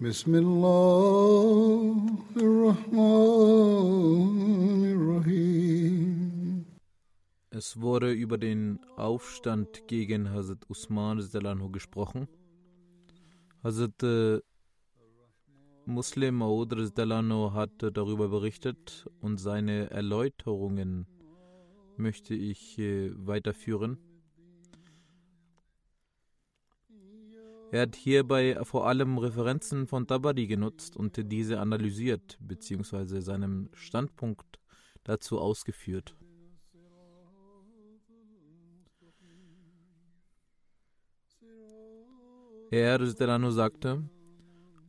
بسم 0.00 0.34
الله 0.34 2.06
الرحمن 2.36 3.72
الرحيم 4.96 6.64
Es 7.50 7.80
wurde 7.80 8.10
über 8.10 8.36
den 8.36 8.80
Aufstand 8.96 9.86
gegen 9.86 10.30
Hazrat 10.30 10.68
Usman 10.68 11.20
Zalanhu 11.20 11.70
gesprochen. 11.70 12.26
Hazrat 13.62 14.02
äh, 14.02 14.40
Muslim 15.86 16.34
Maud 16.36 16.74
Zalanhu 16.96 17.52
hat 17.52 17.70
darüber 17.80 18.28
berichtet 18.28 19.06
und 19.20 19.38
seine 19.38 19.90
Erläuterungen 19.90 21.06
möchte 21.96 22.34
ich 22.34 22.78
äh, 22.78 23.12
weiterführen. 23.14 23.98
Er 27.71 27.83
hat 27.83 27.95
hierbei 27.95 28.57
vor 28.63 28.87
allem 28.87 29.19
Referenzen 29.19 29.85
von 29.85 30.07
Tabari 30.07 30.47
genutzt 30.47 30.97
und 30.97 31.31
diese 31.31 31.59
analysiert 31.59 32.39
bzw. 32.41 33.19
seinen 33.19 33.69
Standpunkt 33.73 34.59
dazu 35.03 35.39
ausgeführt. 35.39 36.15
Er 42.71 43.05
sagte, 43.51 44.03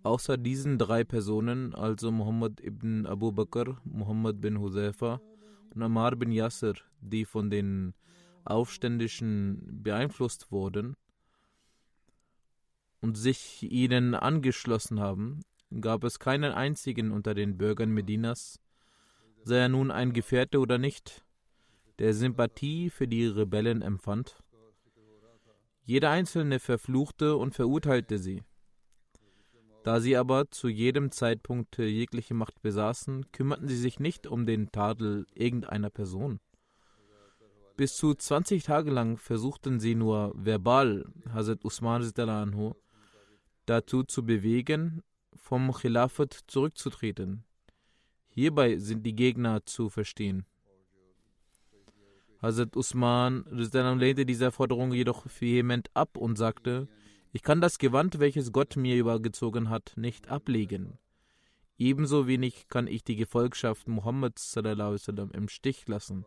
außer 0.03 0.39
diesen 0.39 0.79
drei 0.79 1.05
Personen, 1.05 1.75
also 1.75 2.11
Muhammad 2.11 2.61
ibn 2.63 3.05
Abu 3.05 3.31
Bakr, 3.31 3.79
Muhammad 3.85 4.41
bin 4.41 4.59
Huzaifa 4.59 5.21
und 5.75 5.83
Ammar 5.83 6.17
bin 6.17 6.33
Yasser, 6.33 6.75
die 7.03 7.27
von 7.27 7.51
den 7.51 7.93
Aufständischen 8.45 9.83
beeinflusst 9.83 10.51
wurden 10.51 10.97
und 13.01 13.17
sich 13.17 13.63
ihnen 13.63 14.15
angeschlossen 14.15 15.01
haben, 15.01 15.41
gab 15.81 16.05
es 16.05 16.19
keinen 16.19 16.53
einzigen 16.53 17.13
unter 17.13 17.35
den 17.35 17.57
Bürgern 17.57 17.91
Medinas, 17.91 18.61
sei 19.43 19.59
er 19.59 19.69
nun 19.69 19.91
ein 19.91 20.13
Gefährte 20.13 20.59
oder 20.59 20.79
nicht, 20.79 21.25
der 21.99 22.15
Sympathie 22.15 22.91
für 22.91 23.07
die 23.07 23.27
Rebellen 23.27 23.83
empfand. 23.83 24.43
Jeder 25.85 26.11
Einzelne 26.11 26.61
verfluchte 26.61 27.37
und 27.37 27.55
verurteilte 27.55 28.19
sie. 28.19 28.43
Da 29.83 30.01
sie 30.01 30.17
aber 30.17 30.51
zu 30.51 30.69
jedem 30.69 31.11
Zeitpunkt 31.11 31.79
jegliche 31.79 32.35
Macht 32.35 32.61
besaßen, 32.61 33.33
kümmerten 33.33 33.67
sie 33.67 33.79
sich 33.79 33.99
nicht 33.99 34.27
um 34.27 34.45
den 34.45 34.71
Tadel 34.71 35.27
irgendeiner 35.35 35.89
Person. 35.89 36.39
Bis 37.77 37.97
zu 37.97 38.15
20 38.15 38.63
Tage 38.63 38.91
lang 38.91 39.17
versuchten 39.17 39.81
sie 39.81 39.95
nur 39.95 40.35
verbal 40.37 41.07
Hazrat 41.33 41.65
Usman 41.65 42.03
anhu 42.17 42.75
dazu 43.67 44.03
zu 44.03 44.25
bewegen, 44.25 45.03
vom 45.35 45.73
Khilafat 45.73 46.39
zurückzutreten. 46.47 47.45
Hierbei 48.29 48.79
sind 48.79 49.05
die 49.05 49.15
Gegner 49.15 49.65
zu 49.67 49.89
verstehen. 49.89 50.47
Hazrat 52.41 52.77
Usman 52.77 53.45
lehnte 53.51 54.25
diese 54.25 54.51
Forderung 54.51 54.93
jedoch 54.93 55.27
vehement 55.27 55.91
ab 55.95 56.17
und 56.17 56.37
sagte, 56.37 56.89
ich 57.33 57.43
kann 57.43 57.61
das 57.61 57.79
Gewand, 57.79 58.19
welches 58.19 58.51
Gott 58.53 58.77
mir 58.77 58.97
übergezogen 58.97 59.69
hat, 59.69 59.93
nicht 59.97 60.29
ablegen. 60.29 60.99
Ebenso 61.77 62.27
wenig 62.27 62.69
kann 62.69 62.87
ich 62.87 63.05
die 63.05 63.17
Gefolgschaft 63.17 63.89
Muhammads 63.89 64.57
im 64.57 65.49
Stich 65.49 65.87
lassen, 65.87 66.25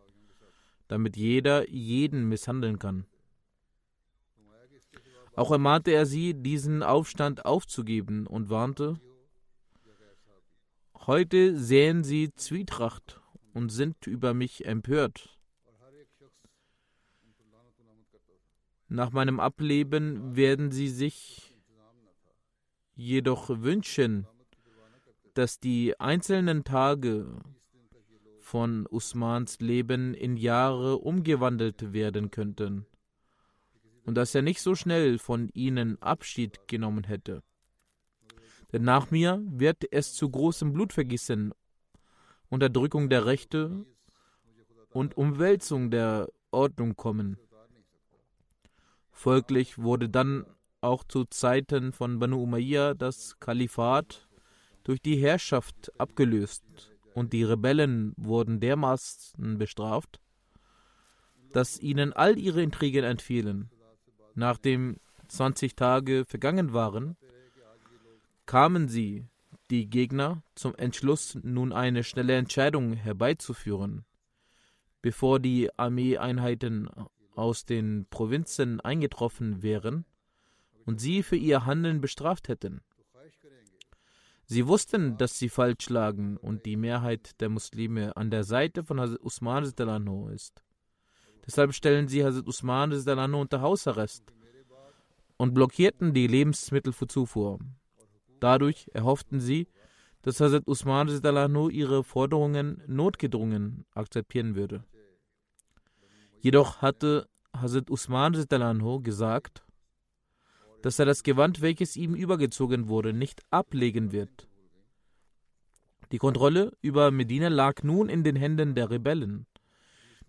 damit 0.88 1.18
jeder 1.18 1.70
jeden 1.70 2.30
misshandeln 2.30 2.80
kann. 2.80 3.06
Auch 5.36 5.52
ermahnte 5.52 5.92
er 5.92 6.06
sie, 6.06 6.34
diesen 6.34 6.84
Aufstand 6.84 7.46
aufzugeben 7.46 8.28
und 8.28 8.50
warnte, 8.50 9.00
Heute 11.06 11.60
säen 11.60 12.06
sie 12.06 12.34
Zwietracht 12.34 13.20
und 13.54 13.74
sind 13.74 14.08
über 14.08 14.34
mich 14.34 14.66
empört. 14.66 15.38
Nach 18.88 19.12
meinem 19.12 19.42
Ableben 19.42 20.38
werden 20.38 20.72
sie 20.72 20.88
sich 20.88 21.58
jedoch 22.96 23.50
wünschen, 23.50 24.28
dass 25.34 25.60
die 25.60 26.00
einzelnen 26.00 26.64
Tage 26.64 27.42
von 28.40 28.88
Usmans 28.90 29.60
Leben 29.60 30.14
in 30.14 30.38
Jahre 30.38 31.00
umgewandelt 31.00 31.92
werden 31.92 32.32
könnten 32.32 32.86
und 34.06 34.16
dass 34.16 34.36
er 34.36 34.42
nicht 34.42 34.62
so 34.62 34.76
schnell 34.76 35.18
von 35.18 35.50
ihnen 35.54 36.02
Abschied 36.02 36.68
genommen 36.68 37.04
hätte. 37.04 37.42
Denn 38.72 38.84
nach 38.84 39.12
mir 39.12 39.42
wird 39.46 39.86
es 39.92 40.14
zu 40.14 40.30
großem 40.30 40.74
Blutvergießen, 40.74 41.54
Unterdrückung 42.50 43.10
der 43.10 43.26
Rechte 43.26 43.86
und 44.90 45.18
Umwälzung 45.18 45.92
der 45.92 46.30
Ordnung 46.52 46.96
kommen. 46.96 47.38
Folglich 49.12 49.78
wurde 49.78 50.10
dann 50.10 50.46
auch 50.82 51.04
zu 51.04 51.26
Zeiten 51.26 51.94
von 51.94 52.20
Banu 52.20 52.42
Umayyah 52.44 52.94
das 52.94 53.40
Kalifat 53.40 54.28
durch 54.84 55.02
die 55.02 55.16
Herrschaft 55.16 55.92
abgelöst 55.98 56.64
und 57.14 57.32
die 57.32 57.44
Rebellen 57.44 58.14
wurden 58.18 58.60
dermaßen 58.60 59.58
bestraft, 59.58 60.20
dass 61.52 61.80
ihnen 61.80 62.12
all 62.12 62.38
ihre 62.38 62.62
Intrigen 62.62 63.04
entfielen. 63.04 63.70
Nachdem 64.36 64.98
20 65.28 65.76
Tage 65.76 66.26
vergangen 66.26 66.74
waren, 66.74 67.18
kamen 68.46 68.88
sie, 68.88 69.26
die 69.70 69.90
Gegner, 69.90 70.44
zum 70.56 70.76
Entschluss, 70.76 71.38
nun 71.42 71.72
eine 71.74 72.04
schnelle 72.04 72.36
Entscheidung 72.36 72.94
herbeizuführen. 72.94 74.06
Bevor 75.02 75.40
die 75.40 75.70
Armeeeinheiten 75.78 76.90
aus 77.36 77.66
den 77.66 78.06
Provinzen 78.10 78.80
eingetroffen 78.80 79.64
wären 79.64 80.06
und 80.86 81.02
sie 81.02 81.24
für 81.24 81.36
ihr 81.36 81.66
Handeln 81.66 82.02
bestraft 82.02 82.48
hätten. 82.48 82.82
Sie 84.46 84.68
wussten, 84.68 85.18
dass 85.18 85.40
sie 85.40 85.50
falsch 85.50 85.90
lagen 85.90 86.38
und 86.38 86.66
die 86.66 86.76
Mehrheit 86.76 87.40
der 87.40 87.50
Muslime 87.50 88.16
an 88.18 88.30
der 88.30 88.44
Seite 88.44 88.84
von 88.84 89.00
Usman 89.00 89.64
ist. 89.64 90.64
Deshalb 91.46 91.74
stellen 91.74 92.08
sie 92.08 92.24
Hazrat 92.24 92.48
Usman 92.48 92.92
unter 93.40 93.62
Hausarrest 93.62 94.24
und 95.38 95.54
blockierten 95.54 96.14
die 96.14 96.28
Lebensmittelzufuhr. 96.28 97.60
Dadurch 98.40 98.90
erhofften 98.94 99.40
sie, 99.40 99.68
dass 100.22 100.40
Hazrat 100.40 100.68
Usman 100.68 101.10
ihre 101.70 102.04
Forderungen 102.04 102.82
notgedrungen 102.88 103.86
akzeptieren 103.94 104.56
würde. 104.56 104.84
Jedoch 106.40 106.82
hatte 106.82 107.28
Hazrat 107.56 107.90
Usman 107.90 108.34
gesagt, 109.02 109.64
dass 110.82 111.00
er 111.00 111.06
das 111.06 111.24
Gewand, 111.24 111.62
welches 111.62 111.96
ihm 111.96 112.16
übergezogen 112.16 112.88
wurde, 112.88 113.14
nicht 113.14 113.42
ablegen 113.52 114.12
wird. 114.12 114.48
Die 116.12 116.18
Kontrolle 116.18 116.74
über 116.82 117.12
Medina 117.12 117.48
lag 117.48 117.84
nun 117.84 118.10
in 118.10 118.24
den 118.24 118.36
Händen 118.36 118.76
der 118.76 118.90
Rebellen. 118.90 119.46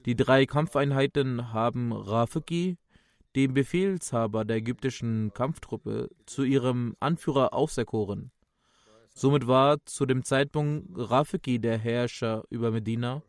Die 0.06 0.16
drei 0.16 0.44
Kampfeinheiten 0.44 1.54
haben 1.54 1.90
Rafiki, 1.90 2.76
dem 3.34 3.54
Befehlshaber 3.54 4.44
der 4.44 4.58
ägyptischen 4.58 5.32
Kampftruppe, 5.32 6.10
zu 6.26 6.44
ihrem 6.44 6.94
Anführer 7.00 7.54
auserkoren. 7.54 8.30
Somit 9.14 9.46
war 9.46 9.78
zu 9.86 10.04
dem 10.04 10.22
Zeitpunkt 10.22 10.90
Rafiki 10.94 11.58
der 11.58 11.78
Herrscher 11.78 12.44
über 12.50 12.70
Medina. 12.70 13.22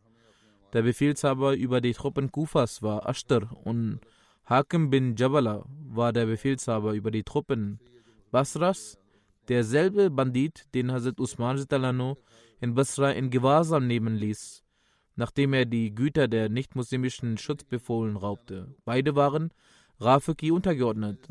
Der 0.74 0.82
Befehlshaber 0.82 1.54
über 1.54 1.80
die 1.80 1.94
Truppen 1.94 2.30
Kufas 2.30 2.82
war 2.82 3.08
Ashtar 3.08 3.56
und 3.64 4.00
Hakim 4.44 4.90
bin 4.90 5.16
Jabala 5.16 5.64
war 5.88 6.12
der 6.12 6.26
Befehlshaber 6.26 6.92
über 6.92 7.10
die 7.10 7.24
Truppen 7.24 7.80
Basras, 8.30 8.98
derselbe 9.48 10.10
Bandit, 10.10 10.66
den 10.74 10.92
Hazrat 10.92 11.20
Usman 11.20 11.64
in 12.60 12.74
Basra 12.74 13.12
in 13.12 13.30
Gewahrsam 13.30 13.86
nehmen 13.86 14.16
ließ 14.16 14.65
nachdem 15.16 15.52
er 15.54 15.64
die 15.64 15.94
Güter 15.94 16.28
der 16.28 16.48
nichtmuslimischen 16.48 17.38
Schutzbefohlen 17.38 18.16
raubte. 18.16 18.74
Beide 18.84 19.16
waren 19.16 19.52
Rafiki 19.98 20.50
untergeordnet, 20.50 21.28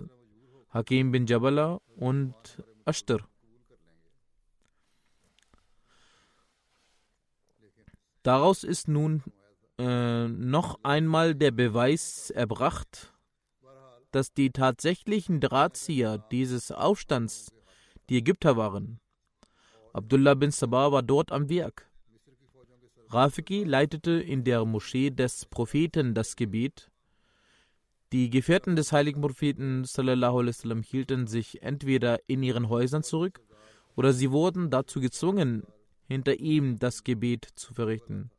Hakim 0.69 1.11
bin 1.11 1.25
Jabala 1.25 1.79
und 1.95 2.35
Ashtar. 2.83 3.19
Daraus 8.23 8.63
ist 8.63 8.87
nun 8.87 9.23
äh, 9.77 10.27
noch 10.27 10.79
einmal 10.83 11.35
der 11.35 11.51
Beweis 11.51 12.31
erbracht, 12.31 13.13
dass 14.11 14.33
die 14.33 14.49
tatsächlichen 14.49 15.39
Drahtzieher 15.39 16.17
dieses 16.31 16.71
Aufstands 16.71 17.53
die 18.09 18.17
Ägypter 18.17 18.57
waren. 18.57 18.99
Abdullah 19.93 20.33
bin 20.33 20.51
Sabah 20.51 20.91
war 20.91 21.03
dort 21.03 21.31
am 21.31 21.49
Werk. 21.49 21.87
Rafiki 23.15 23.63
leitete 23.63 24.11
in 24.11 24.43
der 24.43 24.65
Moschee 24.65 25.09
des 25.09 25.45
Propheten 25.45 26.13
das 26.13 26.35
Gebet. 26.35 26.91
Die 28.11 28.29
Gefährten 28.29 28.75
des 28.75 28.91
heiligen 28.91 29.21
Propheten 29.21 29.83
wasallam 29.83 30.83
hielten 30.83 31.25
sich 31.25 31.63
entweder 31.63 32.19
in 32.27 32.43
ihren 32.43 32.67
Häusern 32.67 33.03
zurück 33.03 33.41
oder 33.95 34.11
sie 34.11 34.31
wurden 34.31 34.69
dazu 34.69 34.99
gezwungen, 34.99 35.63
hinter 36.09 36.41
ihm 36.41 36.77
das 36.77 37.05
Gebet 37.05 37.47
zu 37.55 37.73
verrichten. 37.73 38.31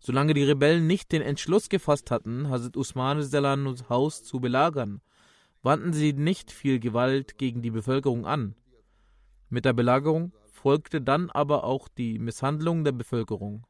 Solange 0.00 0.34
die 0.34 0.42
Rebellen 0.42 0.88
nicht 0.88 1.12
den 1.12 1.22
Entschluss 1.22 1.68
gefasst 1.68 2.10
hatten, 2.10 2.50
Hazrat 2.50 2.76
Usman 2.76 3.22
Selanus 3.22 3.88
Haus 3.88 4.24
zu 4.24 4.40
belagern, 4.40 5.00
wandten 5.62 5.92
sie 5.92 6.12
nicht 6.12 6.50
viel 6.50 6.80
Gewalt 6.80 7.38
gegen 7.38 7.62
die 7.62 7.70
Bevölkerung 7.70 8.26
an. 8.26 8.56
Mit 9.48 9.64
der 9.64 9.74
Belagerung 9.74 10.32
folgte 10.50 11.00
dann 11.00 11.30
aber 11.30 11.62
auch 11.62 11.86
die 11.86 12.18
Misshandlung 12.18 12.82
der 12.82 12.90
Bevölkerung. 12.90 13.67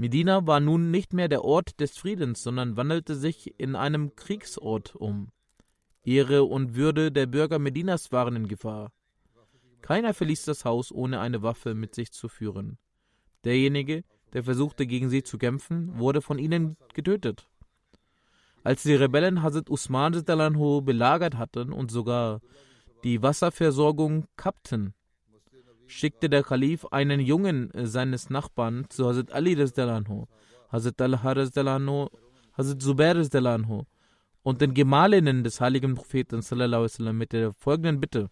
Medina 0.00 0.46
war 0.46 0.60
nun 0.60 0.90
nicht 0.90 1.12
mehr 1.12 1.28
der 1.28 1.44
Ort 1.44 1.78
des 1.78 1.98
Friedens, 1.98 2.42
sondern 2.42 2.78
wandelte 2.78 3.14
sich 3.14 3.60
in 3.60 3.76
einem 3.76 4.16
Kriegsort 4.16 4.96
um. 4.96 5.28
Ehre 6.04 6.44
und 6.44 6.74
Würde 6.74 7.12
der 7.12 7.26
Bürger 7.26 7.58
Medinas 7.58 8.10
waren 8.10 8.34
in 8.34 8.48
Gefahr. 8.48 8.92
Keiner 9.82 10.14
verließ 10.14 10.46
das 10.46 10.64
Haus, 10.64 10.90
ohne 10.90 11.20
eine 11.20 11.42
Waffe 11.42 11.74
mit 11.74 11.94
sich 11.94 12.12
zu 12.12 12.30
führen. 12.30 12.78
Derjenige, 13.44 14.02
der 14.32 14.42
versuchte, 14.42 14.86
gegen 14.86 15.10
sie 15.10 15.22
zu 15.22 15.36
kämpfen, 15.36 15.98
wurde 15.98 16.22
von 16.22 16.38
ihnen 16.38 16.78
getötet. 16.94 17.46
Als 18.64 18.82
die 18.84 18.94
Rebellen 18.94 19.42
Hazrat 19.42 19.68
Usman 19.68 20.12
belagert 20.24 21.36
hatten 21.36 21.74
und 21.74 21.90
sogar 21.90 22.40
die 23.04 23.22
Wasserversorgung 23.22 24.24
kappten, 24.38 24.94
schickte 25.90 26.30
der 26.30 26.42
Kalif 26.42 26.86
einen 26.86 27.20
Jungen 27.20 27.70
seines 27.74 28.30
Nachbarn 28.30 28.86
zu 28.88 29.08
Hazrat 29.08 29.32
Ali 29.32 29.56
Hazrat 29.56 30.96
Talha 30.96 31.22
Hazrat 32.56 32.82
Zubair 32.82 33.86
und 34.42 34.60
den 34.60 34.74
Gemahlinnen 34.74 35.44
des 35.44 35.60
heiligen 35.60 35.94
Propheten 35.94 36.42
mit 37.16 37.32
der 37.32 37.52
folgenden 37.52 38.00
Bitte. 38.00 38.30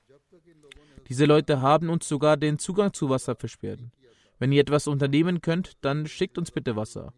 Diese 1.08 1.24
Leute 1.24 1.60
haben 1.60 1.88
uns 1.88 2.06
sogar 2.08 2.36
den 2.36 2.58
Zugang 2.58 2.92
zu 2.92 3.08
Wasser 3.08 3.34
versperrt. 3.34 3.80
Wenn 4.38 4.52
ihr 4.52 4.60
etwas 4.60 4.86
unternehmen 4.86 5.40
könnt, 5.40 5.72
dann 5.80 6.06
schickt 6.06 6.38
uns 6.38 6.52
bitte 6.52 6.76
Wasser. 6.76 7.12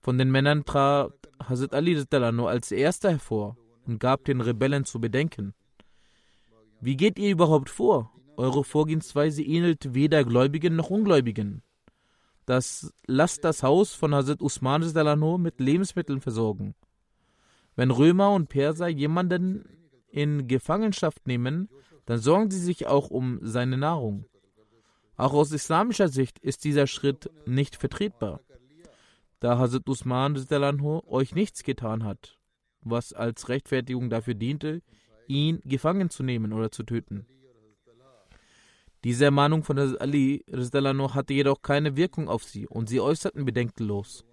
Von 0.00 0.16
den 0.16 0.30
Männern 0.30 0.64
trat 0.64 1.12
Hazrat 1.42 1.74
Ali 1.74 2.00
nur 2.32 2.48
als 2.48 2.70
erster 2.70 3.10
hervor 3.10 3.56
und 3.84 3.98
gab 3.98 4.24
den 4.24 4.40
Rebellen 4.40 4.84
zu 4.84 5.00
bedenken. 5.00 5.54
Wie 6.80 6.96
geht 6.96 7.18
ihr 7.18 7.32
überhaupt 7.32 7.68
vor? 7.68 8.12
Eure 8.38 8.62
Vorgehensweise 8.62 9.42
ähnelt 9.42 9.94
weder 9.94 10.24
Gläubigen 10.24 10.76
noch 10.76 10.90
Ungläubigen. 10.90 11.62
Das 12.46 12.94
lasst 13.08 13.42
das 13.42 13.64
Haus 13.64 13.94
von 13.94 14.14
Hazrat 14.14 14.40
Usman 14.40 14.82
mit 15.42 15.58
Lebensmitteln 15.58 16.20
versorgen. 16.20 16.76
Wenn 17.74 17.90
Römer 17.90 18.30
und 18.30 18.48
Perser 18.48 18.86
jemanden 18.86 19.64
in 20.08 20.46
Gefangenschaft 20.46 21.26
nehmen, 21.26 21.68
dann 22.06 22.20
sorgen 22.20 22.48
sie 22.52 22.60
sich 22.60 22.86
auch 22.86 23.10
um 23.10 23.40
seine 23.42 23.76
Nahrung. 23.76 24.24
Auch 25.16 25.32
aus 25.32 25.50
islamischer 25.50 26.06
Sicht 26.06 26.38
ist 26.38 26.62
dieser 26.62 26.86
Schritt 26.86 27.28
nicht 27.44 27.74
vertretbar, 27.74 28.40
da 29.40 29.58
Hazrat 29.58 29.88
Usman 29.88 30.36
euch 31.08 31.34
nichts 31.34 31.64
getan 31.64 32.04
hat, 32.04 32.38
was 32.82 33.12
als 33.12 33.48
Rechtfertigung 33.48 34.10
dafür 34.10 34.34
diente, 34.34 34.80
ihn 35.26 35.60
gefangen 35.64 36.08
zu 36.08 36.22
nehmen 36.22 36.52
oder 36.52 36.70
zu 36.70 36.84
töten. 36.84 37.26
Diese 39.04 39.26
Ermahnung 39.26 39.62
von 39.62 39.78
Hazrat 39.78 40.00
Ali 40.00 40.44
hatte 40.48 41.34
jedoch 41.34 41.62
keine 41.62 41.96
Wirkung 41.96 42.28
auf 42.28 42.44
sie 42.44 42.66
und 42.66 42.88
sie 42.88 43.00
äußerten 43.00 43.44
bedenkenlos. 43.44 44.24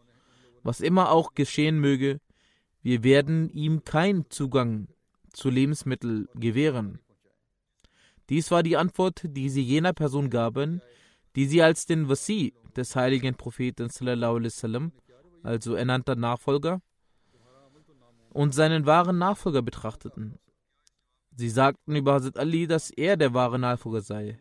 Was 0.64 0.82
immer 0.82 1.12
auch 1.12 1.36
geschehen 1.36 1.80
möge, 1.80 2.20
wir 2.82 3.04
werden 3.04 3.50
ihm 3.50 3.84
keinen 3.84 4.30
Zugang 4.30 4.88
zu 5.32 5.50
Lebensmitteln 5.50 6.28
gewähren. 6.34 7.00
Dies 8.30 8.50
war 8.50 8.64
die 8.64 8.78
Antwort, 8.78 9.22
die 9.24 9.50
sie 9.50 9.62
jener 9.62 9.94
Person 9.94 10.30
gaben, 10.30 10.82
die 11.36 11.46
sie 11.46 11.62
als 11.62 11.86
den 11.86 12.10
Wasi 12.10 12.54
des 12.76 12.96
heiligen 12.96 13.36
Propheten 13.36 13.90
also 15.44 15.76
ernannter 15.76 16.16
Nachfolger, 16.16 16.82
und 18.30 18.54
seinen 18.54 18.86
wahren 18.86 19.18
Nachfolger 19.18 19.62
betrachteten. 19.62 20.40
Sie 21.38 21.50
sagten 21.50 21.96
über 21.96 22.14
Hazrat 22.14 22.38
Ali, 22.38 22.68
dass 22.68 22.90
er 22.90 23.16
der 23.18 23.34
wahre 23.34 23.60
Nachfolger 23.60 24.02
sei. 24.02 24.40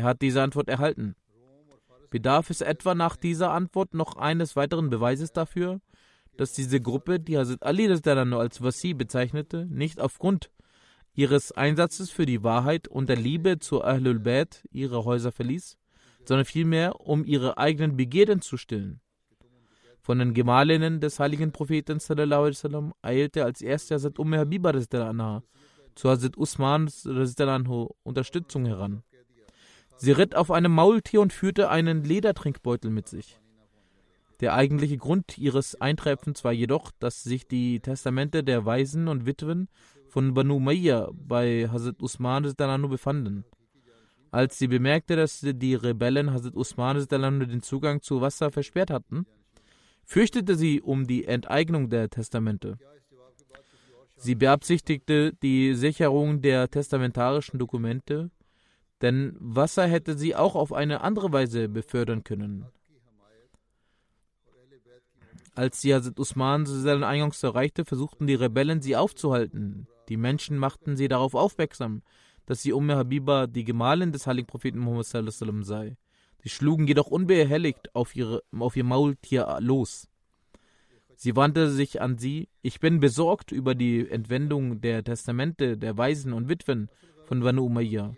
Er 0.00 0.04
hat 0.04 0.22
diese 0.22 0.40
Antwort 0.42 0.70
erhalten. 0.70 1.14
Bedarf 2.08 2.48
es 2.48 2.62
etwa 2.62 2.94
nach 2.94 3.16
dieser 3.16 3.50
Antwort 3.50 3.92
noch 3.92 4.16
eines 4.16 4.56
weiteren 4.56 4.88
Beweises 4.88 5.30
dafür, 5.30 5.82
dass 6.38 6.54
diese 6.54 6.80
Gruppe, 6.80 7.20
die 7.20 7.36
Hazrat 7.36 7.62
Ali 7.62 7.86
als 7.86 8.62
Wasi 8.62 8.94
bezeichnete, 8.94 9.66
nicht 9.66 10.00
aufgrund 10.00 10.50
ihres 11.12 11.52
Einsatzes 11.52 12.08
für 12.08 12.24
die 12.24 12.42
Wahrheit 12.42 12.88
und 12.88 13.10
der 13.10 13.16
Liebe 13.16 13.58
zu 13.58 13.84
Ahlul 13.84 14.20
Bayt 14.20 14.66
ihre 14.70 15.04
Häuser 15.04 15.32
verließ, 15.32 15.76
sondern 16.24 16.46
vielmehr, 16.46 16.98
um 16.98 17.22
ihre 17.26 17.58
eigenen 17.58 17.98
Begierden 17.98 18.40
zu 18.40 18.56
stillen. 18.56 19.02
Von 20.00 20.18
den 20.18 20.32
Gemahlinnen 20.32 21.00
des 21.00 21.20
heiligen 21.20 21.52
Propheten 21.52 22.00
sallam, 22.00 22.94
eilte 23.02 23.44
als 23.44 23.60
erster 23.60 23.96
Hazrat 23.96 24.18
Umm 24.18 24.32
Habiba 24.34 24.72
zu 24.80 26.08
Hazrat 26.08 26.38
Usman 26.38 26.88
Unterstützung 28.02 28.64
heran. 28.64 29.02
Sie 30.02 30.12
ritt 30.12 30.34
auf 30.34 30.50
einem 30.50 30.72
Maultier 30.72 31.20
und 31.20 31.30
führte 31.30 31.68
einen 31.68 32.04
Ledertrinkbeutel 32.04 32.90
mit 32.90 33.06
sich. 33.06 33.38
Der 34.40 34.54
eigentliche 34.54 34.96
Grund 34.96 35.36
ihres 35.36 35.78
Eintreffens 35.78 36.42
war 36.42 36.52
jedoch, 36.52 36.90
dass 36.98 37.22
sich 37.22 37.46
die 37.46 37.80
Testamente 37.80 38.42
der 38.42 38.64
Waisen 38.64 39.08
und 39.08 39.26
Witwen 39.26 39.68
von 40.08 40.32
Banu 40.32 40.56
Umayya 40.56 41.10
bei 41.12 41.68
Hazrat 41.68 42.00
Usman 42.00 42.50
befanden. 42.88 43.44
Als 44.30 44.58
sie 44.58 44.68
bemerkte, 44.68 45.16
dass 45.16 45.40
die 45.42 45.74
Rebellen 45.74 46.32
Hazrat 46.32 46.56
Usman 46.56 47.06
den 47.06 47.60
Zugang 47.60 48.00
zu 48.00 48.22
Wasser 48.22 48.50
versperrt 48.50 48.90
hatten, 48.90 49.26
fürchtete 50.06 50.54
sie 50.54 50.80
um 50.80 51.06
die 51.06 51.26
Enteignung 51.26 51.90
der 51.90 52.08
Testamente. 52.08 52.78
Sie 54.16 54.34
beabsichtigte 54.34 55.34
die 55.42 55.74
Sicherung 55.74 56.40
der 56.40 56.70
testamentarischen 56.70 57.58
Dokumente, 57.58 58.30
denn 59.02 59.36
Wasser 59.38 59.86
hätte 59.86 60.16
sie 60.16 60.36
auch 60.36 60.54
auf 60.54 60.72
eine 60.72 61.00
andere 61.00 61.32
Weise 61.32 61.68
befördern 61.68 62.24
können. 62.24 62.66
Als 65.54 65.82
Hazrat 65.84 66.18
Usman 66.18 66.64
seinen 66.66 67.04
Eingangs 67.04 67.42
erreichte, 67.42 67.84
versuchten 67.84 68.26
die 68.26 68.34
Rebellen 68.34 68.80
sie 68.82 68.96
aufzuhalten. 68.96 69.88
Die 70.08 70.16
Menschen 70.16 70.58
machten 70.58 70.96
sie 70.96 71.08
darauf 71.08 71.34
aufmerksam, 71.34 72.02
dass 72.46 72.62
sie 72.62 72.72
Umm 72.72 72.90
Habiba, 72.90 73.46
die 73.46 73.64
Gemahlin 73.64 74.12
des 74.12 74.26
heiligen 74.26 74.46
Propheten 74.46 74.78
Muhammad 74.78 75.06
sei. 75.06 75.96
Sie 76.42 76.48
schlugen 76.48 76.86
jedoch 76.86 77.08
unbehelligt 77.08 77.94
auf, 77.94 78.16
ihre, 78.16 78.42
auf 78.58 78.76
ihr 78.76 78.84
Maultier 78.84 79.58
los. 79.60 80.08
Sie 81.14 81.36
wandte 81.36 81.70
sich 81.70 82.00
an 82.00 82.16
sie. 82.16 82.48
Ich 82.62 82.80
bin 82.80 82.98
besorgt 82.98 83.52
über 83.52 83.74
die 83.74 84.08
Entwendung 84.08 84.80
der 84.80 85.04
Testamente 85.04 85.76
der 85.76 85.98
Waisen 85.98 86.32
und 86.32 86.48
Witwen 86.48 86.88
von 87.26 87.40
Banu 87.40 87.66
Umayyah. 87.66 88.14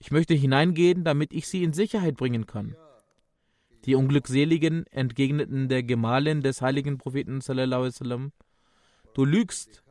Ich 0.00 0.10
möchte 0.10 0.34
hineingehen, 0.34 1.04
damit 1.04 1.32
ich 1.32 1.46
sie 1.46 1.62
in 1.62 1.72
Sicherheit 1.72 2.16
bringen 2.16 2.46
kann. 2.46 2.74
Die 3.84 3.94
Unglückseligen 3.94 4.86
entgegneten 4.88 5.68
der 5.68 5.82
Gemahlin 5.82 6.42
des 6.42 6.60
heiligen 6.60 6.98
Propheten 6.98 7.40
sallam, 7.40 8.32
Du 9.14 9.24
lügst, 9.24 9.84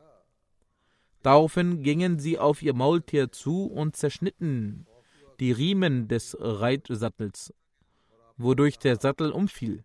Daraufhin 1.22 1.82
gingen 1.82 2.18
sie 2.18 2.38
auf 2.38 2.62
ihr 2.62 2.74
Maultier 2.74 3.30
zu 3.30 3.66
und 3.66 3.94
zerschnitten 3.94 4.86
die 5.38 5.52
Riemen 5.52 6.08
des 6.08 6.36
Reitsattels, 6.38 7.54
wodurch 8.36 8.78
der 8.78 8.96
Sattel 8.96 9.30
umfiel. 9.30 9.84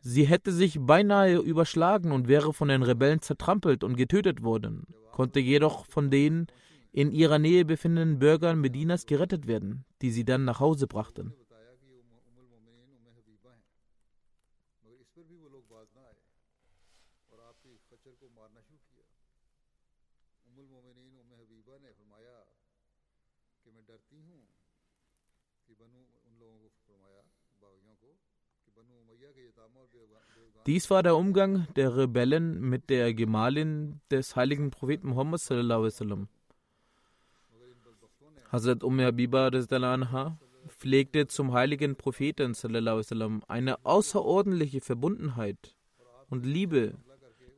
Sie 0.00 0.24
hätte 0.24 0.52
sich 0.52 0.78
beinahe 0.80 1.36
überschlagen 1.36 2.12
und 2.12 2.28
wäre 2.28 2.54
von 2.54 2.68
den 2.68 2.82
Rebellen 2.82 3.20
zertrampelt 3.20 3.84
und 3.84 3.96
getötet 3.96 4.42
worden, 4.42 4.86
konnte 5.12 5.40
jedoch 5.40 5.84
von 5.86 6.10
den 6.10 6.46
in 6.92 7.12
ihrer 7.12 7.38
Nähe 7.38 7.64
befindenden 7.64 8.18
Bürgern 8.18 8.60
Medinas 8.60 9.06
gerettet 9.06 9.46
werden, 9.46 9.84
die 10.02 10.10
sie 10.10 10.24
dann 10.24 10.44
nach 10.44 10.60
Hause 10.60 10.86
brachten. 10.86 11.34
Dies 30.66 30.90
war 30.90 31.02
der 31.02 31.16
Umgang 31.16 31.66
der 31.74 31.96
Rebellen 31.96 32.60
mit 32.60 32.90
der 32.90 33.14
Gemahlin 33.14 34.00
des 34.10 34.36
heiligen 34.36 34.70
Propheten 34.70 35.08
Muhammad 35.08 35.40
sallallahu 35.40 35.80
alaihi 35.80 35.94
wasallam. 35.94 36.28
Hazrat 38.52 38.82
Umm 38.82 39.00
Habiba 39.00 39.46
anha 39.46 40.36
pflegte 40.66 41.28
zum 41.28 41.52
heiligen 41.52 41.94
Propheten 41.94 42.52
eine 43.46 43.84
außerordentliche 43.84 44.80
Verbundenheit 44.80 45.76
und 46.30 46.44
Liebe, 46.44 46.94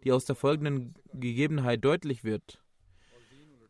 die 0.04 0.12
aus 0.12 0.26
der 0.26 0.37
folgenden 0.37 0.94
Gegebenheit 1.14 1.82
deutlich 1.82 2.25
wird. 2.25 2.62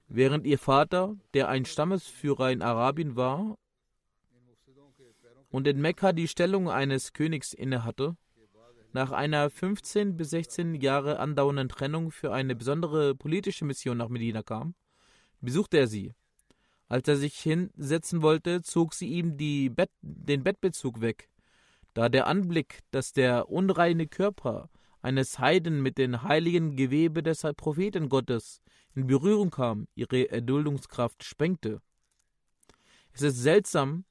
Während 0.09 0.47
ihr 0.49 0.59
Vater, 0.59 1.17
der 1.33 1.49
ein 1.49 1.64
Stammesführer 1.64 2.50
in 2.50 2.61
Arabien 2.61 3.14
war 3.14 3.57
und 5.50 5.69
in 5.69 5.81
Mekka 5.81 6.12
die 6.12 6.26
Stellung 6.26 6.69
eines 6.69 7.12
Königs 7.12 7.52
innehatte, 7.52 8.17
nach 8.93 9.12
einer 9.12 9.49
15 9.49 10.17
bis 10.17 10.31
16 10.31 10.75
Jahre 10.75 11.21
andauernden 11.21 11.69
Trennung 11.69 12.11
für 12.11 12.33
eine 12.33 12.57
besondere 12.57 13.14
politische 13.14 13.64
Mission 13.64 13.97
nach 13.97 14.09
Medina 14.09 14.43
kam, 14.43 14.75
besuchte 15.41 15.79
er 15.79 15.87
sie. 15.87 16.14
Als 16.93 17.09
er 17.09 17.17
sich 17.17 17.39
hinsetzen 17.39 18.21
wollte, 18.21 18.61
zog 18.61 18.93
sie 18.93 19.09
ihm 19.09 19.39
Bett, 19.75 19.91
den 20.03 20.45
Bettbezug 20.45 21.01
weg, 21.01 21.31
da 21.95 22.11
der 22.11 22.27
Anblick, 22.27 22.81
dass 22.91 23.15
der 23.15 23.49
unreine 23.49 24.07
Körper 24.07 24.69
eines 25.01 25.39
Heiden 25.39 25.81
mit 25.81 25.97
den 25.97 26.23
heiligen 26.23 26.77
Gewebe 26.77 27.23
des 27.23 27.47
Propheten 27.57 28.11
Gottes 28.11 28.61
in 28.95 29.07
Berührung 29.07 29.49
kam, 29.49 29.89
ihre 29.95 30.31
Erduldungskraft 30.31 31.25
sprengte. 31.25 31.81
Es 33.15 33.23
ist 33.23 33.39
seltsam, 33.39 34.05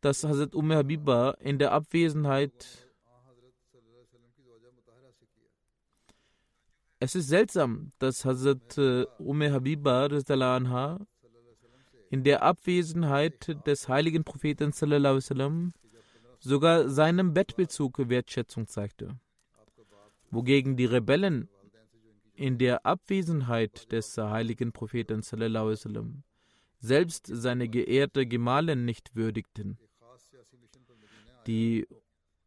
dass 0.00 0.24
Hazrat 0.24 0.52
Umm 0.56 0.72
Habiba 0.72 1.36
in 1.38 1.60
der 1.60 1.70
Abwesenheit 1.70 2.83
Es 7.04 7.14
ist 7.14 7.28
seltsam, 7.28 7.92
dass 7.98 8.24
Hazrat 8.24 8.78
äh, 8.78 9.04
Umme 9.18 9.52
Habiba 9.52 10.06
anha, 10.06 11.06
in 12.08 12.24
der 12.24 12.42
Abwesenheit 12.42 13.54
des 13.66 13.90
heiligen 13.90 14.24
Propheten 14.24 14.72
sallam, 14.72 15.74
sogar 16.40 16.88
seinem 16.88 17.34
Bettbezug 17.34 18.08
Wertschätzung 18.08 18.66
zeigte. 18.68 19.20
Wogegen 20.30 20.78
die 20.78 20.86
Rebellen 20.86 21.50
in 22.36 22.56
der 22.56 22.86
Abwesenheit 22.86 23.92
des 23.92 24.16
heiligen 24.16 24.72
Propheten 24.72 25.20
sallam, 25.20 26.22
selbst 26.78 27.26
seine 27.26 27.68
geehrte 27.68 28.26
Gemahlin 28.26 28.86
nicht 28.86 29.14
würdigten. 29.14 29.76
Die 31.46 31.86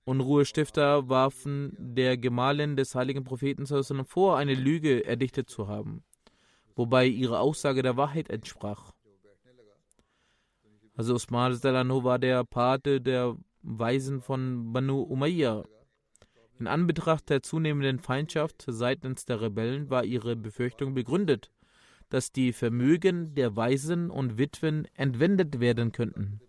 Unruhestifter 0.07 1.09
warfen 1.09 1.75
der 1.77 2.17
Gemahlin 2.17 2.77
des 2.77 2.95
heiligen 2.95 3.25
Propheten 3.25 3.65
vor, 4.05 4.37
eine 4.37 4.53
Lüge 4.55 5.05
erdichtet 5.05 5.49
zu 5.49 5.67
haben, 5.67 6.01
wobei 6.77 7.05
ihre 7.07 7.39
Aussage 7.39 7.81
der 7.81 7.97
Wahrheit 7.97 8.29
entsprach. 8.29 8.93
Also 10.95 11.13
Usman 11.13 11.61
war 11.61 12.19
der 12.19 12.45
Pate 12.45 13.01
der 13.01 13.35
Weisen 13.63 14.21
von 14.21 14.71
Banu 14.71 15.01
Umayyah. 15.01 15.65
In 16.57 16.67
Anbetracht 16.67 17.29
der 17.29 17.43
zunehmenden 17.43 17.99
Feindschaft 17.99 18.63
seitens 18.65 19.25
der 19.25 19.41
Rebellen 19.41 19.89
war 19.89 20.05
ihre 20.05 20.37
Befürchtung 20.37 20.93
begründet, 20.93 21.51
dass 22.07 22.31
die 22.31 22.53
Vermögen 22.53 23.35
der 23.35 23.57
Waisen 23.57 24.09
und 24.09 24.37
Witwen 24.37 24.87
entwendet 24.95 25.59
werden 25.59 25.91
könnten. 25.91 26.39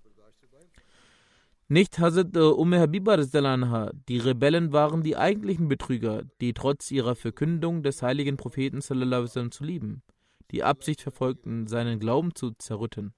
Nicht 1.71 1.99
Hazrat 1.99 2.35
Umme 2.35 2.81
Habiba 2.81 3.19
die 3.19 4.19
Rebellen 4.19 4.73
waren 4.73 5.03
die 5.03 5.19
eigentlichen 5.19 5.69
Betrüger, 5.69 6.25
die 6.41 6.55
trotz 6.55 6.91
ihrer 6.91 7.15
Verkündung 7.15 7.83
des 7.83 8.01
heiligen 8.01 8.39
Propheten 8.39 8.81
sallam, 8.81 9.51
zu 9.51 9.65
lieben, 9.65 10.03
die 10.51 10.63
Absicht 10.63 11.03
verfolgten, 11.03 11.67
seinen 11.67 12.01
Glauben 12.01 12.35
zu 12.35 12.53
zerrütten. 12.53 13.13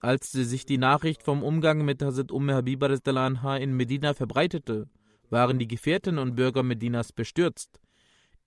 Als 0.00 0.32
sich 0.32 0.66
die 0.66 0.78
Nachricht 0.78 1.22
vom 1.22 1.44
Umgang 1.44 1.84
mit 1.84 2.02
Hazrat 2.02 2.32
Umme 2.32 2.54
Habiba 2.54 2.88
in 2.88 3.76
Medina 3.76 4.14
verbreitete, 4.14 4.88
waren 5.28 5.60
die 5.60 5.68
Gefährten 5.68 6.18
und 6.18 6.34
Bürger 6.34 6.64
Medinas 6.64 7.12
bestürzt. 7.12 7.80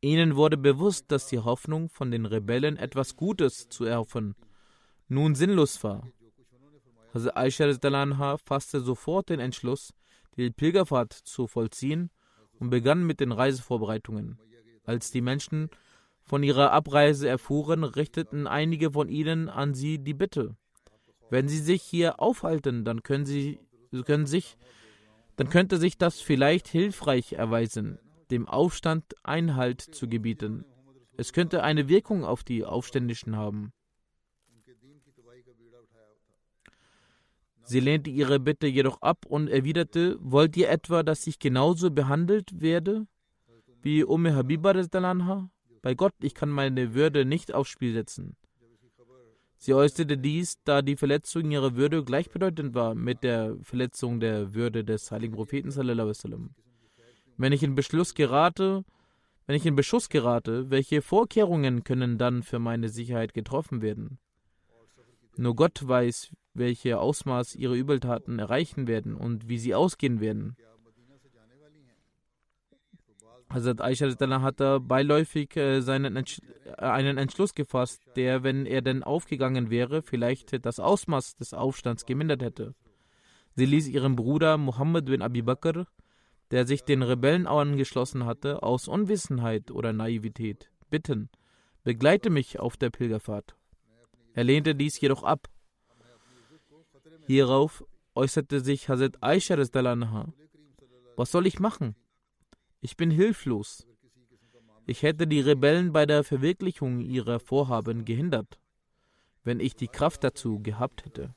Ihnen 0.03 0.35
wurde 0.35 0.57
bewusst, 0.57 1.05
dass 1.13 1.27
die 1.27 1.39
Hoffnung, 1.39 1.87
von 1.87 2.11
den 2.11 2.25
Rebellen 2.25 2.75
etwas 2.75 3.15
Gutes 3.15 3.69
zu 3.69 3.85
erhoffen, 3.85 4.35
nun 5.07 5.33
sinnlos 5.33 5.81
war. 5.81 6.05
Hazrat 7.13 7.37
Aisha 7.37 8.37
fasste 8.43 8.81
sofort 8.81 9.29
den 9.29 9.39
Entschluss, 9.39 9.93
die 10.35 10.49
Pilgerfahrt 10.49 11.13
zu 11.13 11.47
vollziehen 11.47 12.09
und 12.59 12.69
begann 12.69 13.05
mit 13.05 13.21
den 13.21 13.31
Reisevorbereitungen. 13.31 14.37
Als 14.83 15.09
die 15.11 15.21
Menschen 15.21 15.69
von 16.21 16.43
ihrer 16.43 16.71
Abreise 16.73 17.29
erfuhren, 17.29 17.85
richteten 17.85 18.45
einige 18.45 18.91
von 18.91 19.07
ihnen 19.07 19.47
an 19.47 19.73
sie 19.73 19.99
die 19.99 20.13
Bitte. 20.13 20.57
Wenn 21.29 21.47
sie 21.47 21.59
sich 21.59 21.81
hier 21.81 22.19
aufhalten, 22.19 22.83
dann 22.83 23.03
können 23.03 23.25
sie 23.25 23.57
können 24.05 24.25
sich 24.25 24.57
dann 25.37 25.47
könnte 25.47 25.77
sich 25.77 25.97
das 25.97 26.19
vielleicht 26.19 26.67
hilfreich 26.67 27.33
erweisen 27.33 27.99
dem 28.33 28.47
Aufstand 28.47 29.03
Einhalt 29.23 29.81
zu 29.81 30.09
gebieten. 30.09 30.65
Es 31.15 31.33
könnte 31.33 31.61
eine 31.61 31.87
Wirkung 31.87 32.25
auf 32.25 32.43
die 32.43 32.65
Aufständischen 32.65 33.35
haben. 33.37 33.71
Sie 37.65 37.79
lehnte 37.79 38.09
ihre 38.09 38.39
Bitte 38.39 38.67
jedoch 38.67 39.01
ab 39.01 39.25
und 39.27 39.47
erwiderte, 39.47 40.17
wollt 40.19 40.57
ihr 40.57 40.69
etwa, 40.69 41.03
dass 41.03 41.27
ich 41.27 41.37
genauso 41.37 41.91
behandelt 41.91 42.59
werde 42.59 43.07
wie 43.83 44.03
Umme 44.03 44.35
Habiba 44.35 44.73
Bei 45.81 45.93
Gott, 45.93 46.13
ich 46.21 46.33
kann 46.33 46.49
meine 46.49 46.93
Würde 46.95 47.25
nicht 47.25 47.53
aufs 47.53 47.69
Spiel 47.69 47.93
setzen. 47.93 48.35
Sie 49.57 49.73
äußerte 49.73 50.17
dies, 50.17 50.57
da 50.63 50.81
die 50.81 50.97
Verletzung 50.97 51.51
ihrer 51.51 51.75
Würde 51.75 52.03
gleichbedeutend 52.03 52.73
war 52.73 52.95
mit 52.95 53.23
der 53.23 53.55
Verletzung 53.61 54.19
der 54.19 54.53
Würde 54.53 54.83
des 54.83 55.11
heiligen 55.11 55.35
Propheten. 55.35 55.71
Wenn 57.37 57.51
ich 57.53 57.63
in 57.63 57.75
Beschluss 57.75 58.13
gerate, 58.13 58.83
wenn 59.45 59.55
ich 59.55 59.65
in 59.65 59.75
Beschuss 59.75 60.09
gerate, 60.09 60.69
welche 60.69 61.01
Vorkehrungen 61.01 61.83
können 61.83 62.17
dann 62.17 62.43
für 62.43 62.59
meine 62.59 62.89
Sicherheit 62.89 63.33
getroffen 63.33 63.81
werden? 63.81 64.19
Nur 65.35 65.55
Gott 65.55 65.85
weiß, 65.85 66.31
welche 66.53 66.99
Ausmaß 66.99 67.55
ihre 67.55 67.75
Übeltaten 67.75 68.39
erreichen 68.39 68.87
werden 68.87 69.15
und 69.15 69.49
wie 69.49 69.57
sie 69.57 69.73
ausgehen 69.73 70.21
werden. 70.21 70.55
Hazrat 73.49 73.81
Aisha 73.81 74.07
hatte 74.41 74.79
beiläufig 74.79 75.55
äh, 75.57 75.81
seinen 75.81 76.15
Entsch 76.15 76.39
äh, 76.65 76.71
einen 76.81 77.19
Entschluss 77.19 77.53
gefasst, 77.53 78.01
der, 78.15 78.41
wenn 78.43 78.65
er 78.65 78.81
denn 78.81 79.03
aufgegangen 79.03 79.69
wäre, 79.69 80.01
vielleicht 80.01 80.65
das 80.65 80.79
Ausmaß 80.79 81.35
des 81.35 81.53
Aufstands 81.53 82.05
gemindert 82.05 82.41
hätte. 82.41 82.73
Sie 83.55 83.65
ließ 83.65 83.89
ihren 83.89 84.15
Bruder 84.15 84.57
Muhammad 84.57 85.05
bin 85.05 85.21
Abi 85.21 85.43
Bakr 85.43 85.85
der 86.53 86.67
sich 86.67 86.83
den 86.83 87.01
Rebellen 87.01 87.47
angeschlossen 87.47 88.27
hatte, 88.27 88.61
aus 88.61 88.87
Unwissenheit 88.87 89.71
oder 89.71 89.91
Naivität 89.91 90.69
bitten, 90.91 91.31
begleite 91.83 92.29
mich 92.29 92.59
auf 92.59 92.77
der 92.77 92.91
Pilgerfahrt. 92.91 93.55
Er 94.35 94.43
lehnte 94.43 94.75
dies 94.75 95.01
jedoch 95.01 95.23
ab. 95.23 95.49
Hierauf 97.25 97.83
äußerte 98.13 98.59
sich 98.59 98.87
Hazrat 98.87 99.17
Aisha 99.23 99.55
Was 101.15 101.31
soll 101.31 101.47
ich 101.47 101.59
machen? 101.59 101.95
Ich 102.81 102.97
bin 102.97 103.09
hilflos. 103.09 103.87
Ich 104.85 105.01
hätte 105.01 105.25
die 105.25 105.39
Rebellen 105.39 105.91
bei 105.91 106.05
der 106.05 106.23
Verwirklichung 106.23 107.01
ihrer 107.01 107.39
Vorhaben 107.39 108.05
gehindert, 108.05 108.59
wenn 109.43 109.59
ich 109.59 109.75
die 109.75 109.87
Kraft 109.87 110.23
dazu 110.23 110.59
gehabt 110.59 111.03
hätte. 111.03 111.33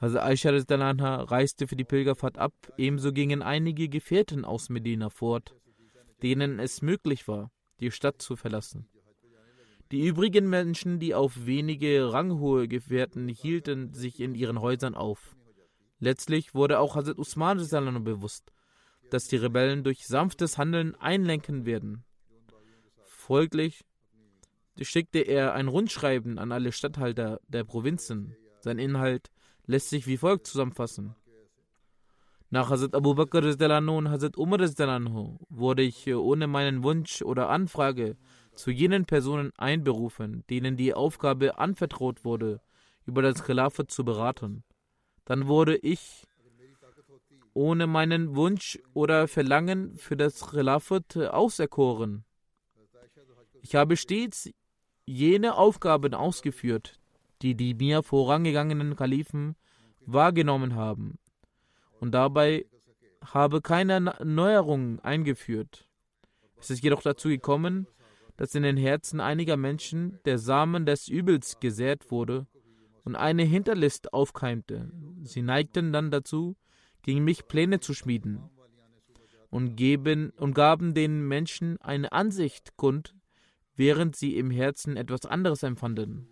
Hazrat 0.00 0.22
Aisha 0.22 0.50
reiste 1.24 1.68
für 1.68 1.76
die 1.76 1.84
Pilgerfahrt 1.84 2.38
ab, 2.38 2.54
ebenso 2.78 3.12
gingen 3.12 3.42
einige 3.42 3.88
Gefährten 3.90 4.46
aus 4.46 4.70
Medina 4.70 5.10
fort, 5.10 5.54
denen 6.22 6.58
es 6.58 6.80
möglich 6.80 7.28
war, 7.28 7.50
die 7.80 7.90
Stadt 7.90 8.22
zu 8.22 8.34
verlassen. 8.34 8.88
Die 9.90 10.06
übrigen 10.06 10.48
Menschen, 10.48 11.00
die 11.00 11.14
auf 11.14 11.46
wenige 11.46 12.12
ranghohe 12.12 12.66
Gefährten 12.66 13.28
hielten 13.28 13.92
sich 13.92 14.20
in 14.20 14.34
ihren 14.34 14.60
Häusern 14.60 14.94
auf. 14.94 15.36
Letztlich 15.98 16.54
wurde 16.54 16.78
auch 16.78 16.96
Hazrat 16.96 17.18
Usman 17.18 17.58
bewusst, 18.02 18.52
dass 19.10 19.26
die 19.26 19.36
Rebellen 19.36 19.84
durch 19.84 20.06
sanftes 20.06 20.56
Handeln 20.56 20.94
einlenken 20.94 21.66
werden. 21.66 22.04
Folglich 23.04 23.84
schickte 24.80 25.18
er 25.18 25.52
ein 25.52 25.68
Rundschreiben 25.68 26.38
an 26.38 26.52
alle 26.52 26.72
Statthalter 26.72 27.40
der 27.48 27.64
Provinzen. 27.64 28.34
Sein 28.60 28.78
Inhalt 28.78 29.30
lässt 29.70 29.88
sich 29.88 30.06
wie 30.06 30.16
folgt 30.16 30.46
zusammenfassen. 30.46 31.14
Nach 32.50 32.68
Hazrat 32.68 32.94
Abu 32.96 33.14
Bakr 33.14 33.44
und 33.44 34.10
Hazrat 34.10 34.36
Umar 34.36 34.58
wurde 35.48 35.82
ich 35.82 36.12
ohne 36.12 36.46
meinen 36.48 36.82
Wunsch 36.82 37.22
oder 37.22 37.48
Anfrage 37.48 38.16
zu 38.54 38.72
jenen 38.72 39.04
Personen 39.04 39.52
einberufen, 39.56 40.44
denen 40.50 40.76
die 40.76 40.92
Aufgabe 40.92 41.58
anvertraut 41.58 42.24
wurde, 42.24 42.60
über 43.06 43.22
das 43.22 43.44
Khilafat 43.44 43.92
zu 43.92 44.04
beraten. 44.04 44.64
Dann 45.24 45.46
wurde 45.46 45.76
ich 45.76 46.26
ohne 47.54 47.86
meinen 47.86 48.34
Wunsch 48.34 48.78
oder 48.94 49.28
Verlangen 49.28 49.96
für 49.96 50.16
das 50.16 50.50
Khilafat 50.50 51.16
auserkoren. 51.16 52.24
Ich 53.62 53.76
habe 53.76 53.96
stets 53.96 54.50
jene 55.06 55.56
Aufgaben 55.56 56.14
ausgeführt, 56.14 56.99
die 57.42 57.54
die 57.54 57.74
mir 57.74 58.02
vorangegangenen 58.02 58.96
Kalifen 58.96 59.56
wahrgenommen 60.00 60.74
haben 60.74 61.18
und 62.00 62.12
dabei 62.12 62.66
habe 63.24 63.60
keine 63.60 64.00
Neuerungen 64.24 65.00
eingeführt. 65.00 65.88
Es 66.58 66.70
ist 66.70 66.82
jedoch 66.82 67.02
dazu 67.02 67.28
gekommen, 67.28 67.86
dass 68.36 68.54
in 68.54 68.62
den 68.62 68.76
Herzen 68.76 69.20
einiger 69.20 69.56
Menschen 69.56 70.18
der 70.24 70.38
Samen 70.38 70.86
des 70.86 71.08
Übels 71.08 71.60
gesät 71.60 72.10
wurde 72.10 72.46
und 73.04 73.16
eine 73.16 73.42
Hinterlist 73.42 74.12
aufkeimte. 74.14 74.90
Sie 75.22 75.42
neigten 75.42 75.92
dann 75.92 76.10
dazu, 76.10 76.56
gegen 77.02 77.24
mich 77.24 77.48
Pläne 77.48 77.80
zu 77.80 77.94
schmieden 77.94 78.42
und, 79.50 79.76
geben, 79.76 80.30
und 80.36 80.54
gaben 80.54 80.94
den 80.94 81.26
Menschen 81.26 81.78
eine 81.80 82.12
Ansicht 82.12 82.76
kund, 82.76 83.14
während 83.74 84.16
sie 84.16 84.36
im 84.36 84.50
Herzen 84.50 84.96
etwas 84.96 85.26
anderes 85.26 85.62
empfanden. 85.62 86.28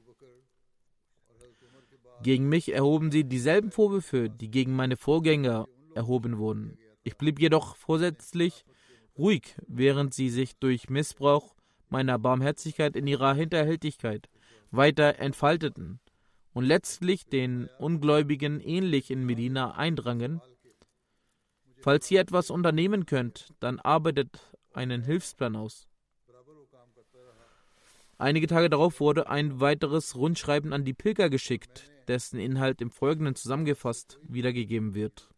Gegen 2.23 2.49
mich 2.49 2.73
erhoben 2.73 3.13
sie 3.13 3.25
dieselben 3.25 3.71
Vorwürfe, 3.71 4.29
die 4.29 4.51
gegen 4.51 4.75
meine 4.75 4.97
Vorgänger 4.97 5.69
erhoben 5.95 6.39
wurden. 6.39 6.79
Ich 7.05 7.17
blieb 7.17 7.41
jedoch 7.41 7.77
vorsätzlich 7.77 8.65
ruhig, 9.17 9.55
während 9.67 10.15
sie 10.15 10.29
sich 10.29 10.57
durch 10.57 10.91
Missbrauch 10.91 11.55
meiner 11.89 12.19
Barmherzigkeit 12.19 12.97
in 12.97 13.07
ihrer 13.07 13.35
Hinterhältigkeit 13.35 14.29
weiter 14.71 15.19
entfalteten 15.19 16.01
und 16.53 16.65
letztlich 16.65 17.27
den 17.27 17.69
Ungläubigen 17.79 18.61
ähnlich 18.61 19.11
in 19.11 19.25
Medina 19.25 19.77
eindrangen. 19.77 20.41
Falls 21.81 22.11
ihr 22.11 22.21
etwas 22.21 22.51
unternehmen 22.51 23.07
könnt, 23.07 23.55
dann 23.61 23.79
arbeitet 23.79 24.41
einen 24.73 25.03
Hilfsplan 25.03 25.57
aus. 25.57 25.89
Einige 28.19 28.49
Tage 28.49 28.69
darauf 28.69 28.99
wurde 28.99 29.29
ein 29.29 29.61
weiteres 29.61 30.17
Rundschreiben 30.17 30.73
an 30.73 30.85
die 30.85 30.95
Pilger 30.95 31.31
geschickt, 31.31 31.89
dessen 32.09 32.41
Inhalt 32.41 32.81
im 32.81 32.91
Folgenden 32.91 33.35
zusammengefasst 33.35 34.19
wiedergegeben 34.23 34.95
wird. 34.95 35.29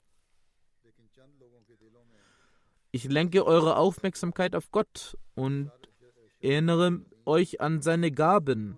Ich 2.92 3.04
lenke 3.04 3.46
eure 3.46 3.76
Aufmerksamkeit 3.76 4.56
auf 4.56 4.70
Gott 4.70 5.16
und 5.34 5.70
erinnere 6.40 7.04
euch 7.24 7.60
an 7.60 7.82
seine 7.82 8.10
Gaben. 8.10 8.76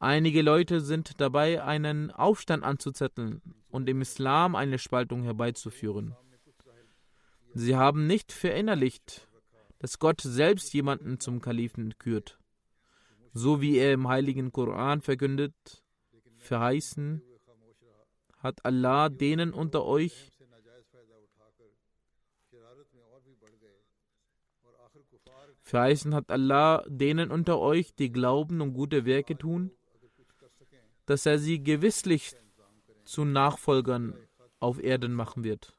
Einige 0.00 0.42
Leute 0.42 0.80
sind 0.80 1.20
dabei, 1.20 1.62
einen 1.62 2.10
Aufstand 2.10 2.64
anzuzetteln 2.64 3.40
und 3.70 3.88
im 3.88 4.00
Islam 4.00 4.56
eine 4.56 4.78
Spaltung 4.78 5.22
herbeizuführen. 5.22 6.16
Sie 7.54 7.76
haben 7.76 8.06
nicht 8.06 8.32
verinnerlicht, 8.32 9.28
dass 9.78 9.98
Gott 9.98 10.20
selbst 10.20 10.72
jemanden 10.74 11.20
zum 11.20 11.40
Kalifen 11.40 11.96
kürt, 11.98 12.38
so 13.32 13.60
wie 13.60 13.76
er 13.76 13.92
im 13.92 14.08
heiligen 14.08 14.50
Koran 14.50 15.02
verkündet, 15.02 15.81
verheißen 16.42 17.22
hat 18.38 18.64
Allah 18.64 19.08
denen 19.08 19.52
unter 19.52 19.84
euch, 19.84 20.30
Verheißen 25.62 26.14
hat 26.14 26.30
Allah 26.30 26.84
denen 26.86 27.30
unter 27.30 27.58
euch, 27.58 27.94
die 27.94 28.10
glauben 28.10 28.60
und 28.60 28.74
gute 28.74 29.06
Werke 29.06 29.38
tun, 29.38 29.70
dass 31.06 31.24
er 31.24 31.38
sie 31.38 31.62
gewisslich 31.62 32.34
zu 33.04 33.24
Nachfolgern 33.24 34.14
auf 34.60 34.82
Erden 34.82 35.14
machen 35.14 35.44
wird. 35.44 35.74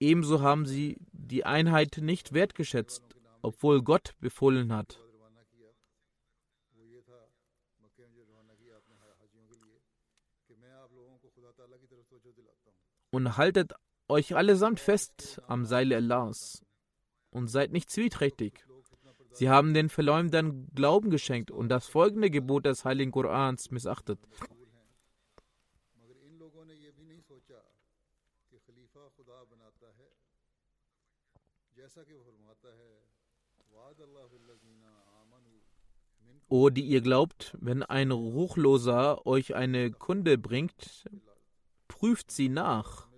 Ebenso 0.00 0.42
haben 0.42 0.66
sie 0.66 0.98
die 1.12 1.44
Einheit 1.44 1.98
nicht 2.00 2.32
wertgeschätzt, 2.32 3.02
obwohl 3.42 3.82
Gott 3.82 4.14
befohlen 4.20 4.72
hat. 4.72 5.00
Und 13.10 13.36
haltet 13.36 13.72
euch 14.08 14.36
allesamt 14.36 14.80
fest 14.80 15.40
am 15.46 15.64
Seile 15.64 15.96
Allahs 15.96 16.62
und 17.30 17.48
seid 17.48 17.72
nicht 17.72 17.90
zwietrachtig. 17.90 18.64
Sie 19.32 19.48
haben 19.48 19.74
den 19.74 19.88
Verleumdern 19.88 20.68
Glauben 20.74 21.10
geschenkt 21.10 21.50
und 21.50 21.68
das 21.68 21.86
folgende 21.86 22.30
Gebot 22.30 22.66
des 22.66 22.84
Heiligen 22.84 23.12
Korans 23.12 23.70
missachtet. 23.70 24.18
O, 36.50 36.70
die 36.70 36.82
ihr 36.82 37.02
glaubt, 37.02 37.56
wenn 37.60 37.82
ein 37.82 38.10
Ruchloser 38.10 39.26
euch 39.26 39.54
eine 39.54 39.90
Kunde 39.90 40.38
bringt, 40.38 41.04
prüft 41.98 42.30
sie 42.30 42.48
nach. 42.48 43.08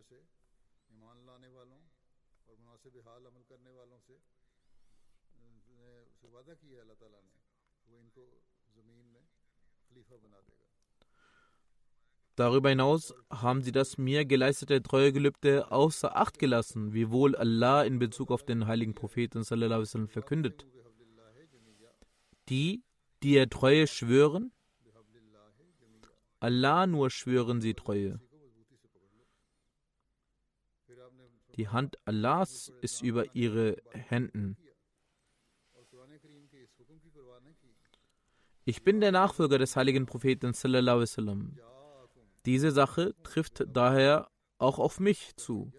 Darüber 12.37 12.71
hinaus 12.71 13.15
haben 13.29 13.61
sie 13.61 13.71
das 13.71 13.99
mir 13.99 14.25
geleistete 14.25 14.83
Treuegelübde 14.83 15.71
außer 15.71 16.17
Acht 16.17 16.39
gelassen, 16.39 16.95
wiewohl 16.95 17.37
Allah 17.37 17.83
in 17.83 17.99
Bezug 17.99 18.31
auf 18.31 18.45
den 18.45 18.67
heiligen 18.67 18.95
Propheten 18.95 19.43
sallam, 19.43 20.09
verkündet. 20.09 20.67
Die, 22.49 22.83
die 23.23 23.37
er 23.37 23.51
Treue 23.51 23.87
schwören, 23.87 24.53
Allah 26.39 26.87
nur 26.87 27.11
schwören 27.11 27.61
sie 27.61 27.75
Treue. 27.75 28.19
Die 31.61 31.69
Hand 31.69 31.99
Allahs 32.07 32.73
ist 32.81 33.03
über 33.03 33.35
ihre 33.35 33.77
Händen. 33.91 34.57
Ich 38.65 38.83
bin 38.83 39.03
der 39.03 39.13
Nachfolger 39.13 39.59
des 39.59 39.77
heiligen 39.77 40.07
Propheten 40.07 40.55
Diese 42.47 42.71
Sache 42.71 43.15
trifft 43.25 43.67
daher 43.67 44.31
auch 44.57 44.79
auf 44.79 45.01
mich 45.01 45.37
zu. 45.37 45.71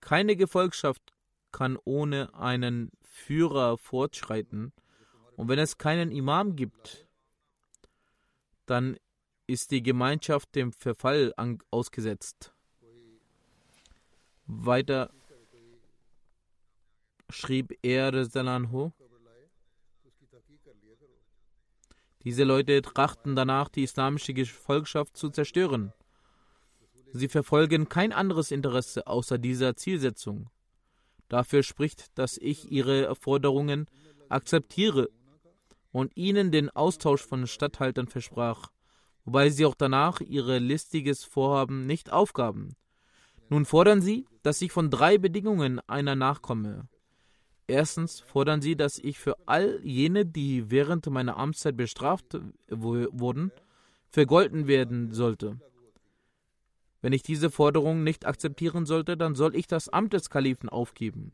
Keine 0.00 0.34
Gefolgschaft 0.34 1.12
kann 1.52 1.78
ohne 1.84 2.34
einen 2.34 2.90
Führer 3.02 3.78
fortschreiten. 3.78 4.72
Und 5.36 5.46
wenn 5.46 5.60
es 5.60 5.78
keinen 5.78 6.10
Imam 6.10 6.56
gibt, 6.56 7.06
dann 8.66 8.96
ist 9.46 9.70
die 9.70 9.84
Gemeinschaft 9.84 10.56
dem 10.56 10.72
Verfall 10.72 11.32
ausgesetzt. 11.70 12.53
Weiter 14.46 15.10
schrieb 17.30 17.78
er 17.82 18.24
Salanho, 18.24 18.92
Diese 22.24 22.44
Leute 22.44 22.80
trachten 22.80 23.36
danach, 23.36 23.68
die 23.68 23.82
islamische 23.82 24.32
Gefolgschaft 24.32 25.14
zu 25.16 25.28
zerstören. 25.28 25.92
Sie 27.12 27.28
verfolgen 27.28 27.90
kein 27.90 28.12
anderes 28.12 28.50
Interesse 28.50 29.06
außer 29.06 29.36
dieser 29.36 29.76
Zielsetzung. 29.76 30.48
Dafür 31.28 31.62
spricht, 31.62 32.18
dass 32.18 32.38
ich 32.38 32.72
ihre 32.72 33.14
Forderungen 33.14 33.86
akzeptiere 34.30 35.10
und 35.92 36.16
ihnen 36.16 36.50
den 36.50 36.70
Austausch 36.70 37.24
von 37.24 37.46
Statthaltern 37.46 38.08
versprach, 38.08 38.72
wobei 39.24 39.50
sie 39.50 39.66
auch 39.66 39.74
danach 39.74 40.20
ihr 40.20 40.58
listiges 40.58 41.24
Vorhaben 41.24 41.86
nicht 41.86 42.10
aufgaben. 42.10 42.74
Nun 43.54 43.66
fordern 43.66 44.02
sie, 44.02 44.26
dass 44.42 44.60
ich 44.62 44.72
von 44.72 44.90
drei 44.90 45.16
Bedingungen 45.16 45.78
einer 45.86 46.16
nachkomme. 46.16 46.88
Erstens 47.68 48.18
fordern 48.18 48.60
sie, 48.60 48.74
dass 48.74 48.98
ich 48.98 49.20
für 49.20 49.36
all 49.46 49.78
jene, 49.84 50.26
die 50.26 50.72
während 50.72 51.08
meiner 51.08 51.36
Amtszeit 51.36 51.76
bestraft 51.76 52.36
wurden, 52.68 53.52
vergolten 54.08 54.66
werden 54.66 55.12
sollte. 55.12 55.60
Wenn 57.00 57.12
ich 57.12 57.22
diese 57.22 57.48
Forderung 57.48 58.02
nicht 58.02 58.26
akzeptieren 58.26 58.86
sollte, 58.86 59.16
dann 59.16 59.36
soll 59.36 59.54
ich 59.54 59.68
das 59.68 59.88
Amt 59.88 60.14
des 60.14 60.30
Kalifen 60.30 60.68
aufgeben. 60.68 61.30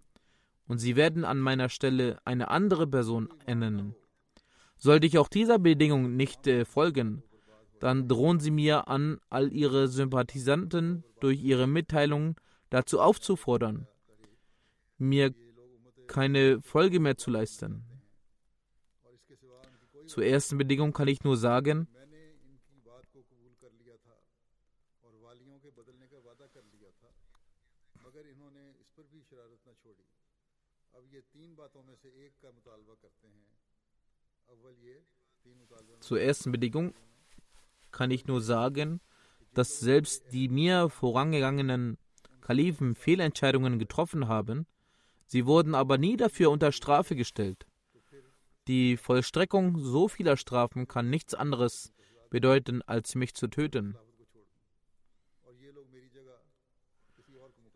Und 0.68 0.76
sie 0.76 0.96
werden 0.96 1.24
an 1.24 1.38
meiner 1.38 1.70
Stelle 1.70 2.18
eine 2.26 2.48
andere 2.48 2.86
Person 2.86 3.30
ernennen. 3.46 3.94
Sollte 4.76 5.06
ich 5.06 5.16
auch 5.16 5.28
dieser 5.28 5.58
Bedingung 5.58 6.16
nicht 6.16 6.46
äh, 6.46 6.66
folgen, 6.66 7.22
dann 7.80 8.08
drohen 8.08 8.40
sie 8.40 8.50
mir 8.50 8.88
an, 8.88 9.18
all 9.30 9.52
ihre 9.52 9.88
Sympathisanten 9.88 11.02
durch 11.18 11.42
ihre 11.42 11.66
Mitteilungen 11.66 12.36
dazu 12.68 13.00
aufzufordern, 13.00 13.88
mir 14.98 15.34
keine 16.06 16.60
Folge 16.60 17.00
mehr 17.00 17.16
zu 17.16 17.30
leisten. 17.30 17.84
Zur 20.06 20.24
ersten 20.24 20.58
Bedingung 20.58 20.92
kann 20.92 21.08
ich 21.08 21.24
nur 21.24 21.36
sagen, 21.36 21.88
zur 36.00 36.20
ersten 36.20 36.52
Bedingung 36.52 36.94
kann 38.00 38.10
ich 38.10 38.24
nur 38.24 38.40
sagen, 38.40 39.02
dass 39.52 39.78
selbst 39.78 40.32
die 40.32 40.48
mir 40.48 40.88
vorangegangenen 40.88 41.98
Kalifen 42.40 42.94
Fehlentscheidungen 42.94 43.78
getroffen 43.78 44.26
haben, 44.26 44.66
sie 45.26 45.44
wurden 45.44 45.74
aber 45.74 45.98
nie 45.98 46.16
dafür 46.16 46.50
unter 46.50 46.72
Strafe 46.72 47.14
gestellt. 47.14 47.66
Die 48.68 48.96
Vollstreckung 48.96 49.78
so 49.78 50.08
vieler 50.08 50.38
Strafen 50.38 50.88
kann 50.88 51.10
nichts 51.10 51.34
anderes 51.34 51.92
bedeuten, 52.30 52.80
als 52.80 53.16
mich 53.16 53.34
zu 53.34 53.48
töten. 53.48 53.98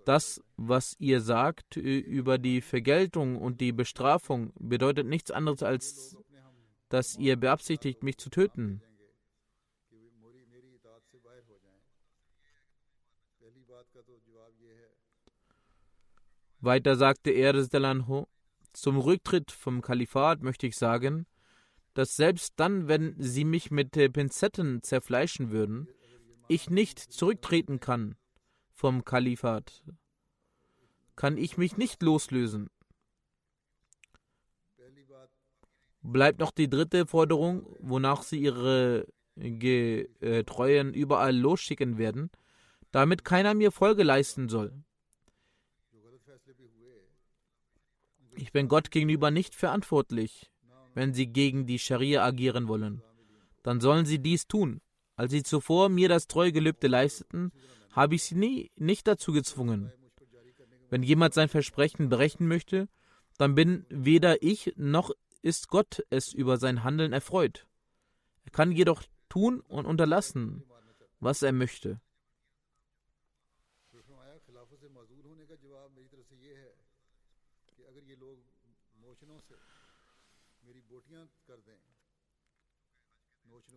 Das, 0.07 0.41
was 0.57 0.97
ihr 0.99 1.21
sagt 1.21 1.77
über 1.77 2.39
die 2.39 2.63
Vergeltung 2.63 3.37
und 3.37 3.61
die 3.61 3.73
Bestrafung, 3.73 4.55
bedeutet 4.59 5.07
nichts 5.07 5.31
anderes 5.31 5.63
als, 5.63 6.17
dass 6.89 7.19
ihr 7.19 7.37
beabsichtigt, 7.37 8.03
mich 8.03 8.17
zu 8.17 8.31
töten. 8.31 8.81
Weiter 16.65 16.97
sagte 16.97 17.31
er, 17.31 17.55
zum 18.73 18.99
Rücktritt 18.99 19.51
vom 19.53 19.83
Kalifat 19.83 20.43
möchte 20.43 20.67
ich 20.67 20.77
sagen, 20.77 21.27
dass 21.95 22.17
selbst 22.17 22.55
dann, 22.57 22.89
wenn 22.89 23.15
sie 23.19 23.45
mich 23.45 23.71
mit 23.71 23.93
Pinzetten 23.93 24.83
zerfleischen 24.83 25.51
würden, 25.51 25.89
ich 26.49 26.69
nicht 26.69 26.99
zurücktreten 26.99 27.81
kann 27.81 28.17
vom 28.73 29.05
Kalifat. 29.05 29.85
Kann 31.17 31.39
ich 31.39 31.57
mich 31.57 31.77
nicht 31.77 32.03
loslösen. 32.03 32.69
Bleibt 36.03 36.41
noch 36.41 36.51
die 36.51 36.69
dritte 36.69 37.07
Forderung, 37.07 37.65
wonach 37.79 38.23
sie 38.23 38.39
ihre 38.39 39.07
Getreuen 39.37 40.93
überall 40.93 41.35
losschicken 41.35 41.97
werden, 41.97 42.31
damit 42.91 43.25
keiner 43.25 43.55
mir 43.55 43.73
Folge 43.73 44.03
leisten 44.03 44.49
soll. 44.49 44.85
Ich 48.37 48.53
bin 48.53 48.69
Gott 48.69 48.91
gegenüber 48.91 49.31
nicht 49.31 49.55
verantwortlich, 49.55 50.51
wenn 50.95 51.15
sie 51.15 51.27
gegen 51.27 51.67
die 51.67 51.79
Scharia 51.79 52.25
agieren 52.25 52.69
wollen. 52.69 53.03
Dann 53.63 53.81
sollen 53.81 54.07
sie 54.07 54.19
dies 54.19 54.47
tun. 54.47 54.81
Als 55.17 55.31
sie 55.31 55.43
zuvor 55.43 55.89
mir 55.89 56.09
das 56.09 56.27
Treugelübde 56.27 56.89
leisteten, 56.89 57.53
habe 57.93 58.17
ich 58.17 58.25
sie 58.25 58.35
nie 58.35 58.71
nicht 58.77 59.07
dazu 59.07 59.33
gezwungen. 59.33 59.93
Wenn 60.91 61.03
jemand 61.03 61.35
sein 61.35 61.49
Versprechen 61.49 62.09
brechen 62.09 62.49
möchte, 62.49 62.89
dann 63.39 63.55
bin 63.55 63.87
weder 63.89 64.43
ich 64.43 64.73
noch 64.77 65.11
ist 65.43 65.69
Gott 65.69 66.03
es 66.11 66.33
über 66.33 66.57
sein 66.57 66.85
Handeln 66.85 67.13
erfreut. 67.13 67.67
Er 68.45 68.51
kann 68.51 68.73
jedoch 68.73 69.03
tun 69.29 69.61
und 69.61 69.87
unterlassen, 69.87 70.65
was 71.21 71.43
er 71.43 71.53
möchte. 71.53 72.01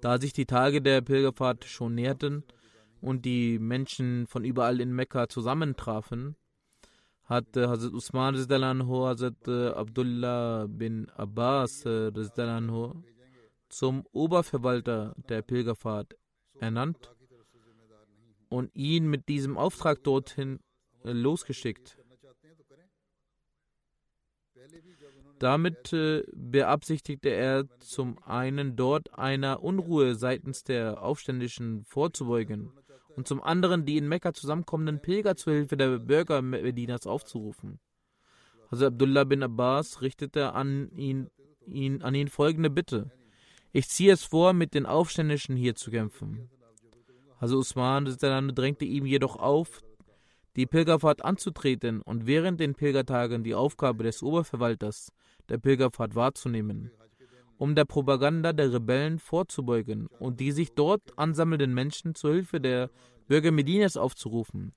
Da 0.01 0.19
sich 0.19 0.33
die 0.33 0.45
Tage 0.45 0.81
der 0.81 1.01
Pilgerfahrt 1.01 1.65
schon 1.65 1.95
näherten 1.95 2.43
und 3.01 3.25
die 3.25 3.59
Menschen 3.59 4.27
von 4.27 4.43
überall 4.43 4.79
in 4.79 4.93
Mekka 4.93 5.27
zusammentrafen, 5.29 6.35
hat 7.23 7.57
äh, 7.57 7.67
Hazrat 7.67 7.93
Usman 7.93 8.35
anhu, 8.63 9.05
Hazrat 9.05 9.47
äh, 9.47 9.69
Abdullah 9.69 10.67
bin 10.67 11.09
Abbas 11.09 11.85
äh, 11.85 12.11
anhu, 12.37 13.03
zum 13.69 14.05
Oberverwalter 14.11 15.13
der 15.27 15.41
Pilgerfahrt 15.41 16.15
ernannt 16.59 17.13
und 18.49 18.73
ihn 18.73 19.07
mit 19.07 19.27
diesem 19.27 19.57
Auftrag 19.57 20.03
dorthin 20.03 20.59
losgeschickt. 21.03 21.97
Damit 25.39 25.93
äh, 25.93 26.23
beabsichtigte 26.33 27.29
er 27.29 27.65
zum 27.79 28.17
einen 28.23 28.75
dort 28.75 29.17
einer 29.17 29.61
Unruhe 29.61 30.15
seitens 30.15 30.63
der 30.63 31.03
Aufständischen 31.03 31.83
vorzubeugen 31.85 32.71
und 33.15 33.27
zum 33.27 33.41
anderen 33.41 33.85
die 33.85 33.97
in 33.97 34.07
Mekka 34.07 34.33
zusammenkommenden 34.33 35.01
Pilger 35.01 35.35
zur 35.35 35.53
Hilfe 35.53 35.77
der 35.77 35.99
Bürger 35.99 36.41
Medinas 36.41 37.05
aufzurufen. 37.05 37.79
Also 38.69 38.87
Abdullah 38.87 39.23
bin 39.23 39.43
Abbas 39.43 40.01
richtete 40.01 40.53
an 40.53 40.91
ihn, 40.95 41.29
ihn, 41.65 42.01
an 42.01 42.15
ihn 42.15 42.27
folgende 42.27 42.69
Bitte. 42.69 43.11
Ich 43.71 43.89
ziehe 43.89 44.13
es 44.13 44.23
vor, 44.23 44.53
mit 44.53 44.73
den 44.73 44.85
Aufständischen 44.85 45.55
hier 45.55 45.75
zu 45.75 45.91
kämpfen. 45.91 46.49
Also 47.39 47.57
Usman 47.57 48.05
drängte 48.05 48.85
ihm 48.85 49.05
jedoch 49.05 49.35
auf, 49.35 49.83
die 50.55 50.65
Pilgerfahrt 50.65 51.23
anzutreten 51.23 52.01
und 52.01 52.25
während 52.25 52.59
den 52.59 52.73
Pilgertagen 52.73 53.43
die 53.43 53.53
Aufgabe 53.53 54.03
des 54.03 54.23
Oberverwalters 54.23 55.11
der 55.49 55.57
Pilgerfahrt 55.57 56.15
wahrzunehmen, 56.15 56.91
um 57.57 57.75
der 57.75 57.85
Propaganda 57.85 58.53
der 58.53 58.73
Rebellen 58.73 59.19
vorzubeugen 59.19 60.07
und 60.19 60.39
die 60.39 60.51
sich 60.51 60.73
dort 60.73 61.17
ansammelnden 61.17 61.73
Menschen 61.73 62.15
zur 62.15 62.33
Hilfe 62.33 62.59
der 62.59 62.89
Bürger 63.27 63.51
Medinas 63.51 63.97
aufzurufen. 63.97 64.73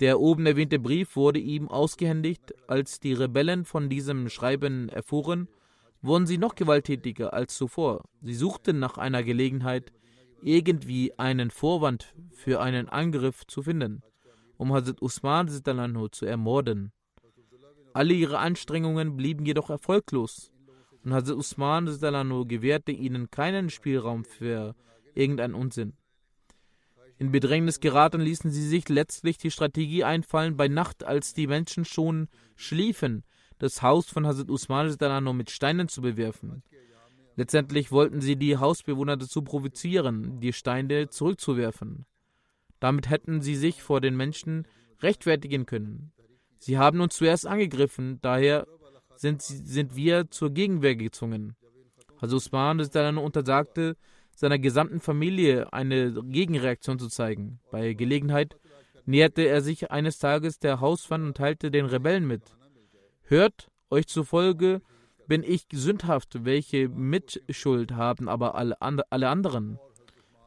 Der 0.00 0.20
oben 0.20 0.46
erwähnte 0.46 0.78
Brief 0.78 1.16
wurde 1.16 1.38
ihm 1.38 1.68
ausgehändigt. 1.68 2.54
Als 2.66 2.98
die 2.98 3.12
Rebellen 3.12 3.64
von 3.64 3.88
diesem 3.88 4.28
Schreiben 4.28 4.88
erfuhren, 4.88 5.48
wurden 6.00 6.26
sie 6.26 6.38
noch 6.38 6.54
gewalttätiger 6.54 7.32
als 7.32 7.56
zuvor. 7.56 8.02
Sie 8.20 8.34
suchten 8.34 8.78
nach 8.78 8.98
einer 8.98 9.22
Gelegenheit, 9.22 9.92
irgendwie 10.42 11.16
einen 11.18 11.50
Vorwand 11.50 12.14
für 12.32 12.60
einen 12.60 12.88
Angriff 12.88 13.46
zu 13.46 13.62
finden, 13.62 14.02
um 14.56 14.72
Hazrat 14.72 15.00
Usman 15.00 15.48
zu 15.48 16.26
ermorden. 16.26 16.92
Alle 17.94 18.14
ihre 18.14 18.38
Anstrengungen 18.38 19.16
blieben 19.16 19.44
jedoch 19.44 19.70
erfolglos 19.70 20.52
und 21.04 21.12
Hazrat 21.12 21.36
Usman 21.36 21.86
gewährte 21.86 22.92
ihnen 22.92 23.30
keinen 23.30 23.70
Spielraum 23.70 24.24
für 24.24 24.74
irgendeinen 25.14 25.54
Unsinn. 25.54 25.94
In 27.18 27.30
Bedrängnis 27.30 27.80
geraten 27.80 28.20
ließen 28.20 28.50
sie 28.50 28.66
sich 28.66 28.88
letztlich 28.88 29.38
die 29.38 29.50
Strategie 29.50 30.04
einfallen, 30.04 30.56
bei 30.56 30.68
Nacht, 30.68 31.04
als 31.04 31.34
die 31.34 31.46
Menschen 31.46 31.84
schon 31.84 32.28
schliefen, 32.56 33.24
das 33.58 33.82
Haus 33.82 34.08
von 34.08 34.26
Hazrat 34.26 34.50
Usman 34.50 34.96
mit 35.36 35.50
Steinen 35.50 35.88
zu 35.88 36.02
bewerfen. 36.02 36.62
Letztendlich 37.36 37.92
wollten 37.92 38.20
sie 38.20 38.36
die 38.36 38.56
Hausbewohner 38.56 39.16
dazu 39.16 39.42
provozieren, 39.42 40.40
die 40.40 40.52
Steine 40.52 41.08
zurückzuwerfen. 41.08 42.06
Damit 42.80 43.08
hätten 43.08 43.40
sie 43.40 43.54
sich 43.54 43.82
vor 43.82 44.00
den 44.00 44.16
Menschen 44.16 44.66
rechtfertigen 45.00 45.66
können. 45.66 46.12
Sie 46.62 46.78
haben 46.78 47.00
uns 47.00 47.16
zuerst 47.16 47.44
angegriffen, 47.44 48.20
daher 48.22 48.68
sind, 49.16 49.42
sind 49.42 49.96
wir 49.96 50.30
zur 50.30 50.50
Gegenwehr 50.50 50.94
gezwungen. 50.94 51.56
Also 52.20 52.36
Usman 52.36 52.78
untersagte 53.18 53.96
seiner 54.36 54.60
gesamten 54.60 55.00
Familie 55.00 55.72
eine 55.72 56.12
Gegenreaktion 56.12 57.00
zu 57.00 57.08
zeigen. 57.08 57.58
Bei 57.72 57.94
Gelegenheit 57.94 58.54
näherte 59.06 59.42
er 59.42 59.60
sich 59.60 59.90
eines 59.90 60.20
Tages 60.20 60.60
der 60.60 60.78
Hauswand 60.80 61.24
und 61.24 61.36
teilte 61.36 61.72
den 61.72 61.86
Rebellen 61.86 62.28
mit. 62.28 62.42
Hört, 63.22 63.68
euch 63.90 64.06
zufolge 64.06 64.82
bin 65.26 65.42
ich 65.42 65.66
sündhaft, 65.72 66.44
welche 66.44 66.88
Mitschuld 66.88 67.90
haben 67.90 68.28
aber 68.28 68.54
alle, 68.54 68.80
alle 68.80 69.28
anderen. 69.28 69.80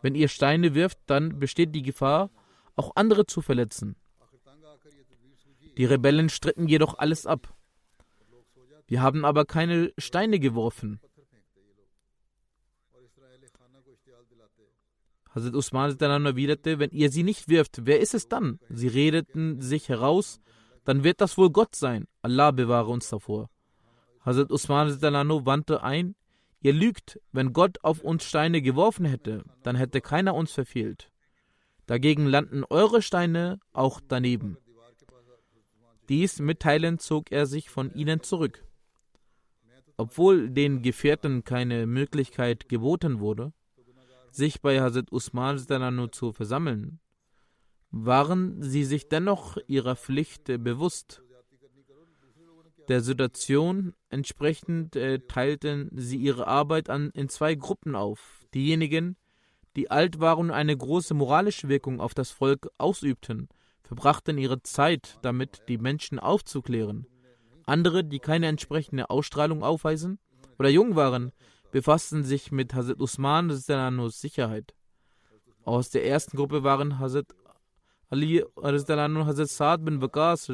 Wenn 0.02 0.16
ihr 0.16 0.30
Steine 0.30 0.76
wirft, 0.76 1.00
dann 1.08 1.40
besteht 1.40 1.76
die 1.76 1.84
Gefahr, 1.84 2.30
auch 2.78 2.94
andere 2.96 3.26
zu 3.26 3.42
verletzen. 3.42 3.98
Die 5.78 5.86
Rebellen 5.86 6.30
stritten 6.30 6.68
jedoch 6.68 6.98
alles 6.98 7.26
ab. 7.26 7.54
Wir 8.88 9.02
haben 9.02 9.26
aber 9.26 9.46
keine 9.46 9.92
Steine 9.98 10.40
geworfen. 10.40 11.00
Hazrat 15.36 15.54
Usman 15.54 15.98
dann 15.98 16.26
erwiderte, 16.26 16.80
wenn 16.80 16.92
ihr 16.92 17.12
sie 17.12 17.24
nicht 17.24 17.50
wirft, 17.50 17.86
wer 17.86 18.00
ist 18.00 18.14
es 18.14 18.30
dann? 18.30 18.60
Sie 18.70 18.88
redeten 18.88 19.60
sich 19.60 19.90
heraus, 19.90 20.40
dann 20.86 21.04
wird 21.04 21.20
das 21.20 21.38
wohl 21.38 21.50
Gott 21.50 21.76
sein. 21.76 22.08
Allah 22.22 22.52
bewahre 22.52 22.90
uns 22.90 23.10
davor. 23.10 23.50
Hazrat 24.22 24.50
Usman 24.50 24.90
wandte 25.02 25.84
ein, 25.84 26.16
ihr 26.62 26.72
lügt, 26.72 27.20
wenn 27.34 27.52
Gott 27.52 27.84
auf 27.84 28.02
uns 28.02 28.24
Steine 28.24 28.62
geworfen 28.62 29.06
hätte, 29.06 29.44
dann 29.62 29.76
hätte 29.76 30.00
keiner 30.00 30.36
uns 30.36 30.54
verfehlt. 30.54 31.12
Dagegen 31.86 32.26
landen 32.28 32.64
eure 32.70 33.02
Steine 33.02 33.60
auch 33.74 34.00
daneben. 34.08 34.58
Dies 36.10 36.40
mitteilend 36.40 37.02
zog 37.02 37.32
er 37.32 37.46
sich 37.46 37.70
von 37.70 37.94
ihnen 37.94 38.22
zurück. 38.22 38.64
Obwohl 39.98 40.50
den 40.50 40.82
Gefährten 40.82 41.44
keine 41.44 41.88
Möglichkeit 41.88 42.70
geboten 42.70 43.20
wurde, 43.20 43.54
sich 44.32 44.62
bei 44.62 44.82
Hazrat 44.82 45.12
Usman 45.12 45.58
zu 46.12 46.34
versammeln, 46.34 47.00
waren 47.92 48.62
sie 48.62 48.84
sich 48.84 49.08
dennoch 49.08 49.58
ihrer 49.68 49.96
Pflicht 49.96 50.46
bewusst. 50.46 51.22
Der 52.90 53.02
Situation 53.02 53.96
entsprechend 54.10 54.96
äh, 54.96 55.20
teilten 55.20 55.90
sie 55.94 56.18
ihre 56.18 56.46
Arbeit 56.46 56.90
an, 56.90 57.10
in 57.12 57.30
zwei 57.30 57.56
Gruppen 57.56 57.96
auf. 57.96 58.46
Diejenigen, 58.54 59.16
die 59.76 59.90
alt 59.90 60.20
waren 60.20 60.48
und 60.48 60.52
eine 60.52 60.78
große 60.78 61.14
moralische 61.14 61.68
Wirkung 61.68 62.00
auf 62.00 62.14
das 62.14 62.32
Volk 62.32 62.70
ausübten, 62.78 63.50
verbrachten 63.88 64.38
ihre 64.38 64.62
Zeit 64.64 65.18
damit, 65.22 65.64
die 65.68 65.78
Menschen 65.78 66.20
aufzuklären. 66.20 67.08
Andere, 67.66 68.04
die 68.04 68.20
keine 68.20 68.48
entsprechende 68.48 69.10
Ausstrahlung 69.10 69.64
aufweisen 69.64 70.20
oder 70.60 70.70
jung 70.70 70.96
waren, 70.96 71.32
befassten 71.72 72.24
sich 72.24 72.52
mit 72.52 72.74
Hazrat 72.74 73.00
Usman 73.00 73.50
Sicherheit. 73.52 74.74
Aus 75.64 75.90
der 75.90 76.06
ersten 76.06 76.38
Gruppe 76.38 76.64
waren 76.64 77.00
Hazrat 77.00 77.28
Ali 78.10 78.44
und 78.44 78.64
Hazrat 79.26 79.50
Saad 79.50 79.84
bin 79.84 80.02
Waqas 80.02 80.48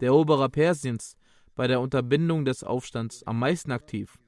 der 0.00 0.08
Eroberer 0.08 0.48
Persiens, 0.48 1.16
bei 1.54 1.66
der 1.66 1.80
Unterbindung 1.80 2.44
des 2.44 2.62
Aufstands 2.62 3.22
am 3.24 3.38
meisten 3.38 3.72
aktiv. 3.72 4.18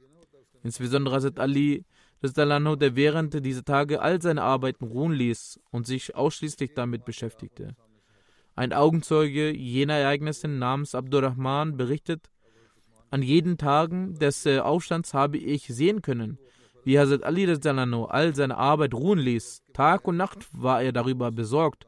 Insbesondere 0.62 1.16
Hazrat 1.16 1.38
Ali, 1.38 1.84
der 2.22 2.96
während 2.96 3.44
dieser 3.44 3.64
Tage 3.64 4.00
all 4.00 4.20
seine 4.22 4.42
Arbeiten 4.42 4.86
ruhen 4.86 5.12
ließ 5.12 5.60
und 5.70 5.86
sich 5.86 6.14
ausschließlich 6.14 6.72
damit 6.74 7.04
beschäftigte. 7.04 7.76
Ein 8.56 8.72
Augenzeuge 8.72 9.50
jener 9.52 9.94
Ereignisse 9.94 10.46
namens 10.46 10.94
Abdurrahman 10.94 11.76
berichtet, 11.76 12.30
an 13.10 13.22
jeden 13.22 13.58
Tagen 13.58 14.14
des 14.18 14.46
äh, 14.46 14.58
Aufstands 14.58 15.14
habe 15.14 15.38
ich 15.38 15.66
sehen 15.68 16.02
können, 16.02 16.38
wie 16.84 16.98
Hazrat 16.98 17.22
Ali 17.22 17.48
all 17.48 18.34
seine 18.34 18.56
Arbeit 18.56 18.94
ruhen 18.94 19.18
ließ. 19.18 19.62
Tag 19.72 20.06
und 20.06 20.16
Nacht 20.16 20.46
war 20.52 20.82
er 20.82 20.92
darüber 20.92 21.30
besorgt, 21.30 21.86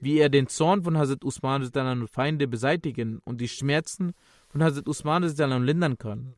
wie 0.00 0.18
er 0.18 0.28
den 0.28 0.48
Zorn 0.48 0.82
von 0.82 0.98
Hazrat 0.98 1.24
Usman 1.24 1.70
Feinde 2.08 2.48
beseitigen 2.48 3.20
und 3.24 3.40
die 3.40 3.48
Schmerzen 3.48 4.12
von 4.48 4.62
Hazrat 4.62 4.88
Usman 4.88 5.22
lindern 5.22 5.98
kann. 5.98 6.34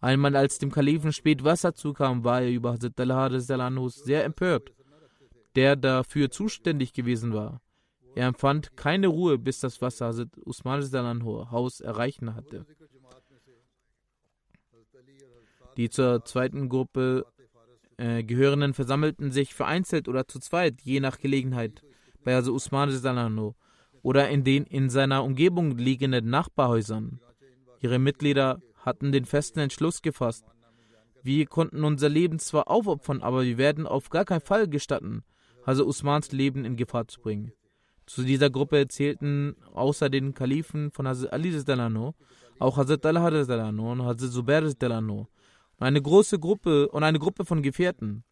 Einmal 0.00 0.36
als 0.36 0.58
dem 0.58 0.70
Kalifen 0.72 1.12
spät 1.12 1.44
Wasser 1.44 1.74
zukam, 1.74 2.24
war 2.24 2.42
er 2.42 2.50
über 2.50 2.72
Hazrat 2.72 2.98
Allah 2.98 3.88
sehr 3.88 4.24
empört, 4.24 4.72
der 5.54 5.76
dafür 5.76 6.30
zuständig 6.30 6.92
gewesen 6.92 7.32
war. 7.32 7.60
Er 8.14 8.28
empfand 8.28 8.76
keine 8.76 9.08
Ruhe, 9.08 9.38
bis 9.38 9.60
das 9.60 9.80
Wasser 9.80 10.06
Hazrat 10.06 10.36
Usman 10.44 11.50
Haus 11.50 11.80
erreichen 11.80 12.34
hatte. 12.34 12.66
Die 15.76 15.88
zur 15.88 16.24
zweiten 16.24 16.68
Gruppe 16.68 17.26
äh, 17.96 18.22
Gehörenden 18.22 18.74
versammelten 18.74 19.32
sich 19.32 19.54
vereinzelt 19.54 20.08
oder 20.08 20.28
zu 20.28 20.38
zweit, 20.38 20.82
je 20.82 21.00
nach 21.00 21.18
Gelegenheit, 21.18 21.82
bei 22.24 22.34
Hazrat 22.34 22.54
Usman 22.54 23.54
oder 24.02 24.28
in 24.28 24.44
den 24.44 24.64
in 24.64 24.90
seiner 24.90 25.24
Umgebung 25.24 25.78
liegenden 25.78 26.28
Nachbarhäusern. 26.28 27.20
Ihre 27.80 27.98
Mitglieder 27.98 28.60
hatten 28.76 29.12
den 29.12 29.24
festen 29.24 29.60
Entschluss 29.60 30.02
gefasst. 30.02 30.44
Wir 31.22 31.46
konnten 31.46 31.84
unser 31.84 32.08
Leben 32.08 32.38
zwar 32.40 32.68
aufopfern, 32.68 33.22
aber 33.22 33.44
wir 33.44 33.56
werden 33.56 33.86
auf 33.86 34.10
gar 34.10 34.24
keinen 34.24 34.40
Fall 34.40 34.68
gestatten, 34.68 35.22
also 35.64 35.86
Usmans 35.86 36.32
Leben 36.32 36.64
in 36.64 36.76
Gefahr 36.76 37.06
zu 37.06 37.20
bringen. 37.20 37.52
Zu 38.12 38.24
dieser 38.24 38.50
Gruppe 38.50 38.88
zählten 38.88 39.56
außer 39.72 40.10
den 40.10 40.34
Kalifen 40.34 40.90
von 40.90 41.08
Hazrat 41.08 41.32
Ali 41.32 41.50
Delano 41.64 42.14
auch 42.58 42.76
Hazrat 42.76 43.06
Allah 43.06 43.30
Delano 43.30 43.90
und 43.90 44.02
Hazrat 44.02 44.32
Zubair 44.32 44.60
Delano 44.74 45.28
und 45.78 45.86
eine 45.86 46.02
große 46.02 46.38
Gruppe 46.38 46.88
und 46.90 47.04
eine 47.04 47.18
Gruppe 47.18 47.46
von 47.46 47.62
Gefährten. 47.62 48.22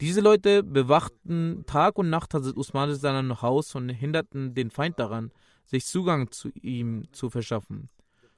Diese 0.00 0.20
Leute 0.20 0.64
bewachten 0.64 1.62
Tag 1.68 1.98
und 1.98 2.10
Nacht 2.10 2.34
Hazrat 2.34 2.56
Usman 2.56 3.00
Delano 3.00 3.40
Haus 3.42 3.76
und 3.76 3.90
hinderten 3.90 4.54
den 4.54 4.72
Feind 4.72 4.98
daran, 4.98 5.30
sich 5.64 5.86
Zugang 5.86 6.32
zu 6.32 6.48
ihm 6.48 7.04
zu 7.12 7.30
verschaffen. 7.30 7.88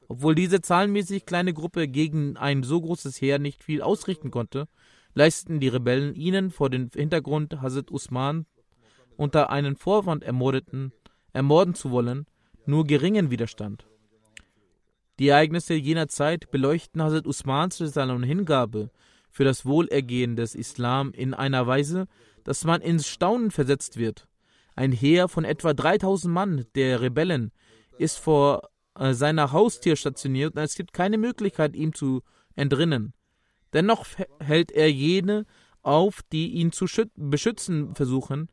Obwohl 0.07 0.35
diese 0.35 0.61
zahlenmäßig 0.61 1.25
kleine 1.25 1.55
Gruppe 1.55 1.89
gegen 1.89 2.37
ein 2.37 2.63
so 2.63 2.79
großes 2.79 3.23
Heer 3.23 3.39
nicht 3.39 3.65
viel 3.65 3.81
ausrichten 3.81 4.31
konnte, 4.31 4.69
leisteten 5.15 5.61
die 5.61 5.69
Rebellen 5.69 6.15
ihnen 6.15 6.51
vor 6.51 6.69
dem 6.69 6.91
Hintergrund 6.95 7.63
Hazrat 7.63 7.91
Usman 7.91 8.45
unter 9.17 9.51
einen 9.51 9.77
Vorwand 9.77 10.25
ermordeten, 10.25 10.93
ermorden 11.33 11.75
zu 11.75 11.91
wollen, 11.91 12.27
nur 12.67 12.87
geringen 12.87 13.31
Widerstand. 13.31 13.87
Die 15.19 15.29
Ereignisse 15.29 15.75
jener 15.75 16.09
Zeit 16.09 16.51
beleuchten 16.51 17.03
Hazrat 17.03 17.27
Usmans 17.27 17.79
Hingabe 17.79 18.91
für 19.31 19.45
das 19.45 19.67
Wohlergehen 19.67 20.35
des 20.35 20.55
Islam 20.55 21.13
in 21.13 21.35
einer 21.35 21.67
Weise, 21.67 22.07
dass 22.45 22.65
man 22.65 22.81
ins 22.81 23.07
Staunen 23.07 23.51
versetzt 23.51 23.97
wird. 23.97 24.27
Ein 24.75 24.93
Heer 24.93 25.29
von 25.29 25.45
etwa 25.45 25.75
3000 25.75 26.33
Mann 26.33 26.67
der 26.75 27.03
Rebellen 27.03 27.53
ist 27.99 28.19
vor 28.19 28.71
äh, 28.99 29.13
seiner 29.13 29.53
Haustür 29.53 29.97
stationiert 29.97 30.57
und 30.57 30.63
es 30.63 30.75
gibt 30.75 30.93
keine 30.93 31.19
Möglichkeit, 31.19 31.77
ihm 31.77 31.93
zu 31.95 32.23
entrinnen. 32.57 33.13
Dennoch 33.73 34.07
hält 34.41 34.73
er 34.73 34.91
jene 34.91 35.45
auf, 35.83 36.23
die 36.33 36.53
ihn 36.53 36.73
zu 36.73 36.87
beschützen 37.17 37.95
versuchen 37.95 38.49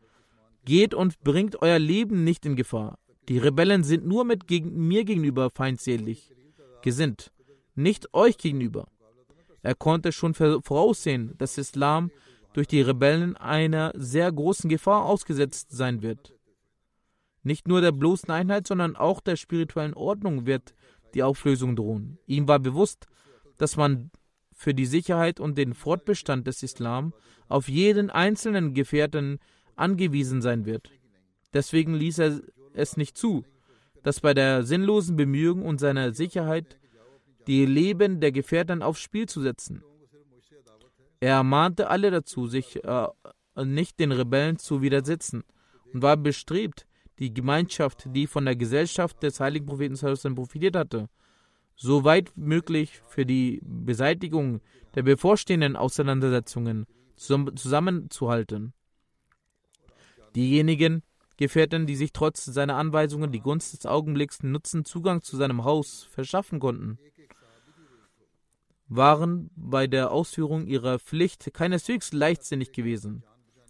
Geht 0.67 0.93
und 0.93 1.21
bringt 1.21 1.61
euer 1.61 1.79
Leben 1.79 2.25
nicht 2.25 2.45
in 2.45 2.57
Gefahr. 2.57 2.99
Die 3.29 3.37
Rebellen 3.37 3.85
sind 3.85 4.05
nur 4.05 4.25
mit 4.25 4.47
gegen 4.47 4.85
mir 4.85 5.05
gegenüber 5.05 5.49
feindselig 5.49 6.35
gesinnt, 6.81 7.31
nicht 7.73 8.13
euch 8.13 8.37
gegenüber. 8.37 8.89
Er 9.61 9.75
konnte 9.75 10.11
schon 10.11 10.33
voraussehen, 10.33 11.33
dass 11.37 11.57
Islam 11.57 12.11
durch 12.51 12.67
die 12.67 12.81
Rebellen 12.81 13.37
einer 13.37 13.93
sehr 13.95 14.29
großen 14.29 14.69
Gefahr 14.69 15.05
ausgesetzt 15.05 15.67
sein 15.71 16.01
wird. 16.01 16.33
Nicht 17.43 17.69
nur 17.69 17.79
der 17.79 17.93
bloßen 17.93 18.29
Einheit, 18.29 18.67
sondern 18.67 18.97
auch 18.97 19.21
der 19.21 19.37
spirituellen 19.37 19.93
Ordnung 19.93 20.45
wird 20.45 20.75
die 21.13 21.23
Auflösung 21.23 21.77
drohen. 21.77 22.19
Ihm 22.25 22.49
war 22.49 22.59
bewusst, 22.59 23.07
dass 23.57 23.77
man 23.77 24.11
für 24.51 24.73
die 24.73 24.85
Sicherheit 24.85 25.39
und 25.39 25.57
den 25.57 25.73
Fortbestand 25.73 26.45
des 26.45 26.61
Islam 26.61 27.13
auf 27.47 27.69
jeden 27.69 28.09
einzelnen 28.09 28.73
Gefährten 28.73 29.39
angewiesen 29.77 30.41
sein 30.41 30.65
wird. 30.65 30.91
Deswegen 31.53 31.93
ließ 31.93 32.19
er 32.19 32.41
es 32.73 32.97
nicht 32.97 33.17
zu, 33.17 33.45
dass 34.03 34.21
bei 34.21 34.33
der 34.33 34.63
sinnlosen 34.63 35.15
Bemühung 35.15 35.63
und 35.63 35.79
seiner 35.79 36.13
Sicherheit 36.13 36.79
die 37.47 37.65
Leben 37.65 38.19
der 38.19 38.31
Gefährten 38.31 38.81
aufs 38.81 39.01
Spiel 39.01 39.27
zu 39.27 39.41
setzen. 39.41 39.83
Er 41.19 41.35
ermahnte 41.35 41.89
alle 41.89 42.11
dazu, 42.11 42.47
sich 42.47 42.83
äh, 42.83 43.07
nicht 43.65 43.99
den 43.99 44.11
Rebellen 44.11 44.59
zu 44.59 44.81
widersetzen 44.81 45.43
und 45.93 46.01
war 46.01 46.17
bestrebt, 46.17 46.85
die 47.19 47.33
Gemeinschaft, 47.33 48.07
die 48.13 48.27
von 48.27 48.45
der 48.45 48.55
Gesellschaft 48.55 49.23
des 49.23 49.39
heiligen 49.39 49.65
Propheten 49.65 50.35
profitiert 50.35 50.75
hatte, 50.75 51.09
so 51.75 52.03
weit 52.03 52.31
möglich 52.35 53.01
für 53.07 53.25
die 53.25 53.59
Beseitigung 53.63 54.61
der 54.95 55.03
bevorstehenden 55.03 55.75
Auseinandersetzungen 55.75 56.85
zusammenzuhalten. 57.15 58.73
Diejenigen 60.37 61.01
Gefährten, 61.37 61.87
die 61.87 61.95
sich 61.95 62.13
trotz 62.13 62.45
seiner 62.45 62.75
Anweisungen 62.75 63.31
die 63.31 63.39
Gunst 63.39 63.73
des 63.73 63.87
Augenblicks 63.87 64.43
nutzen, 64.43 64.85
Zugang 64.85 65.23
zu 65.23 65.35
seinem 65.35 65.63
Haus 65.63 66.07
verschaffen 66.11 66.59
konnten, 66.59 66.99
waren 68.87 69.49
bei 69.55 69.87
der 69.87 70.11
Ausführung 70.11 70.67
ihrer 70.67 70.99
Pflicht 70.99 71.51
keineswegs 71.55 72.13
leichtsinnig 72.13 72.71
gewesen 72.71 73.23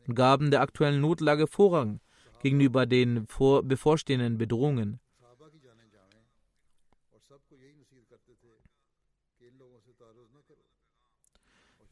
und 0.07 0.15
gaben 0.15 0.51
der 0.51 0.59
aktuellen 0.59 0.99
Notlage 0.99 1.47
Vorrang 1.47 2.01
gegenüber 2.41 2.85
den 2.85 3.27
bevorstehenden 3.63 4.37
Bedrohungen. 4.37 4.99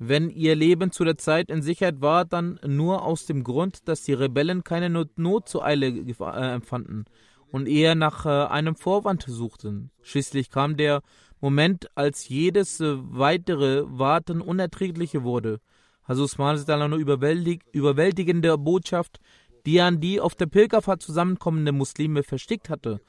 Wenn 0.08 0.30
ihr 0.30 0.56
Leben 0.56 0.92
zu 0.92 1.04
der 1.04 1.18
Zeit 1.18 1.50
in 1.50 1.64
Sicherheit 1.64 2.00
war, 2.00 2.26
dann 2.26 2.60
nur 2.64 3.04
aus 3.04 3.26
dem 3.26 3.44
Grund, 3.44 3.88
dass 3.88 4.04
die 4.04 4.14
Rebellen 4.14 4.64
keine 4.64 4.90
Not, 4.90 5.18
Not 5.18 5.50
zur 5.50 5.66
Eile 5.66 5.88
äh, 5.88 6.54
empfanden 6.54 7.06
und 7.52 7.68
eher 7.68 7.96
nach 7.96 8.26
äh, 8.28 8.30
einem 8.30 8.76
Vorwand 8.76 9.24
suchten. 9.28 9.90
Schließlich 10.04 10.52
kam 10.52 10.78
der 10.78 11.02
Moment, 11.42 11.90
als 11.96 12.30
jedes 12.30 12.80
äh, 12.82 12.98
weitere 12.98 13.84
Warten 13.88 14.42
unerträglicher 14.42 15.24
wurde. 15.24 15.60
Jesus 16.08 16.40
eine 16.40 16.96
überwältig, 16.98 17.64
überwältigende 17.72 18.56
Botschaft, 18.60 19.20
die 19.66 19.82
an 19.82 20.00
die 20.00 20.22
auf 20.22 20.36
der 20.36 20.46
Pilgerfahrt 20.46 21.02
zusammenkommenden 21.02 21.76
Muslime 21.76 22.22
verstickt 22.22 22.70
hatte, 22.70 23.02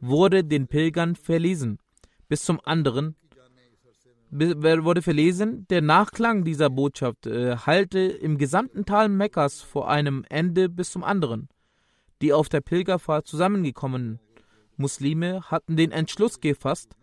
wurde 0.00 0.44
den 0.44 0.68
Pilgern 0.68 1.16
verlesen. 1.16 1.78
Bis 2.28 2.44
zum 2.44 2.60
anderen 2.62 3.16
wurde 4.32 5.02
verlesen, 5.02 5.66
der 5.68 5.82
Nachklang 5.82 6.44
dieser 6.44 6.70
Botschaft 6.70 7.26
äh, 7.26 7.56
halte 7.56 8.00
im 8.00 8.38
gesamten 8.38 8.86
Tal 8.86 9.08
Mekkas 9.08 9.60
vor 9.60 9.90
einem 9.90 10.24
Ende 10.28 10.68
bis 10.68 10.90
zum 10.90 11.04
anderen. 11.04 11.48
Die 12.22 12.32
auf 12.32 12.48
der 12.48 12.62
Pilgerfahrt 12.62 13.26
zusammengekommenen 13.26 14.20
Muslime 14.76 15.42
hatten 15.50 15.76
den 15.76 15.92
Entschluss 15.92 16.40
gefasst, 16.40 16.96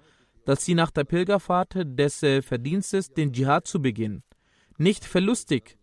dass 0.45 0.65
sie 0.65 0.73
nach 0.73 0.89
der 0.89 1.03
Pilgerfahrt 1.03 1.73
des 1.83 2.23
äh, 2.23 2.41
Verdienstes 2.41 3.13
den 3.13 3.31
Dschihad 3.31 3.67
zu 3.67 3.81
beginnen, 3.81 4.23
nicht 4.77 5.05
verlustig 5.05 5.77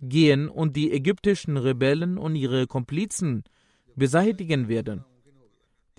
gehen 0.00 0.48
und 0.48 0.76
die 0.76 0.92
ägyptischen 0.92 1.58
Rebellen 1.58 2.16
und 2.16 2.36
ihre 2.36 2.66
Komplizen 2.66 3.44
beseitigen 3.96 4.68
werden. 4.68 5.04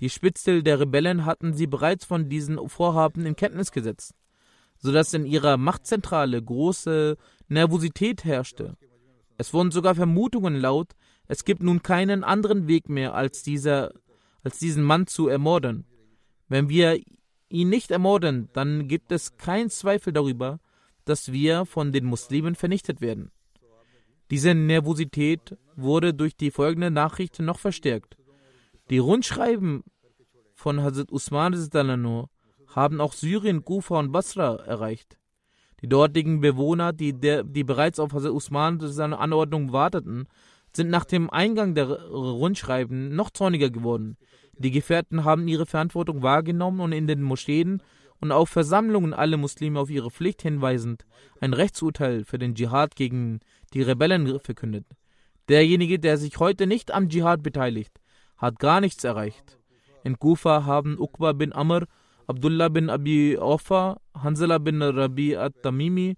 Die 0.00 0.10
Spitzel 0.10 0.64
der 0.64 0.80
Rebellen 0.80 1.24
hatten 1.24 1.54
sie 1.54 1.68
bereits 1.68 2.04
von 2.04 2.28
diesen 2.28 2.68
Vorhaben 2.68 3.24
in 3.24 3.36
Kenntnis 3.36 3.70
gesetzt, 3.70 4.14
sodass 4.82 5.14
in 5.14 5.24
ihrer 5.24 5.56
Machtzentrale 5.56 6.42
große 6.42 7.16
Nervosität 7.48 8.24
herrschte. 8.24 8.76
Es 9.38 9.54
wurden 9.54 9.70
sogar 9.70 9.94
Vermutungen 9.94 10.56
laut, 10.56 10.92
es 11.28 11.44
gibt 11.44 11.62
nun 11.62 11.82
keinen 11.82 12.24
anderen 12.24 12.68
Weg 12.68 12.88
mehr, 12.88 13.14
als, 13.14 13.42
dieser, 13.42 13.92
als 14.42 14.58
diesen 14.58 14.82
Mann 14.82 15.06
zu 15.06 15.28
ermorden. 15.28 15.86
Wenn 16.48 16.68
wir 16.68 17.00
ihn 17.48 17.68
nicht 17.68 17.90
ermorden, 17.90 18.48
dann 18.52 18.88
gibt 18.88 19.12
es 19.12 19.36
keinen 19.36 19.70
Zweifel 19.70 20.12
darüber, 20.12 20.58
dass 21.04 21.32
wir 21.32 21.64
von 21.64 21.92
den 21.92 22.04
Muslimen 22.04 22.54
vernichtet 22.54 23.00
werden. 23.00 23.30
Diese 24.30 24.54
Nervosität 24.54 25.56
wurde 25.76 26.12
durch 26.12 26.36
die 26.36 26.50
folgende 26.50 26.90
Nachricht 26.90 27.38
noch 27.38 27.58
verstärkt. 27.58 28.16
Die 28.90 28.98
Rundschreiben 28.98 29.84
von 30.54 30.82
Hazrat 30.82 31.12
Usman 31.12 31.54
haben 32.74 33.00
auch 33.00 33.12
Syrien, 33.12 33.64
Kufa 33.64 33.98
und 33.98 34.12
Basra 34.12 34.56
erreicht. 34.56 35.18
Die 35.80 35.88
dortigen 35.88 36.40
Bewohner, 36.40 36.92
die, 36.92 37.12
der, 37.12 37.42
die 37.42 37.64
bereits 37.64 37.98
auf 37.98 38.12
Hazrat 38.12 38.32
Usman 38.32 38.78
seine 38.80 39.18
Anordnung 39.18 39.72
warteten, 39.72 40.28
sind 40.74 40.88
nach 40.88 41.04
dem 41.04 41.28
Eingang 41.28 41.74
der 41.74 41.88
Rundschreiben 41.90 43.14
noch 43.14 43.30
zorniger 43.30 43.70
geworden. 43.70 44.16
Die 44.56 44.70
Gefährten 44.70 45.24
haben 45.24 45.48
ihre 45.48 45.66
Verantwortung 45.66 46.22
wahrgenommen 46.22 46.80
und 46.80 46.92
in 46.92 47.06
den 47.06 47.22
Moscheen 47.22 47.82
und 48.20 48.30
auf 48.30 48.48
Versammlungen 48.48 49.12
alle 49.12 49.36
Muslime 49.36 49.80
auf 49.80 49.90
ihre 49.90 50.10
Pflicht 50.10 50.42
hinweisend 50.42 51.04
ein 51.40 51.52
Rechtsurteil 51.52 52.24
für 52.24 52.38
den 52.38 52.54
Dschihad 52.54 52.94
gegen 52.94 53.40
die 53.74 53.82
Rebellen 53.82 54.38
verkündet. 54.38 54.86
Derjenige, 55.48 55.98
der 55.98 56.16
sich 56.16 56.38
heute 56.38 56.68
nicht 56.68 56.92
am 56.92 57.08
Dschihad 57.08 57.42
beteiligt, 57.42 58.00
hat 58.36 58.60
gar 58.60 58.80
nichts 58.80 59.02
erreicht. 59.02 59.58
In 60.04 60.18
Kufa 60.18 60.64
haben 60.64 60.98
Uqba 60.98 61.32
bin 61.32 61.52
Amr, 61.52 61.86
Abdullah 62.32 62.70
bin 62.70 62.88
Abi 62.88 63.36
Ofa, 63.36 64.00
Hanzala 64.14 64.56
bin 64.56 64.80
Rabi 64.80 65.36
at-Tamimi 65.36 66.16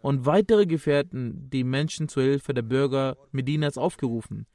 und 0.00 0.24
weitere 0.24 0.64
Gefährten 0.64 1.50
die 1.50 1.64
Menschen 1.64 2.08
zur 2.08 2.22
Hilfe 2.22 2.54
der 2.54 2.62
Bürger 2.62 3.16
Medinas 3.32 3.76
aufgerufen. 3.76 4.46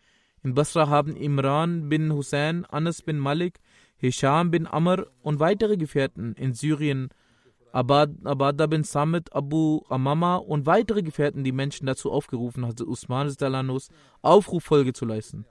In 0.41 0.53
Basra 0.53 0.87
haben 0.87 1.17
Imran 1.17 1.89
bin 1.89 2.13
Hussein, 2.13 2.65
Anas 2.67 3.01
bin 3.01 3.19
Malik, 3.19 3.59
Hisham 3.97 4.51
bin 4.51 4.65
Amr 4.67 5.07
und 5.21 5.41
weitere 5.41 5.75
Gefährten 5.75 6.33
in 6.35 6.53
Syrien, 6.53 7.09
Abad, 7.73 8.11
Abada 8.23 8.67
bin 8.67 8.85
Samit, 8.85 9.35
Abu 9.35 9.81
Amama 9.89 10.37
und 10.37 10.65
weitere 10.65 11.03
Gefährten 11.03 11.43
die 11.43 11.51
Menschen 11.51 11.87
dazu 11.87 12.09
aufgerufen, 12.09 12.65
Hazrat 12.65 12.87
Usman 12.87 13.35
Dalanus 13.37 13.89
Aufruffolge 14.21 14.93
zu 14.93 15.03
leisten. 15.03 15.45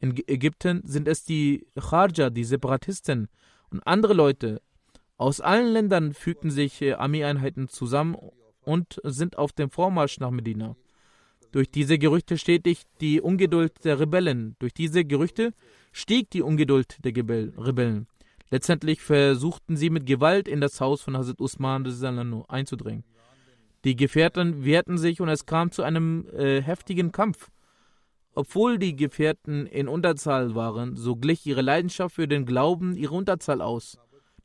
In 0.00 0.16
Ägypten 0.26 0.80
sind 0.86 1.06
es 1.06 1.22
die 1.22 1.66
Kharja, 1.78 2.30
die 2.30 2.44
Separatisten 2.44 3.28
und 3.70 3.86
andere 3.86 4.14
Leute. 4.14 4.62
Aus 5.22 5.40
allen 5.40 5.72
Ländern 5.72 6.14
fügten 6.14 6.50
sich 6.50 6.82
äh, 6.82 6.94
Armeeeinheiten 6.94 7.68
zusammen 7.68 8.16
und 8.64 9.00
sind 9.04 9.38
auf 9.38 9.52
dem 9.52 9.70
Vormarsch 9.70 10.18
nach 10.18 10.32
Medina. 10.32 10.74
Durch 11.52 11.70
diese 11.70 11.96
Gerüchte 11.96 12.36
stetigt 12.36 12.88
die 13.00 13.20
Ungeduld 13.20 13.84
der 13.84 14.00
Rebellen. 14.00 14.56
Durch 14.58 14.74
diese 14.74 15.04
Gerüchte 15.04 15.54
stieg 15.92 16.28
die 16.30 16.42
Ungeduld 16.42 16.96
der 17.04 17.14
Rebellen. 17.14 18.08
Letztendlich 18.50 19.00
versuchten 19.00 19.76
sie 19.76 19.90
mit 19.90 20.06
Gewalt 20.06 20.48
in 20.48 20.60
das 20.60 20.80
Haus 20.80 21.02
von 21.02 21.16
Hazrat 21.16 21.40
Usman 21.40 21.86
einzudringen. 22.48 23.04
Die 23.84 23.94
Gefährten 23.94 24.64
wehrten 24.64 24.98
sich 24.98 25.20
und 25.20 25.28
es 25.28 25.46
kam 25.46 25.70
zu 25.70 25.84
einem 25.84 26.26
äh, 26.36 26.60
heftigen 26.60 27.12
Kampf. 27.12 27.52
Obwohl 28.34 28.76
die 28.76 28.96
Gefährten 28.96 29.68
in 29.68 29.86
Unterzahl 29.86 30.56
waren, 30.56 30.96
so 30.96 31.14
glich 31.14 31.46
ihre 31.46 31.62
Leidenschaft 31.62 32.16
für 32.16 32.26
den 32.26 32.44
Glauben 32.44 32.96
ihre 32.96 33.14
Unterzahl 33.14 33.60
aus. 33.60 33.98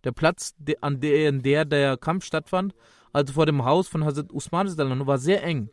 Der 0.03 0.11
Platz, 0.11 0.55
an 0.81 0.99
der 0.99 1.65
der 1.65 1.97
Kampf 1.97 2.25
stattfand, 2.25 2.73
also 3.13 3.33
vor 3.33 3.45
dem 3.45 3.65
Haus 3.65 3.87
von 3.87 4.03
Hazrat 4.03 4.31
Usman, 4.31 4.67
war 5.07 5.17
sehr 5.17 5.43
eng. 5.43 5.69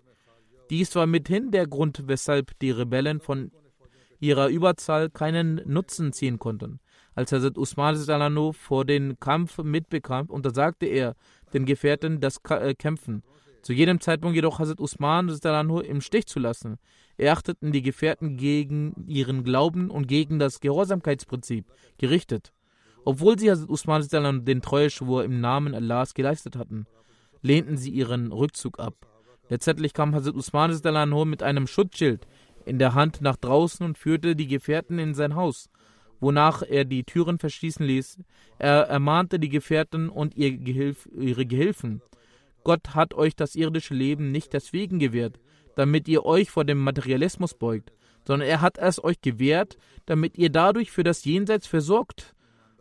Dies 0.71 0.95
war 0.95 1.07
mithin 1.07 1.51
der 1.51 1.67
Grund, 1.67 2.05
weshalb 2.07 2.59
die 2.61 2.71
Rebellen 2.71 3.21
von 3.21 3.51
ihrer 4.19 4.49
Überzahl 4.49 5.11
keinen 5.11 5.61
Nutzen 5.67 6.13
ziehen 6.13 6.39
konnten. 6.39 6.81
Als 7.15 7.33
Hazrat 7.33 7.59
Usman 7.59 8.53
vor 8.55 8.85
den 8.85 9.21
Kampf 9.21 9.59
mitbekam, 9.59 10.27
untersagte 10.27 10.87
er 10.87 11.15
den 11.53 11.67
Gefährten 11.67 12.21
das 12.21 12.41
äh, 12.49 12.75
Kämpfen. 12.75 13.23
Zu 13.63 13.73
jedem 13.73 14.01
Zeitpunkt 14.01 14.35
jedoch 14.35 14.59
Hazrat 14.59 14.81
Usman 14.81 15.29
im 15.29 16.01
Stich 16.01 16.27
zu 16.27 16.39
lassen. 16.39 16.77
Er 17.17 17.33
achteten 17.33 17.73
die 17.73 17.83
Gefährten 17.83 18.37
gegen 18.37 19.05
ihren 19.07 19.45
Glauben 19.45 19.91
und 19.91 20.09
gegen 20.09 20.39
das 20.39 20.61
Gehorsamkeitsprinzip 20.61 21.67
gerichtet. 21.99 22.53
Obwohl 23.05 23.39
sie 23.39 23.51
Hazrat 23.51 23.69
Usman 23.69 24.45
den 24.45 24.63
Treueschwur 24.63 25.25
im 25.25 25.41
Namen 25.41 25.75
Allahs 25.75 26.15
geleistet 26.15 26.57
hatten, 26.57 26.87
lehnten 27.43 27.77
sie 27.77 27.91
ihren 27.91 28.33
Rückzug 28.33 28.79
ab. 28.79 28.95
Letztendlich 29.49 29.93
kam 29.93 30.15
Hazrat 30.15 30.35
Usman 30.35 31.29
mit 31.29 31.43
einem 31.43 31.67
Schutzschild 31.67 32.27
in 32.65 32.79
der 32.79 32.95
Hand 32.95 33.21
nach 33.21 33.37
draußen 33.37 33.85
und 33.85 33.99
führte 33.99 34.35
die 34.35 34.47
Gefährten 34.47 34.99
in 34.99 35.15
sein 35.15 35.35
Haus, 35.35 35.69
wonach 36.21 36.63
er 36.63 36.87
die 36.87 37.05
Türen 37.05 37.39
verschließen 37.39 37.85
ließ. 37.85 38.19
Er 38.59 38.85
ermahnte 38.85 39.39
die 39.39 39.51
Gefährten 39.51 40.09
und 40.09 40.35
ihre 40.37 41.47
Gehilfen. 41.47 42.01
Gott 42.63 42.95
hat 42.95 43.13
euch 43.13 43.37
das 43.37 43.55
irdische 43.55 43.93
Leben 43.93 44.33
nicht 44.33 44.55
deswegen 44.55 44.99
gewährt, 44.99 45.39
damit 45.77 46.09
ihr 46.09 46.25
euch 46.25 46.51
vor 46.51 46.65
dem 46.65 46.79
Materialismus 46.79 47.53
beugt, 47.53 47.93
sondern 48.27 48.49
er 48.49 48.63
hat 48.63 48.79
es 48.79 49.03
euch 49.05 49.21
gewährt, 49.21 49.77
damit 50.07 50.39
ihr 50.39 50.49
dadurch 50.49 50.91
für 50.91 51.03
das 51.05 51.27
Jenseits 51.27 51.67
versorgt, 51.67 52.35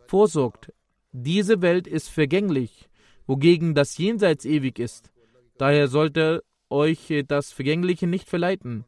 vorsorgt. 0.06 0.72
Diese 1.12 1.62
Welt 1.62 1.86
ist 1.86 2.08
vergänglich, 2.08 2.88
wogegen 3.26 3.74
das 3.74 3.96
Jenseits 3.98 4.44
ewig 4.44 4.78
ist. 4.78 5.12
Daher 5.58 5.88
sollte 5.88 6.42
euch 6.70 7.12
das 7.28 7.52
Vergängliche 7.52 8.06
nicht 8.06 8.28
verleiten. 8.28 8.84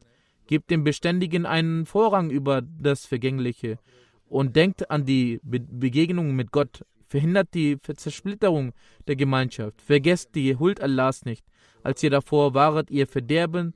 Gebt 0.47 0.69
dem 0.69 0.83
Beständigen 0.83 1.45
einen 1.45 1.85
Vorrang 1.85 2.29
über 2.29 2.61
das 2.61 3.05
Vergängliche 3.05 3.79
und 4.27 4.55
denkt 4.55 4.89
an 4.91 5.05
die 5.05 5.39
Be 5.43 5.59
Begegnung 5.59 6.35
mit 6.35 6.51
Gott. 6.51 6.85
Verhindert 7.07 7.53
die 7.53 7.77
Zersplitterung 7.81 8.73
der 9.07 9.15
Gemeinschaft. 9.15 9.81
Vergesst 9.81 10.35
die 10.35 10.57
Huld 10.57 10.81
Allahs 10.81 11.23
nicht, 11.23 11.45
als 11.83 12.03
ihr 12.03 12.09
davor 12.09 12.53
waret, 12.53 12.91
ihr 12.91 13.07
Verderben 13.07 13.73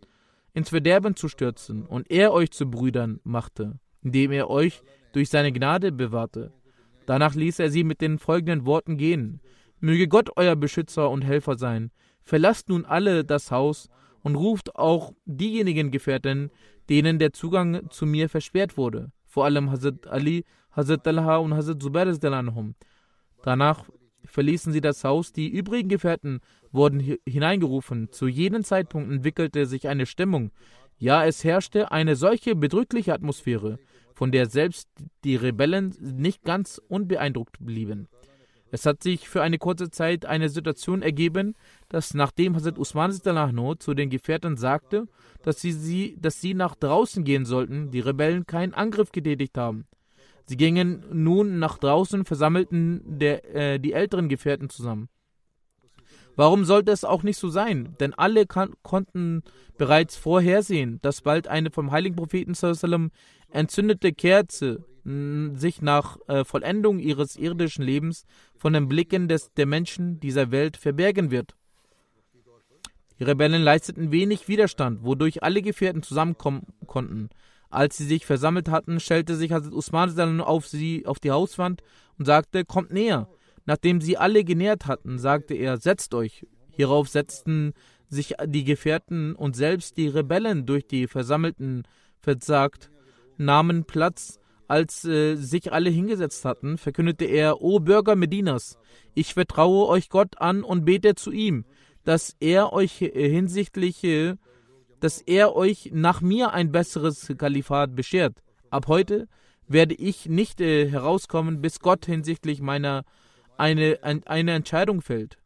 ins 0.53 0.69
Verderben 0.69 1.15
zu 1.15 1.29
stürzen 1.29 1.85
und 1.85 2.11
er 2.11 2.33
euch 2.33 2.51
zu 2.51 2.69
Brüdern 2.69 3.21
machte, 3.23 3.79
indem 4.01 4.31
er 4.31 4.49
euch 4.49 4.81
durch 5.13 5.29
seine 5.29 5.53
Gnade 5.53 5.91
bewahrte. 5.91 6.51
Danach 7.11 7.35
ließ 7.35 7.59
er 7.59 7.69
sie 7.69 7.83
mit 7.83 7.99
den 7.99 8.19
folgenden 8.19 8.65
Worten 8.65 8.95
gehen. 8.95 9.41
Möge 9.81 10.07
Gott 10.07 10.29
euer 10.37 10.55
Beschützer 10.55 11.09
und 11.09 11.23
Helfer 11.23 11.57
sein. 11.57 11.91
Verlasst 12.23 12.69
nun 12.69 12.85
alle 12.85 13.25
das 13.25 13.51
Haus 13.51 13.89
und 14.21 14.37
ruft 14.37 14.77
auch 14.77 15.11
diejenigen 15.25 15.91
Gefährten, 15.91 16.51
denen 16.87 17.19
der 17.19 17.33
Zugang 17.33 17.89
zu 17.89 18.05
mir 18.05 18.29
versperrt 18.29 18.77
wurde, 18.77 19.11
vor 19.25 19.43
allem 19.43 19.71
Hazrat 19.71 20.07
Ali, 20.07 20.45
Hazrat 20.71 21.03
Talha 21.03 21.35
und 21.35 21.53
Hazrat 21.53 21.83
Zubair. 21.83 22.17
Danach 23.43 23.89
verließen 24.23 24.71
sie 24.71 24.79
das 24.79 25.03
Haus, 25.03 25.33
die 25.33 25.49
übrigen 25.49 25.89
Gefährten 25.89 26.39
wurden 26.71 27.17
hineingerufen. 27.27 28.09
Zu 28.13 28.29
jedem 28.29 28.63
Zeitpunkt 28.63 29.11
entwickelte 29.11 29.65
sich 29.65 29.89
eine 29.89 30.05
Stimmung. 30.05 30.51
Ja, 30.97 31.25
es 31.25 31.43
herrschte 31.43 31.91
eine 31.91 32.15
solche 32.15 32.55
bedrückliche 32.55 33.13
Atmosphäre, 33.13 33.79
von 34.21 34.31
der 34.31 34.45
selbst 34.45 34.87
die 35.23 35.35
Rebellen 35.35 35.95
nicht 35.99 36.43
ganz 36.43 36.79
unbeeindruckt 36.87 37.57
blieben. 37.59 38.07
Es 38.69 38.85
hat 38.85 39.01
sich 39.01 39.27
für 39.27 39.41
eine 39.41 39.57
kurze 39.57 39.89
Zeit 39.89 40.27
eine 40.27 40.47
Situation 40.49 41.01
ergeben, 41.01 41.55
dass 41.89 42.13
nachdem 42.13 42.53
Hazrat 42.53 42.77
Usman 42.77 43.11
zu 43.11 43.93
den 43.95 44.11
Gefährten 44.11 44.57
sagte, 44.57 45.07
dass 45.41 45.59
sie, 45.59 45.71
sie, 45.71 46.17
dass 46.19 46.39
sie 46.39 46.53
nach 46.53 46.75
draußen 46.75 47.23
gehen 47.23 47.45
sollten, 47.45 47.89
die 47.89 47.99
Rebellen 47.99 48.45
keinen 48.45 48.75
Angriff 48.75 49.11
getätigt 49.11 49.57
haben. 49.57 49.87
Sie 50.45 50.55
gingen 50.55 51.03
nun 51.11 51.57
nach 51.57 51.79
draußen, 51.79 52.23
versammelten 52.23 53.01
der, 53.17 53.55
äh, 53.55 53.79
die 53.79 53.93
älteren 53.93 54.29
Gefährten 54.29 54.69
zusammen. 54.69 55.09
Warum 56.35 56.65
sollte 56.65 56.91
es 56.91 57.03
auch 57.03 57.23
nicht 57.23 57.37
so 57.37 57.49
sein? 57.49 57.95
Denn 57.99 58.13
alle 58.13 58.45
konnten 58.45 59.43
bereits 59.77 60.15
vorhersehen, 60.15 60.99
dass 61.01 61.21
bald 61.21 61.47
eine 61.47 61.71
vom 61.71 61.91
heiligen 61.91 62.15
Propheten 62.15 62.53
entzündete 63.49 64.13
Kerze 64.13 64.85
sich 65.03 65.81
nach 65.81 66.17
äh, 66.27 66.43
Vollendung 66.45 66.99
ihres 66.99 67.35
irdischen 67.35 67.83
Lebens 67.83 68.25
von 68.55 68.73
den 68.73 68.87
Blicken 68.87 69.27
des, 69.27 69.51
der 69.53 69.65
Menschen 69.65 70.19
dieser 70.19 70.51
Welt 70.51 70.77
verbergen 70.77 71.31
wird. 71.31 71.55
Die 73.17 73.23
Rebellen 73.23 73.61
leisteten 73.63 74.11
wenig 74.11 74.47
Widerstand, 74.47 75.03
wodurch 75.03 75.43
alle 75.43 75.61
Gefährten 75.61 76.03
zusammenkommen 76.03 76.67
konnten. 76.85 77.29
Als 77.69 77.97
sie 77.97 78.05
sich 78.05 78.25
versammelt 78.25 78.69
hatten, 78.69 78.99
stellte 78.99 79.35
sich 79.35 79.51
Hazrat 79.51 79.73
Usman 79.73 80.41
auf 80.41 80.67
sie 80.67 81.05
auf 81.05 81.19
die 81.19 81.31
Hauswand 81.31 81.81
und 82.17 82.25
sagte, 82.25 82.65
kommt 82.65 82.91
näher. 82.91 83.27
Nachdem 83.65 84.01
sie 84.01 84.17
alle 84.17 84.43
genährt 84.43 84.87
hatten, 84.87 85.19
sagte 85.19 85.53
er, 85.53 85.77
setzt 85.77 86.13
euch. 86.13 86.45
Hierauf 86.71 87.09
setzten 87.09 87.73
sich 88.07 88.35
die 88.45 88.63
Gefährten 88.63 89.35
und 89.35 89.55
selbst 89.55 89.97
die 89.97 90.07
Rebellen 90.07 90.65
durch 90.65 90.85
die 90.87 91.07
Versammelten 91.07 91.83
versagt, 92.19 92.91
nahmen 93.37 93.85
Platz. 93.85 94.37
Als 94.67 95.03
äh, 95.03 95.35
sich 95.35 95.73
alle 95.73 95.89
hingesetzt 95.89 96.45
hatten, 96.45 96.77
verkündete 96.77 97.25
er, 97.25 97.61
O 97.61 97.79
Bürger 97.79 98.15
Medinas, 98.15 98.77
ich 99.13 99.33
vertraue 99.33 99.89
euch 99.89 100.07
Gott 100.07 100.39
an 100.39 100.63
und 100.63 100.85
bete 100.85 101.13
zu 101.15 101.31
ihm, 101.31 101.65
dass 102.05 102.37
er 102.39 102.71
euch 102.71 103.01
äh, 103.01 103.29
hinsichtlich, 103.29 104.01
äh, 104.05 104.35
dass 105.01 105.21
er 105.21 105.57
euch 105.57 105.89
nach 105.93 106.21
mir 106.21 106.53
ein 106.53 106.71
besseres 106.71 107.33
Kalifat 107.37 107.97
beschert. 107.97 108.41
Ab 108.69 108.87
heute 108.87 109.27
werde 109.67 109.93
ich 109.93 110.27
nicht 110.27 110.61
äh, 110.61 110.89
herauskommen, 110.89 111.59
bis 111.61 111.81
Gott 111.81 112.05
hinsichtlich 112.05 112.61
meiner 112.61 113.03
eine, 113.61 113.99
ein, 114.01 114.25
eine 114.25 114.53
Entscheidung 114.53 115.01
fällt. 115.01 115.37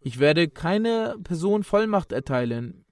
Ich 0.00 0.20
werde 0.20 0.48
keine 0.48 1.16
Person 1.22 1.64
Vollmacht 1.64 2.12
erteilen, 2.12 2.84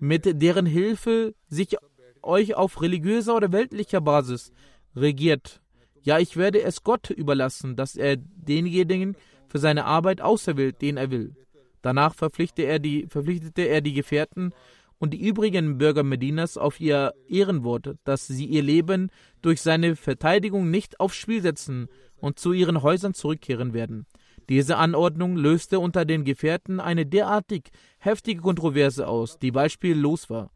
mit 0.00 0.42
deren 0.42 0.66
Hilfe 0.66 1.34
sich 1.48 1.76
euch 2.22 2.54
auf 2.54 2.80
religiöser 2.80 3.36
oder 3.36 3.52
weltlicher 3.52 4.00
Basis 4.00 4.52
regiert. 4.96 5.60
Ja, 6.02 6.18
ich 6.18 6.36
werde 6.38 6.62
es 6.62 6.82
Gott 6.82 7.10
überlassen, 7.10 7.76
dass 7.76 7.94
er 7.94 8.16
denjenigen 8.16 9.16
für 9.48 9.58
seine 9.58 9.84
Arbeit 9.84 10.22
auserwählt, 10.22 10.80
den 10.80 10.96
er 10.96 11.10
will. 11.10 11.36
Danach 11.82 12.14
verpflichtete 12.14 12.66
er 12.66 12.78
die, 12.78 13.06
verpflichtete 13.06 13.62
er 13.62 13.82
die 13.82 13.92
Gefährten 13.92 14.52
und 15.00 15.14
die 15.14 15.26
übrigen 15.26 15.78
Bürger 15.78 16.04
Medinas 16.04 16.56
auf 16.58 16.78
ihr 16.78 17.14
Ehrenwort, 17.26 17.96
dass 18.04 18.26
sie 18.26 18.44
ihr 18.44 18.62
Leben 18.62 19.10
durch 19.42 19.62
seine 19.62 19.96
Verteidigung 19.96 20.70
nicht 20.70 21.00
aufs 21.00 21.16
Spiel 21.16 21.40
setzen 21.40 21.88
und 22.20 22.38
zu 22.38 22.52
ihren 22.52 22.82
Häusern 22.82 23.14
zurückkehren 23.14 23.72
werden. 23.72 24.06
Diese 24.50 24.76
Anordnung 24.76 25.36
löste 25.36 25.80
unter 25.80 26.04
den 26.04 26.24
Gefährten 26.24 26.80
eine 26.80 27.06
derartig 27.06 27.70
heftige 27.98 28.42
Kontroverse 28.42 29.08
aus, 29.08 29.38
die 29.38 29.50
beispiellos 29.50 30.28
war. 30.28 30.50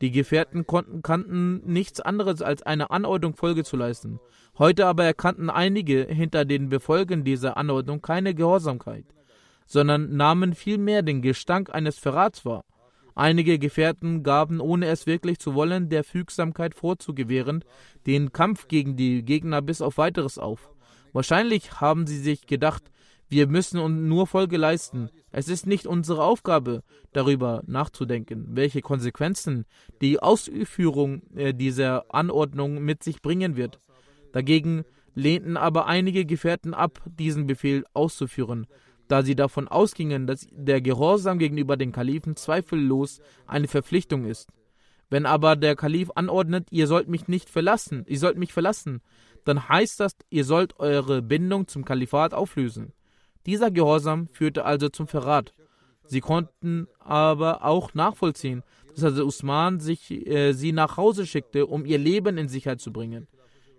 Die 0.00 0.12
Gefährten 0.12 0.64
konnten, 0.64 1.02
kannten 1.02 1.60
nichts 1.66 2.00
anderes 2.00 2.40
als 2.40 2.62
eine 2.62 2.90
Anordnung 2.90 3.34
Folge 3.34 3.64
zu 3.64 3.76
leisten. 3.76 4.20
Heute 4.58 4.86
aber 4.86 5.04
erkannten 5.04 5.50
einige 5.50 6.04
hinter 6.04 6.44
den 6.44 6.68
Befolgen 6.68 7.24
dieser 7.24 7.56
Anordnung 7.56 8.00
keine 8.00 8.32
Gehorsamkeit, 8.32 9.06
sondern 9.66 10.16
nahmen 10.16 10.54
vielmehr 10.54 11.02
den 11.02 11.20
Gestank 11.20 11.74
eines 11.74 11.98
Verrats 11.98 12.44
wahr. 12.44 12.64
Einige 13.18 13.58
Gefährten 13.58 14.22
gaben, 14.22 14.60
ohne 14.60 14.86
es 14.86 15.06
wirklich 15.06 15.40
zu 15.40 15.54
wollen, 15.54 15.88
der 15.88 16.04
Fügsamkeit 16.04 16.76
vorzugewähren, 16.76 17.64
den 18.06 18.30
Kampf 18.32 18.68
gegen 18.68 18.94
die 18.94 19.24
Gegner 19.24 19.60
bis 19.60 19.82
auf 19.82 19.98
weiteres 19.98 20.38
auf. 20.38 20.70
Wahrscheinlich 21.12 21.80
haben 21.80 22.06
sie 22.06 22.18
sich 22.18 22.46
gedacht, 22.46 22.92
wir 23.28 23.48
müssen 23.48 23.80
uns 23.80 24.00
nur 24.00 24.28
Folge 24.28 24.56
leisten. 24.56 25.10
Es 25.32 25.48
ist 25.48 25.66
nicht 25.66 25.84
unsere 25.88 26.22
Aufgabe, 26.22 26.84
darüber 27.12 27.64
nachzudenken, 27.66 28.50
welche 28.50 28.82
Konsequenzen 28.82 29.64
die 30.00 30.20
Ausführung 30.20 31.22
äh, 31.34 31.52
dieser 31.52 32.14
Anordnung 32.14 32.84
mit 32.84 33.02
sich 33.02 33.20
bringen 33.20 33.56
wird. 33.56 33.80
Dagegen 34.30 34.84
lehnten 35.16 35.56
aber 35.56 35.86
einige 35.86 36.24
Gefährten 36.24 36.72
ab, 36.72 37.02
diesen 37.18 37.48
Befehl 37.48 37.84
auszuführen, 37.94 38.68
da 39.08 39.22
sie 39.22 39.34
davon 39.34 39.68
ausgingen, 39.68 40.26
dass 40.26 40.46
der 40.50 40.80
Gehorsam 40.80 41.38
gegenüber 41.38 41.76
den 41.76 41.92
Kalifen 41.92 42.36
zweifellos 42.36 43.20
eine 43.46 43.68
Verpflichtung 43.68 44.24
ist. 44.24 44.48
Wenn 45.10 45.26
aber 45.26 45.56
der 45.56 45.74
Kalif 45.74 46.10
anordnet, 46.14 46.68
ihr 46.70 46.86
sollt 46.86 47.08
mich 47.08 47.28
nicht 47.28 47.48
verlassen, 47.48 48.04
ihr 48.06 48.18
sollt 48.18 48.36
mich 48.36 48.52
verlassen, 48.52 49.00
dann 49.44 49.68
heißt 49.68 50.00
das, 50.00 50.12
ihr 50.28 50.44
sollt 50.44 50.78
eure 50.78 51.22
Bindung 51.22 51.66
zum 51.66 51.84
Kalifat 51.84 52.34
auflösen. 52.34 52.92
Dieser 53.46 53.70
Gehorsam 53.70 54.28
führte 54.32 54.66
also 54.66 54.90
zum 54.90 55.06
Verrat. 55.06 55.54
Sie 56.04 56.20
konnten 56.20 56.86
aber 56.98 57.64
auch 57.64 57.94
nachvollziehen, 57.94 58.62
dass 58.94 59.04
also 59.04 59.24
Usman 59.24 59.80
sich, 59.80 60.10
äh, 60.26 60.52
sie 60.52 60.72
nach 60.72 60.96
Hause 60.96 61.26
schickte, 61.26 61.66
um 61.66 61.86
ihr 61.86 61.98
Leben 61.98 62.36
in 62.36 62.48
Sicherheit 62.48 62.80
zu 62.80 62.92
bringen. 62.92 63.28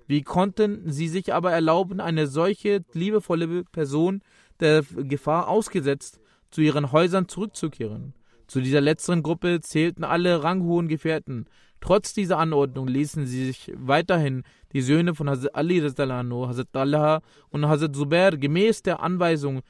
Wie 0.07 0.23
konnten 0.23 0.91
sie 0.91 1.07
sich 1.07 1.33
aber 1.33 1.51
erlauben, 1.51 1.99
eine 1.99 2.25
solche 2.25 2.83
liebevolle 2.93 3.63
Person 3.65 4.21
der 4.59 4.83
Gefahr 4.83 5.47
ausgesetzt, 5.47 6.19
zu 6.51 6.61
ihren 6.61 6.91
Häusern 6.91 7.27
zurückzukehren? 7.27 8.13
Zu 8.47 8.61
dieser 8.61 8.81
letzteren 8.81 9.21
Gruppe 9.21 9.59
zählten 9.61 10.03
alle 10.03 10.43
ranghohen 10.43 10.87
Gefährten. 10.87 11.45
Trotz 11.81 12.13
dieser 12.13 12.39
Anordnung 12.39 12.87
ließen 12.87 13.25
sie 13.25 13.45
sich 13.45 13.71
weiterhin 13.75 14.43
die 14.73 14.81
Söhne 14.81 15.13
von 15.13 15.29
Hazrat 15.29 15.55
Ali, 15.55 15.79
Hazrat 15.79 16.75
Allah 16.75 17.21
und 17.49 17.67
Hazrat 17.67 17.95
Zubair 17.95 18.37
gemäß 18.37 18.81
der 18.81 19.01
Anweisung 19.01 19.61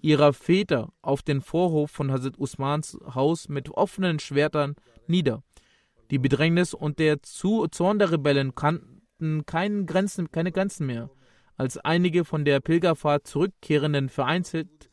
ihrer 0.00 0.32
Väter 0.32 0.92
auf 1.02 1.22
den 1.22 1.40
Vorhof 1.40 1.90
von 1.90 2.12
Hazrat 2.12 2.38
Usmans 2.38 2.96
Haus 3.14 3.48
mit 3.48 3.70
offenen 3.70 4.18
Schwertern 4.18 4.76
nieder. 5.06 5.42
Die 6.10 6.18
Bedrängnis 6.18 6.74
und 6.74 6.98
der 6.98 7.22
Zorn 7.22 7.98
der 7.98 8.12
Rebellen 8.12 8.54
kannten 8.54 9.44
keine 9.44 9.84
Grenzen, 9.84 10.30
keine 10.30 10.52
Grenzen 10.52 10.86
mehr. 10.86 11.10
Als 11.58 11.76
einige 11.76 12.24
von 12.24 12.44
der 12.44 12.60
Pilgerfahrt 12.60 13.26
zurückkehrenden 13.26 14.08
vereinzelt 14.08 14.90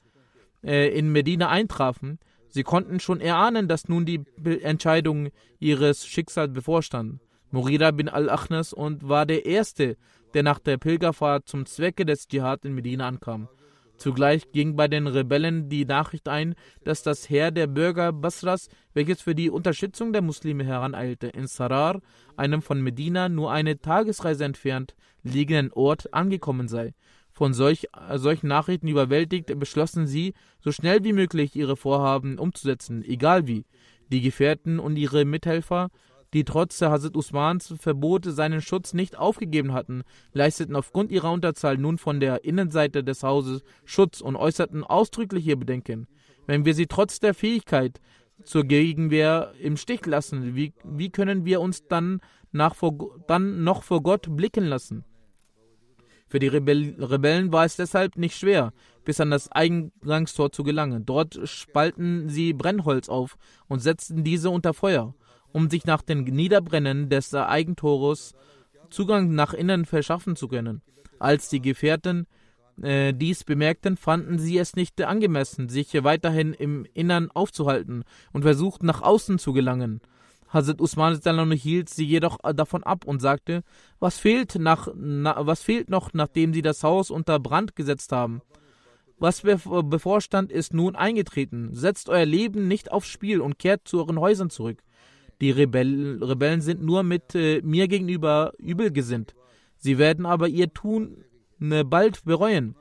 äh, 0.64 0.90
in 0.98 1.12
Medina 1.12 1.50
eintrafen, 1.50 2.20
Sie 2.50 2.64
konnten 2.64 3.02
schon 3.02 3.20
erahnen, 3.20 3.68
dass 3.68 3.90
nun 3.90 4.06
die 4.06 4.24
Entscheidung 4.62 5.30
ihres 5.60 6.08
Schicksals 6.08 6.54
bevorstand. 6.54 7.20
Murida 7.52 7.92
bin 7.92 8.08
al-Achnas 8.08 8.72
und 8.72 9.10
war 9.10 9.26
der 9.26 9.46
Erste, 9.46 9.98
der 10.34 10.44
nach 10.44 10.60
der 10.60 10.78
Pilgerfahrt 10.78 11.50
zum 11.50 11.66
Zwecke 11.66 12.06
des 12.06 12.30
Dschihad 12.30 12.64
in 12.64 12.74
Medina 12.74 13.10
ankam. 13.10 13.50
Zugleich 13.98 14.52
ging 14.52 14.76
bei 14.76 14.88
den 14.88 15.08
Rebellen 15.08 15.70
die 15.70 15.86
Nachricht 15.86 16.28
ein, 16.28 16.56
dass 16.84 17.04
das 17.04 17.30
Heer 17.30 17.52
der 17.52 17.68
Bürger 17.68 18.12
Basras, 18.12 18.68
welches 18.94 19.22
für 19.22 19.36
die 19.36 19.50
Unterstützung 19.50 20.14
der 20.14 20.22
Muslime 20.22 20.66
heraneilte, 20.66 21.28
in 21.28 21.48
Sarar, 21.48 22.02
einem 22.36 22.62
von 22.62 22.82
Medina 22.82 23.30
nur 23.30 23.52
eine 23.52 23.80
Tagesreise 23.80 24.44
entfernt 24.44 24.96
liegenden 25.26 25.74
Ort, 25.74 26.14
angekommen 26.14 26.68
sei. 26.68 26.94
Von 27.32 27.54
solch, 27.54 27.88
solchen 28.16 28.48
Nachrichten 28.48 28.88
überwältigt, 28.88 29.60
beschlossen 29.60 30.08
sie, 30.08 30.34
so 30.60 30.72
schnell 30.72 31.04
wie 31.04 31.14
möglich 31.14 31.56
ihre 31.56 31.76
Vorhaben 31.76 32.38
umzusetzen, 32.38 33.04
egal 33.04 33.48
wie. 33.48 33.66
Die 34.10 34.22
Gefährten 34.22 34.80
und 34.80 34.96
ihre 34.96 35.26
Mithelfer, 35.26 35.90
die 36.36 36.44
trotz 36.44 36.82
Hazrat 36.82 37.16
Usmans 37.16 37.74
Verbot 37.80 38.26
seinen 38.26 38.62
Schutz 38.62 38.94
nicht 38.94 39.18
aufgegeben 39.18 39.72
hatten, 39.72 40.04
leisteten 40.34 40.76
aufgrund 40.76 41.10
ihrer 41.10 41.32
Unterzahl 41.32 41.78
nun 41.78 41.98
von 41.98 42.20
der 42.20 42.44
Innenseite 42.44 43.06
des 43.06 43.24
Hauses 43.24 43.64
Schutz 43.86 44.20
und 44.20 44.36
äußerten 44.36 44.84
ausdrückliche 44.84 45.56
Bedenken. 45.56 46.08
Wenn 46.46 46.66
wir 46.66 46.74
sie 46.74 46.88
trotz 46.88 47.22
der 47.22 47.34
Fähigkeit 47.34 48.02
zur 48.44 48.66
Gegenwehr 48.66 49.54
im 49.62 49.78
Stich 49.78 50.06
lassen, 50.06 50.58
wie, 50.58 50.74
wie 50.84 51.10
können 51.10 51.46
wir 51.46 51.62
uns 51.62 51.88
dann, 51.88 52.20
nach 52.52 52.76
vor, 52.76 53.18
dann 53.28 53.64
noch 53.64 53.84
vor 53.84 54.04
Gott 54.04 54.28
blicken 54.36 54.66
lassen? 54.66 55.06
Für 56.28 56.40
die 56.40 56.48
Rebell 56.48 56.98
Rebellen 57.00 57.54
war 57.54 57.64
es 57.64 57.78
deshalb 57.78 58.18
nicht 58.18 58.38
schwer, 58.38 58.74
bis 59.06 59.22
an 59.22 59.32
das 59.32 59.50
Eingangstor 59.54 60.52
zu 60.52 60.64
gelangen. 60.64 61.06
Dort 61.06 61.40
spalten 61.48 62.28
sie 62.28 62.52
Brennholz 62.52 63.08
auf 63.08 63.38
und 63.70 63.80
setzten 63.80 64.26
diese 64.26 64.50
unter 64.50 64.74
Feuer, 64.74 65.16
um 65.56 65.70
sich 65.70 65.86
nach 65.86 66.02
dem 66.02 66.26
Niederbrennen 66.26 67.08
des 67.08 67.34
Eigentores 67.34 68.34
Zugang 68.90 69.34
nach 69.36 69.54
innen 69.54 69.86
verschaffen 69.86 70.36
zu 70.36 70.50
können. 70.50 70.82
Als 71.18 71.48
die 71.48 71.62
Gefährten 71.62 72.28
äh, 72.82 73.14
dies 73.14 73.46
bemerkten, 73.46 73.96
fanden 73.96 74.38
sie 74.38 74.58
es 74.58 74.76
nicht 74.76 75.02
angemessen, 75.02 75.70
sich 75.70 75.94
weiterhin 76.04 76.52
im 76.52 76.86
Innern 76.94 77.32
aufzuhalten 77.32 78.04
und 78.34 78.42
versuchten 78.42 78.86
nach 78.86 79.02
außen 79.02 79.40
zu 79.40 79.54
gelangen. 79.54 80.02
Hazrat 80.50 80.82
Usman 80.82 81.52
hielt 81.54 81.88
sie 81.88 82.06
jedoch 82.06 82.38
davon 82.54 82.84
ab 82.84 83.06
und 83.06 83.22
sagte, 83.22 83.64
was 84.02 84.18
fehlt, 84.18 84.56
nach, 84.60 84.90
na, 84.94 85.38
was 85.48 85.64
fehlt 85.64 85.90
noch, 85.90 86.14
nachdem 86.14 86.54
sie 86.54 86.64
das 86.64 86.84
Haus 86.84 87.10
unter 87.10 87.40
Brand 87.40 87.78
gesetzt 87.78 88.12
haben? 88.12 88.42
Was 89.20 89.42
bevorstand, 89.42 90.52
ist 90.52 90.74
nun 90.74 90.98
eingetreten. 90.98 91.70
Setzt 91.72 92.10
euer 92.10 92.26
Leben 92.26 92.68
nicht 92.68 92.92
aufs 92.92 93.08
Spiel 93.08 93.40
und 93.40 93.58
kehrt 93.58 93.88
zu 93.88 94.00
euren 94.00 94.20
Häusern 94.20 94.50
zurück. 94.50 94.84
Die 95.42 95.52
Rebell 95.52 96.24
Rebellen 96.24 96.62
sind 96.62 96.82
nur 96.84 97.04
mit 97.04 97.36
äh, 97.36 97.62
mir 97.62 97.88
gegenüber 97.88 98.54
übel 98.58 98.92
gesinnt. 98.92 99.36
Sie 99.78 99.98
werden 99.98 100.26
aber 100.26 100.48
ihr 100.48 100.74
Tun 100.74 101.26
ne, 101.60 101.84
bald 101.84 102.24
bereuen. 102.24 102.76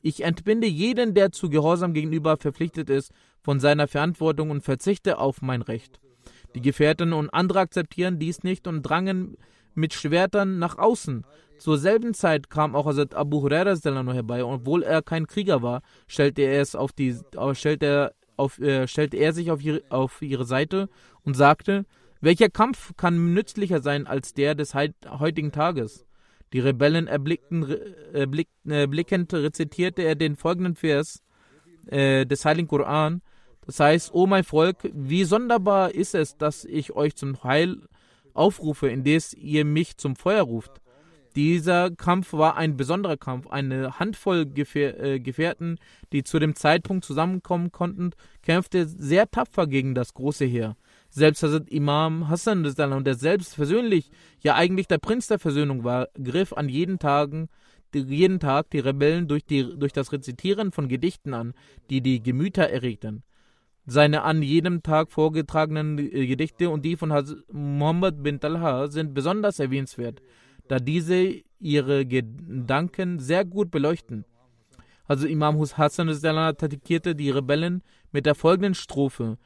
Ich 0.00 0.24
entbinde 0.24 0.66
jeden, 0.66 1.14
der 1.14 1.30
zu 1.30 1.48
Gehorsam 1.48 1.94
gegenüber 1.94 2.36
verpflichtet 2.36 2.90
ist, 2.90 3.12
von 3.40 3.60
seiner 3.60 3.86
Verantwortung 3.86 4.50
und 4.50 4.62
verzichte 4.62 5.18
auf 5.18 5.42
mein 5.42 5.62
Recht. 5.62 6.00
Die 6.54 6.60
Gefährten 6.60 7.12
und 7.12 7.30
andere 7.30 7.60
akzeptieren 7.60 8.18
dies 8.18 8.42
nicht 8.42 8.66
und 8.66 8.82
drangen 8.82 9.36
mit 9.74 9.94
Schwertern 9.94 10.58
nach 10.58 10.78
außen. 10.78 11.24
Zur 11.58 11.78
selben 11.78 12.12
Zeit 12.12 12.50
kam 12.50 12.74
auch 12.74 12.86
Hazrat 12.86 13.14
Abu 13.14 13.42
Huraira 13.42 13.74
herbei, 14.12 14.44
obwohl 14.44 14.82
er 14.82 15.00
kein 15.02 15.26
Krieger 15.26 15.62
war, 15.62 15.82
stellte 16.08 16.42
er, 16.42 16.60
es 16.60 16.74
auf 16.74 16.92
die, 16.92 17.16
stellte 17.52 17.86
er, 17.86 18.12
auf, 18.42 18.58
äh, 18.58 18.86
stellte 18.86 19.16
er 19.16 19.32
sich 19.32 19.50
auf 19.50 19.62
ihre, 19.62 19.82
auf 19.88 20.20
ihre 20.22 20.44
Seite 20.44 20.88
und 21.22 21.34
sagte, 21.34 21.84
Welcher 22.24 22.48
Kampf 22.48 22.92
kann 22.96 23.34
nützlicher 23.34 23.82
sein 23.82 24.06
als 24.06 24.32
der 24.32 24.54
des 24.54 24.74
heutigen 24.74 25.50
Tages? 25.50 26.06
Die 26.52 26.60
Rebellen 26.60 27.08
erblickten, 27.08 27.66
erblick, 28.12 28.48
erblickend 28.64 29.34
rezitierte 29.34 30.02
er 30.02 30.14
den 30.14 30.36
folgenden 30.36 30.76
Vers 30.76 31.24
äh, 31.86 32.24
des 32.24 32.44
Heiligen 32.44 32.68
Koran. 32.68 33.22
Das 33.66 33.80
heißt, 33.80 34.14
O 34.14 34.28
mein 34.28 34.44
Volk, 34.44 34.88
wie 34.92 35.24
sonderbar 35.24 35.96
ist 35.96 36.14
es, 36.14 36.36
dass 36.36 36.64
ich 36.64 36.92
euch 36.92 37.16
zum 37.16 37.42
Heil 37.42 37.88
aufrufe, 38.34 38.88
indes 38.88 39.34
ihr 39.34 39.64
mich 39.64 39.96
zum 39.96 40.14
Feuer 40.14 40.42
ruft. 40.42 40.80
Dieser 41.34 41.90
Kampf 41.90 42.32
war 42.32 42.56
ein 42.56 42.76
besonderer 42.76 43.16
Kampf. 43.16 43.46
Eine 43.46 43.98
Handvoll 43.98 44.46
Gefähr 44.46 45.00
äh, 45.02 45.20
Gefährten, 45.20 45.78
die 46.12 46.24
zu 46.24 46.38
dem 46.38 46.54
Zeitpunkt 46.54 47.04
zusammenkommen 47.04 47.72
konnten, 47.72 48.10
kämpfte 48.42 48.86
sehr 48.86 49.30
tapfer 49.30 49.66
gegen 49.66 49.94
das 49.94 50.14
große 50.14 50.44
Heer. 50.44 50.76
Selbst 51.08 51.42
Hazrat 51.42 51.68
Imam 51.70 52.28
Hassan, 52.28 52.62
der 52.64 53.14
selbst 53.14 53.56
persönlich 53.56 54.10
ja 54.40 54.54
eigentlich 54.54 54.88
der 54.88 54.98
Prinz 54.98 55.26
der 55.26 55.38
Versöhnung 55.38 55.84
war, 55.84 56.08
griff 56.22 56.52
an 56.52 56.68
jeden 56.68 56.98
Tagen 56.98 57.48
jeden 57.94 58.40
Tag 58.40 58.70
die 58.70 58.78
Rebellen 58.78 59.28
durch, 59.28 59.44
die, 59.44 59.78
durch 59.78 59.92
das 59.92 60.12
Rezitieren 60.12 60.72
von 60.72 60.88
Gedichten 60.88 61.34
an, 61.34 61.54
die 61.90 62.00
die 62.00 62.22
Gemüter 62.22 62.68
erregten. 62.68 63.22
Seine 63.84 64.22
an 64.22 64.42
jedem 64.42 64.82
Tag 64.82 65.10
vorgetragenen 65.10 65.98
äh, 65.98 66.26
Gedichte 66.26 66.70
und 66.70 66.84
die 66.84 66.96
von 66.96 67.12
Hazrat 67.12 67.44
Muhammad 67.52 68.22
bin 68.22 68.38
Talha 68.38 68.88
sind 68.88 69.12
besonders 69.12 69.58
erwähnenswert, 69.58 70.22
da 70.68 70.78
diese 70.78 71.42
ihre 71.58 72.06
Gedanken 72.06 73.18
sehr 73.18 73.44
gut 73.44 73.70
beleuchten. 73.70 74.24
Also 75.06 75.26
Imam 75.26 75.58
Hassan 75.60 76.08
attackierte 76.08 77.14
die 77.14 77.30
Rebellen 77.30 77.82
mit 78.12 78.26
der 78.26 78.34
folgenden 78.34 78.74
Strophe. 78.74 79.38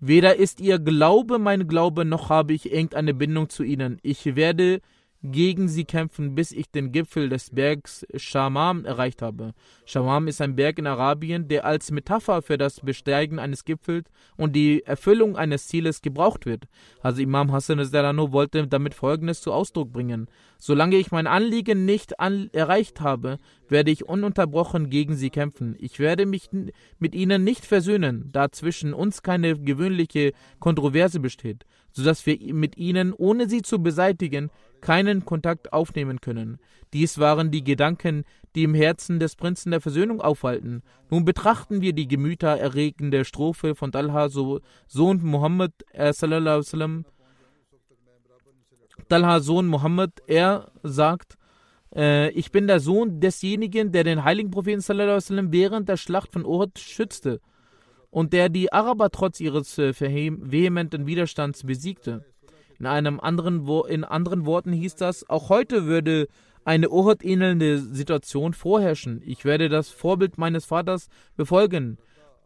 Weder 0.00 0.36
ist 0.36 0.60
ihr 0.60 0.78
Glaube 0.78 1.38
mein 1.38 1.68
Glaube, 1.68 2.04
noch 2.04 2.28
habe 2.28 2.52
ich 2.52 2.72
irgendeine 2.72 3.14
Bindung 3.14 3.48
zu 3.48 3.62
ihnen. 3.62 3.98
Ich 4.02 4.34
werde 4.34 4.80
gegen 5.22 5.68
sie 5.68 5.84
kämpfen, 5.84 6.34
bis 6.34 6.52
ich 6.52 6.70
den 6.70 6.90
Gipfel 6.90 7.28
des 7.28 7.50
Bergs 7.50 8.04
Shamam 8.16 8.84
erreicht 8.84 9.22
habe. 9.22 9.54
Shamam 9.84 10.26
ist 10.26 10.40
ein 10.40 10.56
Berg 10.56 10.78
in 10.78 10.86
Arabien, 10.86 11.48
der 11.48 11.64
als 11.64 11.90
Metapher 11.90 12.42
für 12.42 12.58
das 12.58 12.80
Besteigen 12.80 13.38
eines 13.38 13.64
Gipfels 13.64 14.10
und 14.36 14.54
die 14.54 14.84
Erfüllung 14.84 15.36
eines 15.36 15.68
Zieles 15.68 16.02
gebraucht 16.02 16.46
wird. 16.46 16.64
Also 17.02 17.22
Imam 17.22 17.52
Hassan 17.52 17.78
wollte 17.78 18.66
damit 18.66 18.94
Folgendes 18.94 19.40
zu 19.40 19.52
Ausdruck 19.52 19.92
bringen. 19.92 20.28
Solange 20.58 20.96
ich 20.96 21.10
mein 21.10 21.26
Anliegen 21.26 21.84
nicht 21.84 22.20
an 22.20 22.48
erreicht 22.52 23.00
habe, 23.00 23.38
werde 23.68 23.90
ich 23.90 24.06
ununterbrochen 24.08 24.90
gegen 24.90 25.16
sie 25.16 25.30
kämpfen. 25.30 25.76
Ich 25.78 25.98
werde 25.98 26.26
mich 26.26 26.50
mit 26.98 27.14
ihnen 27.14 27.44
nicht 27.44 27.64
versöhnen, 27.64 28.30
da 28.32 28.50
zwischen 28.50 28.92
uns 28.94 29.22
keine 29.22 29.58
gewöhnliche 29.58 30.32
Kontroverse 30.60 31.20
besteht, 31.20 31.64
sodass 31.92 32.26
wir 32.26 32.38
mit 32.54 32.76
ihnen, 32.76 33.12
ohne 33.12 33.48
sie 33.48 33.62
zu 33.62 33.82
beseitigen, 33.82 34.50
keinen 34.82 35.24
Kontakt 35.24 35.72
aufnehmen 35.72 36.20
können. 36.20 36.58
Dies 36.92 37.18
waren 37.18 37.50
die 37.50 37.64
Gedanken, 37.64 38.24
die 38.54 38.64
im 38.64 38.74
Herzen 38.74 39.18
des 39.18 39.36
Prinzen 39.36 39.70
der 39.70 39.80
Versöhnung 39.80 40.20
aufhalten. 40.20 40.82
Nun 41.10 41.24
betrachten 41.24 41.80
wir 41.80 41.94
die 41.94 42.06
gemütererregende 42.06 43.24
Strophe 43.24 43.74
von 43.74 43.92
Talha, 43.92 44.28
Sohn 44.28 44.60
Muhammad, 45.22 45.72
Talha 49.08 49.40
Sohn 49.40 49.66
Muhammad, 49.66 50.10
er 50.26 50.70
sagt, 50.82 51.38
äh, 51.94 52.30
ich 52.30 52.52
bin 52.52 52.66
der 52.66 52.80
Sohn 52.80 53.20
desjenigen, 53.20 53.92
der 53.92 54.04
den 54.04 54.24
heiligen 54.24 54.50
Propheten 54.50 54.80
sallam, 54.80 55.52
während 55.52 55.88
der 55.88 55.96
Schlacht 55.96 56.32
von 56.32 56.44
Uhud 56.44 56.78
schützte 56.78 57.40
und 58.10 58.32
der 58.34 58.50
die 58.50 58.72
Araber 58.72 59.10
trotz 59.10 59.40
ihres 59.40 59.78
äh, 59.78 59.94
vehementen 59.98 61.06
Widerstands 61.06 61.64
besiegte. 61.64 62.24
In, 62.82 62.88
einem 62.88 63.20
anderen, 63.20 63.64
in 63.88 64.02
anderen 64.02 64.44
Worten 64.44 64.72
hieß 64.72 64.96
das, 64.96 65.30
auch 65.30 65.50
heute 65.50 65.86
würde 65.86 66.26
eine 66.64 66.90
Uhud-ähnelnde 66.90 67.78
Situation 67.78 68.54
vorherrschen. 68.54 69.22
Ich 69.24 69.44
werde 69.44 69.68
das 69.68 69.90
Vorbild 69.90 70.36
meines 70.36 70.64
Vaters 70.64 71.08
befolgen, 71.36 71.98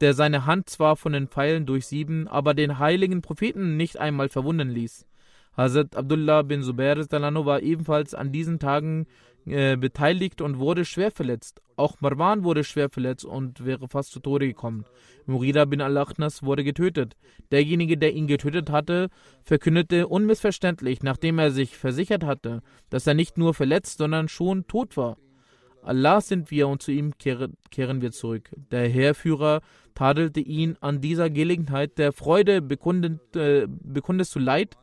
der 0.03 0.13
seine 0.13 0.45
Hand 0.45 0.69
zwar 0.69 0.97
von 0.97 1.15
den 1.15 1.29
Pfeilen 1.29 1.65
durchsieben, 1.65 2.29
aber 2.29 2.53
den 2.53 2.79
heiligen 2.79 3.23
Propheten 3.23 3.79
nicht 3.79 3.99
einmal 3.99 4.29
verwunden 4.29 4.69
ließ. 4.69 5.07
Hazrat 5.57 5.97
Abdullah 5.97 6.43
bin 6.43 6.63
Zubair 6.63 6.99
war 6.99 7.63
ebenfalls 7.63 8.13
an 8.13 8.31
diesen 8.31 8.59
Tagen 8.59 9.07
äh, 9.47 9.77
beteiligt 9.77 10.41
und 10.41 10.59
wurde 10.59 10.85
schwer 10.85 11.11
verletzt. 11.11 11.63
Auch 11.77 12.01
Marwan 12.01 12.43
wurde 12.43 12.65
schwer 12.65 12.91
verletzt 12.91 13.25
und 13.25 13.65
wäre 13.65 13.87
fast 13.87 14.11
zu 14.11 14.21
Tode 14.21 14.47
gekommen. 14.47 14.85
Murida 15.27 15.65
bin 15.67 15.81
al-Akhnas 15.81 16.43
wurde 16.43 16.65
getötet. 16.65 17.17
Derjenige, 17.53 17.97
der 17.97 18.13
ihn 18.13 18.27
getötet 18.27 18.71
hatte, 18.71 19.09
verkündete 19.43 20.09
unmissverständlich, 20.09 21.03
nachdem 21.03 21.39
er 21.39 21.53
sich 21.53 21.77
versichert 21.77 22.25
hatte, 22.25 22.63
dass 22.91 23.07
er 23.07 23.15
nicht 23.15 23.39
nur 23.39 23.55
verletzt, 23.55 23.99
sondern 23.99 24.29
schon 24.29 24.67
tot 24.67 24.97
war. 24.97 25.17
Allah 25.83 26.21
sind 26.21 26.51
wir 26.51 26.67
und 26.67 26.83
zu 26.83 26.91
ihm 26.91 27.13
kehren 27.17 28.03
wir 28.03 28.11
zurück. 28.11 28.51
Der 28.73 28.89
Heerführer 28.89 29.61
tadelte 29.95 30.41
ihn 30.41 30.77
an 30.81 31.01
dieser 31.01 31.31
Gelegenheit 31.31 31.99
der 31.99 32.13
Freude 32.13 32.61
bekundend, 32.61 33.21
äh, 33.37 33.69
bekundest 33.69 34.35
du 34.35 34.41
Leid 34.41 34.77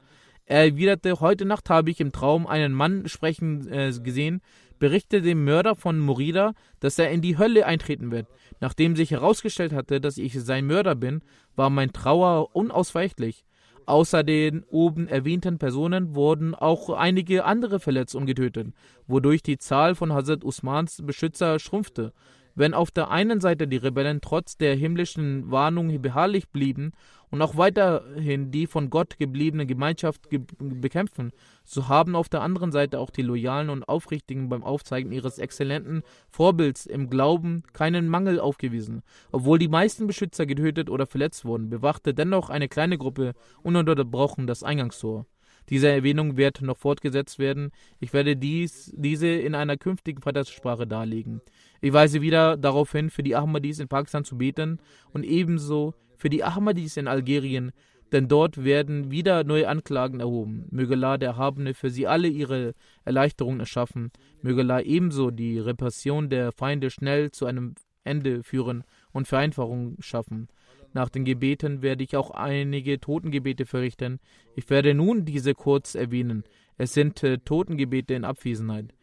er 0.45 0.65
erwiderte, 0.65 1.19
heute 1.19 1.45
Nacht 1.45 1.69
habe 1.69 1.89
ich 1.89 1.99
im 1.99 2.11
Traum 2.11 2.47
einen 2.47 2.73
Mann 2.73 3.07
sprechen 3.07 3.67
äh, 3.71 3.93
gesehen, 4.03 4.41
berichtete 4.77 5.21
dem 5.21 5.45
Mörder 5.45 5.75
von 5.75 5.99
Morida, 5.99 6.53
dass 6.81 6.99
er 6.99 7.09
in 7.11 7.21
die 7.21 7.37
Hölle 7.37 7.65
eintreten 7.65 8.11
wird. 8.11 8.27
Nachdem 8.59 8.95
sich 8.95 9.11
herausgestellt 9.11 9.71
hatte, 9.71 10.01
dass 10.01 10.17
ich 10.17 10.39
sein 10.41 10.65
Mörder 10.65 10.95
bin, 10.95 11.21
war 11.55 11.69
mein 11.69 11.93
Trauer 11.93 12.53
unausweichlich. 12.53 13.45
Außer 13.85 14.23
den 14.23 14.63
oben 14.63 15.07
erwähnten 15.07 15.57
Personen 15.57 16.15
wurden 16.15 16.55
auch 16.55 16.89
einige 16.89 17.45
andere 17.45 17.79
verletzt 17.79 18.15
und 18.15 18.25
getötet, 18.25 18.67
wodurch 19.07 19.43
die 19.43 19.57
Zahl 19.57 19.95
von 19.95 20.13
Hazrat 20.13 20.43
Usmans 20.43 21.01
Beschützer 21.05 21.59
schrumpfte. 21.59 22.13
Wenn 22.55 22.73
auf 22.73 22.91
der 22.91 23.09
einen 23.09 23.41
Seite 23.41 23.67
die 23.67 23.77
Rebellen 23.77 24.21
trotz 24.21 24.57
der 24.57 24.75
himmlischen 24.75 25.49
Warnung 25.49 26.01
beharrlich 26.01 26.49
blieben 26.49 26.91
und 27.34 27.41
auch 27.41 27.57
weiterhin 27.57 28.51
die 28.51 28.67
von 28.67 28.91
Gott 28.91 29.17
gebliebene 29.17 29.65
Gemeinschaft 29.65 30.29
ge 30.29 30.41
bekämpfen, 30.59 31.31
so 31.63 31.88
haben 31.88 32.15
auf 32.15 32.29
der 32.29 32.43
anderen 32.43 32.71
Seite 32.71 32.99
auch 32.99 33.09
die 33.09 33.23
Loyalen 33.23 33.71
und 33.71 33.89
Aufrichtigen 33.89 34.49
beim 34.49 34.63
Aufzeigen 34.63 35.11
ihres 35.11 35.39
exzellenten 35.39 36.03
Vorbilds 36.29 36.86
im 36.86 37.09
Glauben 37.09 37.63
keinen 37.73 38.07
Mangel 38.07 38.39
aufgewiesen. 38.39 39.01
Obwohl 39.31 39.57
die 39.57 39.67
meisten 39.67 40.05
Beschützer 40.05 40.45
getötet 40.45 40.91
oder 40.91 41.07
verletzt 41.07 41.43
wurden, 41.43 41.71
bewachte 41.71 42.13
dennoch 42.13 42.51
eine 42.51 42.67
kleine 42.67 42.99
Gruppe 42.99 43.34
ununterbrochen 43.63 44.45
das 44.45 44.61
Eingangstor. 44.61 45.25
Diese 45.69 45.88
Erwähnung 45.88 46.38
wird 46.38 46.61
noch 46.61 46.77
fortgesetzt 46.77 47.39
werden. 47.39 47.71
Ich 47.99 48.13
werde 48.13 48.36
dies, 48.36 48.93
diese 48.95 49.27
in 49.27 49.55
einer 49.55 49.77
künftigen 49.77 50.21
Vatersprache 50.21 50.86
darlegen. 50.86 51.41
Ich 51.81 51.93
weise 51.93 52.21
wieder 52.21 52.57
darauf 52.57 52.91
hin, 52.91 53.09
für 53.09 53.23
die 53.23 53.36
Ahmadis 53.36 53.79
in 53.79 53.88
Pakistan 53.88 54.23
zu 54.23 54.38
beten 54.38 54.77
und 55.13 55.23
ebenso 55.23 55.95
für 56.24 56.30
die 56.30 56.45
Ahmadis 56.45 56.95
in 56.95 57.09
Algerien, 57.09 57.74
denn 58.13 58.30
dort 58.30 58.63
werden 58.63 59.11
wieder 59.11 59.43
neue 59.43 59.67
Anklagen 59.67 60.21
erhoben. 60.21 60.67
Möge 60.71 60.93
Allah 60.93 61.17
der 61.17 61.32
Erhabene 61.32 61.74
für 61.74 61.89
sie 61.89 62.07
alle 62.07 62.30
ihre 62.30 62.76
Erleichterung 63.03 63.59
erschaffen. 63.59 64.09
Möge 64.41 64.61
Allah 64.61 64.80
ebenso 64.80 65.32
die 65.32 65.59
Repression 65.59 66.30
der 66.30 66.53
Feinde 66.53 66.91
schnell 66.91 67.32
zu 67.32 67.45
einem 67.45 67.76
Ende 68.05 68.41
führen 68.41 68.86
und 69.11 69.28
Vereinfachung 69.28 69.97
schaffen. 69.99 70.47
Nach 70.93 71.09
den 71.09 71.26
Gebeten 71.26 71.82
werde 71.82 72.05
ich 72.05 72.15
auch 72.15 72.32
einige 72.32 73.01
Totengebete 73.01 73.65
verrichten. 73.65 74.21
Ich 74.55 74.69
werde 74.69 74.93
nun 74.93 75.26
diese 75.26 75.53
kurz 75.53 75.93
erwähnen. 75.93 76.45
Es 76.78 76.93
sind 76.93 77.21
äh, 77.24 77.38
Totengebete 77.39 78.13
in 78.13 78.24
Abwesenheit. 78.24 78.93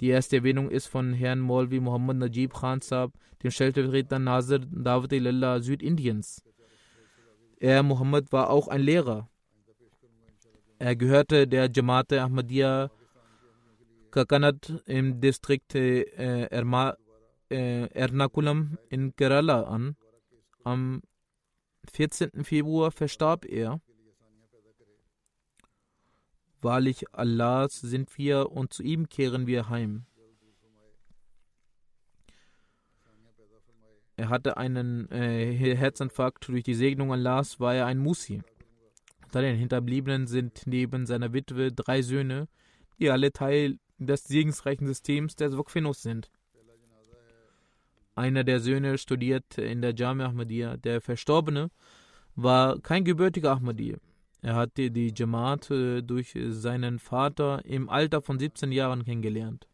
Die 0.00 0.08
erste 0.08 0.38
Erwähnung 0.38 0.68
ist 0.68 0.88
von 0.88 1.12
Herrn 1.12 1.38
Maulvi 1.38 1.78
Muhammad 1.78 2.16
Najib 2.16 2.54
Khan 2.54 2.80
Saab, 2.80 3.12
dem 3.44 3.52
Stellvertreter 3.52 4.18
Nazir 4.18 4.58
Dawat 4.58 5.12
ilallah 5.12 5.60
Südindiens. 5.60 6.42
Er, 7.58 7.82
Muhammad, 7.82 8.32
war 8.32 8.50
auch 8.50 8.68
ein 8.68 8.82
Lehrer. 8.82 9.28
Er 10.78 10.94
gehörte 10.94 11.48
der 11.48 11.70
Jamaat 11.72 12.12
Ahmadiyya 12.12 12.90
Kakanat 14.10 14.82
im 14.86 15.20
Distrikt 15.20 15.74
äh, 15.74 16.02
äh, 16.02 17.86
Ernakulam 17.88 18.78
in 18.88 19.14
Kerala 19.16 19.62
an. 19.64 19.96
Am 20.64 21.02
14. 21.90 22.44
Februar 22.44 22.90
verstarb 22.90 23.44
er. 23.44 23.80
Wahrlich 26.60 27.04
Allahs 27.12 27.80
sind 27.80 28.16
wir 28.18 28.50
und 28.50 28.72
zu 28.72 28.82
ihm 28.82 29.08
kehren 29.08 29.46
wir 29.46 29.68
heim. 29.68 30.06
Er 34.16 34.30
hatte 34.30 34.56
einen 34.56 35.10
äh, 35.10 35.52
Herzinfarkt. 35.76 36.48
Durch 36.48 36.62
die 36.62 36.74
Segnung 36.74 37.12
Allahs 37.12 37.60
war 37.60 37.74
er 37.74 37.86
ein 37.86 37.98
Musi. 37.98 38.42
Unter 39.24 39.42
den 39.42 39.56
Hinterbliebenen 39.56 40.26
sind 40.26 40.62
neben 40.66 41.04
seiner 41.04 41.32
Witwe 41.32 41.72
drei 41.72 42.00
Söhne, 42.00 42.48
die 42.98 43.10
alle 43.10 43.32
Teil 43.32 43.78
des 43.98 44.24
segensreichen 44.24 44.86
Systems 44.86 45.36
der 45.36 45.56
Wokfinus 45.56 46.02
sind. 46.02 46.30
Einer 48.14 48.44
der 48.44 48.60
Söhne 48.60 48.96
studiert 48.96 49.58
in 49.58 49.82
der 49.82 49.94
Jamia 49.94 50.26
Ahmadiyya. 50.26 50.78
Der 50.78 51.02
Verstorbene 51.02 51.70
war 52.34 52.80
kein 52.80 53.04
gebürtiger 53.04 53.52
Ahmadi. 53.52 53.96
Er 54.40 54.54
hatte 54.54 54.90
die 54.90 55.12
Jamaat 55.14 55.70
äh, 55.70 56.02
durch 56.02 56.34
seinen 56.48 56.98
Vater 56.98 57.62
im 57.66 57.90
Alter 57.90 58.22
von 58.22 58.38
17 58.38 58.72
Jahren 58.72 59.04
kennengelernt, 59.04 59.68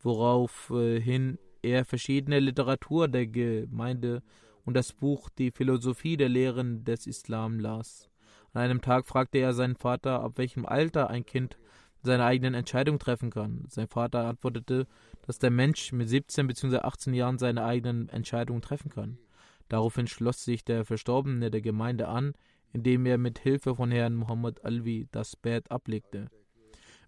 woraufhin 0.00 1.38
er 1.62 1.84
verschiedene 1.84 2.40
Literatur 2.40 3.08
der 3.08 3.26
Gemeinde 3.26 4.22
und 4.64 4.74
das 4.74 4.92
Buch 4.92 5.30
Die 5.30 5.50
Philosophie 5.50 6.16
der 6.16 6.28
Lehren 6.28 6.84
des 6.84 7.06
Islam 7.06 7.60
las. 7.60 8.10
An 8.52 8.62
einem 8.62 8.80
Tag 8.80 9.06
fragte 9.06 9.38
er 9.38 9.52
seinen 9.52 9.76
Vater, 9.76 10.22
ab 10.22 10.32
welchem 10.36 10.66
Alter 10.66 11.10
ein 11.10 11.26
Kind 11.26 11.58
seine 12.02 12.24
eigenen 12.24 12.54
Entscheidungen 12.54 12.98
treffen 12.98 13.30
kann. 13.30 13.64
Sein 13.68 13.88
Vater 13.88 14.26
antwortete, 14.26 14.86
dass 15.22 15.38
der 15.38 15.50
Mensch 15.50 15.92
mit 15.92 16.08
17 16.08 16.46
bzw. 16.46 16.78
18 16.78 17.14
Jahren 17.14 17.38
seine 17.38 17.64
eigenen 17.64 18.08
Entscheidungen 18.08 18.62
treffen 18.62 18.90
kann. 18.90 19.18
Daraufhin 19.68 20.06
schloss 20.06 20.44
sich 20.44 20.64
der 20.64 20.84
Verstorbene 20.84 21.50
der 21.50 21.60
Gemeinde 21.60 22.08
an, 22.08 22.34
indem 22.72 23.06
er 23.06 23.18
mit 23.18 23.38
Hilfe 23.38 23.74
von 23.74 23.90
Herrn 23.90 24.14
Muhammad 24.14 24.64
Alvi 24.64 25.08
das 25.10 25.36
Bett 25.36 25.70
ablegte. 25.70 26.28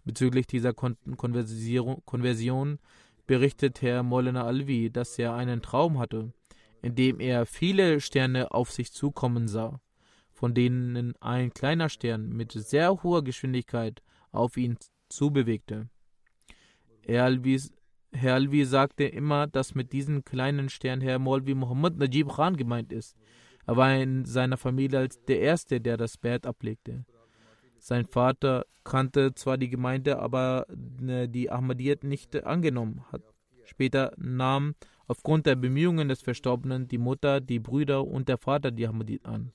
Bezüglich 0.05 0.47
dieser 0.47 0.73
Kon 0.73 0.97
Konversion 1.17 2.79
berichtet 3.29 3.83
Herr 3.83 4.03
Molena 4.03 4.45
Alvi, 4.45 4.91
dass 4.91 5.17
er 5.19 5.35
einen 5.35 5.63
Traum 5.63 6.01
hatte, 6.01 6.33
in 6.83 6.97
dem 6.97 7.21
er 7.21 7.47
viele 7.47 8.01
Sterne 8.01 8.51
auf 8.51 8.73
sich 8.73 8.91
zukommen 8.91 9.47
sah, 9.47 9.81
von 10.33 10.55
denen 10.55 11.15
ein 11.21 11.53
kleiner 11.53 11.91
Stern 11.91 12.31
mit 12.31 12.53
sehr 12.53 13.03
hoher 13.05 13.23
Geschwindigkeit 13.23 14.03
auf 14.33 14.57
ihn 14.57 14.79
zubewegte. 15.09 15.89
Herr 17.07 17.25
Alvi, 17.25 17.61
Herr 18.13 18.35
Alvi 18.35 18.65
sagte 18.65 19.05
immer, 19.05 19.47
dass 19.47 19.75
mit 19.75 19.93
diesem 19.93 20.25
kleinen 20.25 20.71
Stern 20.71 21.03
Herr 21.03 21.19
Molvi 21.19 21.55
Muhammad 21.55 21.99
Najib 21.99 22.31
Khan 22.31 22.57
gemeint 22.57 22.93
ist. 22.93 23.15
Er 23.67 23.77
war 23.77 23.95
in 23.95 24.25
seiner 24.25 24.57
Familie 24.57 25.01
als 25.01 25.23
der 25.27 25.41
Erste, 25.41 25.83
der 25.83 25.99
das 25.99 26.17
Bett 26.17 26.47
ablegte. 26.47 27.05
Sein 27.79 28.07
Vater 28.07 28.67
kannte 28.85 29.35
zwar 29.35 29.59
die 29.59 29.69
Gemeinde, 29.69 30.19
aber 30.19 30.67
ne, 31.01 31.29
die 31.29 31.51
Ahmadiyyat 31.51 32.05
nicht 32.05 32.45
angenommen 32.45 33.05
hat. 33.13 33.23
Später 33.65 34.13
nahm 34.17 34.75
aufgrund 35.07 35.47
der 35.47 35.57
Bemühungen 35.57 36.09
des 36.09 36.23
Verstorbenen 36.23 36.89
die 36.89 36.99
Mutter, 36.99 37.41
die 37.41 37.59
Brüder 37.59 38.07
und 38.07 38.29
der 38.29 38.39
Vater 38.39 38.71
die 38.71 38.87
Ahmadiyyat 38.87 39.27
an. 39.27 39.53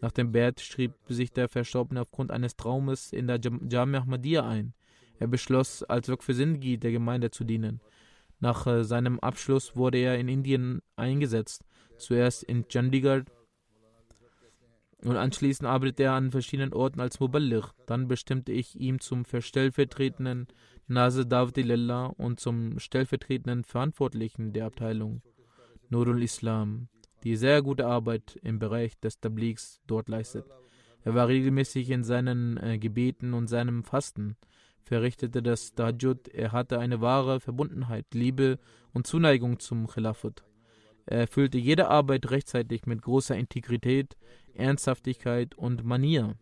Nach 0.00 0.10
dem 0.10 0.32
Bett 0.32 0.60
schrieb 0.60 0.94
sich 1.08 1.32
der 1.32 1.48
Verstorbene 1.48 2.00
aufgrund 2.00 2.32
eines 2.32 2.56
Traumes 2.56 3.12
in 3.12 3.28
der 3.28 3.38
Jamia 3.40 4.00
Ahmadiyya 4.00 4.46
ein. 4.46 4.74
Er 5.18 5.28
beschloss, 5.28 5.84
als 5.84 6.08
Waqf-Sindgi 6.08 6.78
der 6.78 6.90
Gemeinde 6.90 7.30
zu 7.30 7.44
dienen. 7.44 7.80
Nach 8.40 8.66
äh, 8.66 8.82
seinem 8.82 9.20
Abschluss 9.20 9.76
wurde 9.76 9.98
er 9.98 10.18
in 10.18 10.26
Indien 10.26 10.82
eingesetzt, 10.96 11.62
zuerst 11.96 12.42
in 12.42 12.66
Chandigarh, 12.68 13.24
und 15.04 15.16
anschließend 15.16 15.68
arbeitete 15.68 16.04
er 16.04 16.12
an 16.12 16.30
verschiedenen 16.30 16.72
Orten 16.72 17.00
als 17.00 17.18
Muballigh. 17.18 17.68
Dann 17.86 18.08
bestimmte 18.08 18.52
ich 18.52 18.78
ihn 18.78 19.00
zum 19.00 19.24
stellvertretenden 19.24 20.46
Nase 20.86 21.26
Davdilillah 21.26 22.06
und 22.06 22.38
zum 22.38 22.78
stellvertretenden 22.78 23.64
Verantwortlichen 23.64 24.52
der 24.52 24.66
Abteilung 24.66 25.22
Nurul 25.88 26.22
Islam, 26.22 26.88
die 27.24 27.36
sehr 27.36 27.62
gute 27.62 27.86
Arbeit 27.86 28.38
im 28.42 28.58
Bereich 28.58 28.98
des 29.00 29.18
Tabligs 29.18 29.80
dort 29.86 30.08
leistet. 30.08 30.46
Er 31.04 31.14
war 31.14 31.28
regelmäßig 31.28 31.90
in 31.90 32.04
seinen 32.04 32.56
äh, 32.58 32.78
Gebeten 32.78 33.34
und 33.34 33.48
seinem 33.48 33.82
Fasten, 33.82 34.36
verrichtete 34.82 35.42
das 35.42 35.74
Tajud, 35.74 36.28
er 36.28 36.52
hatte 36.52 36.78
eine 36.78 37.00
wahre 37.00 37.40
Verbundenheit, 37.40 38.06
Liebe 38.14 38.58
und 38.92 39.06
Zuneigung 39.06 39.58
zum 39.58 39.86
Khilafat. 39.86 40.44
Er 41.06 41.20
erfüllte 41.20 41.58
jede 41.58 41.88
Arbeit 41.88 42.30
rechtzeitig 42.30 42.86
mit 42.86 43.02
großer 43.02 43.36
Integrität, 43.36 44.16
Ernsthaftigkeit 44.54 45.54
und 45.54 45.84
Manier. 45.84 46.36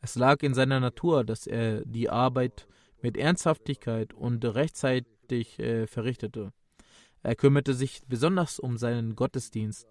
Es 0.00 0.14
lag 0.14 0.42
in 0.42 0.54
seiner 0.54 0.80
Natur, 0.80 1.24
dass 1.24 1.46
er 1.46 1.84
die 1.84 2.08
Arbeit 2.08 2.66
mit 3.02 3.16
Ernsthaftigkeit 3.16 4.14
und 4.14 4.44
rechtzeitig 4.44 5.58
äh, 5.58 5.86
verrichtete. 5.86 6.52
Er 7.22 7.34
kümmerte 7.34 7.74
sich 7.74 8.02
besonders 8.06 8.58
um 8.58 8.76
seinen 8.76 9.16
Gottesdienst. 9.16 9.88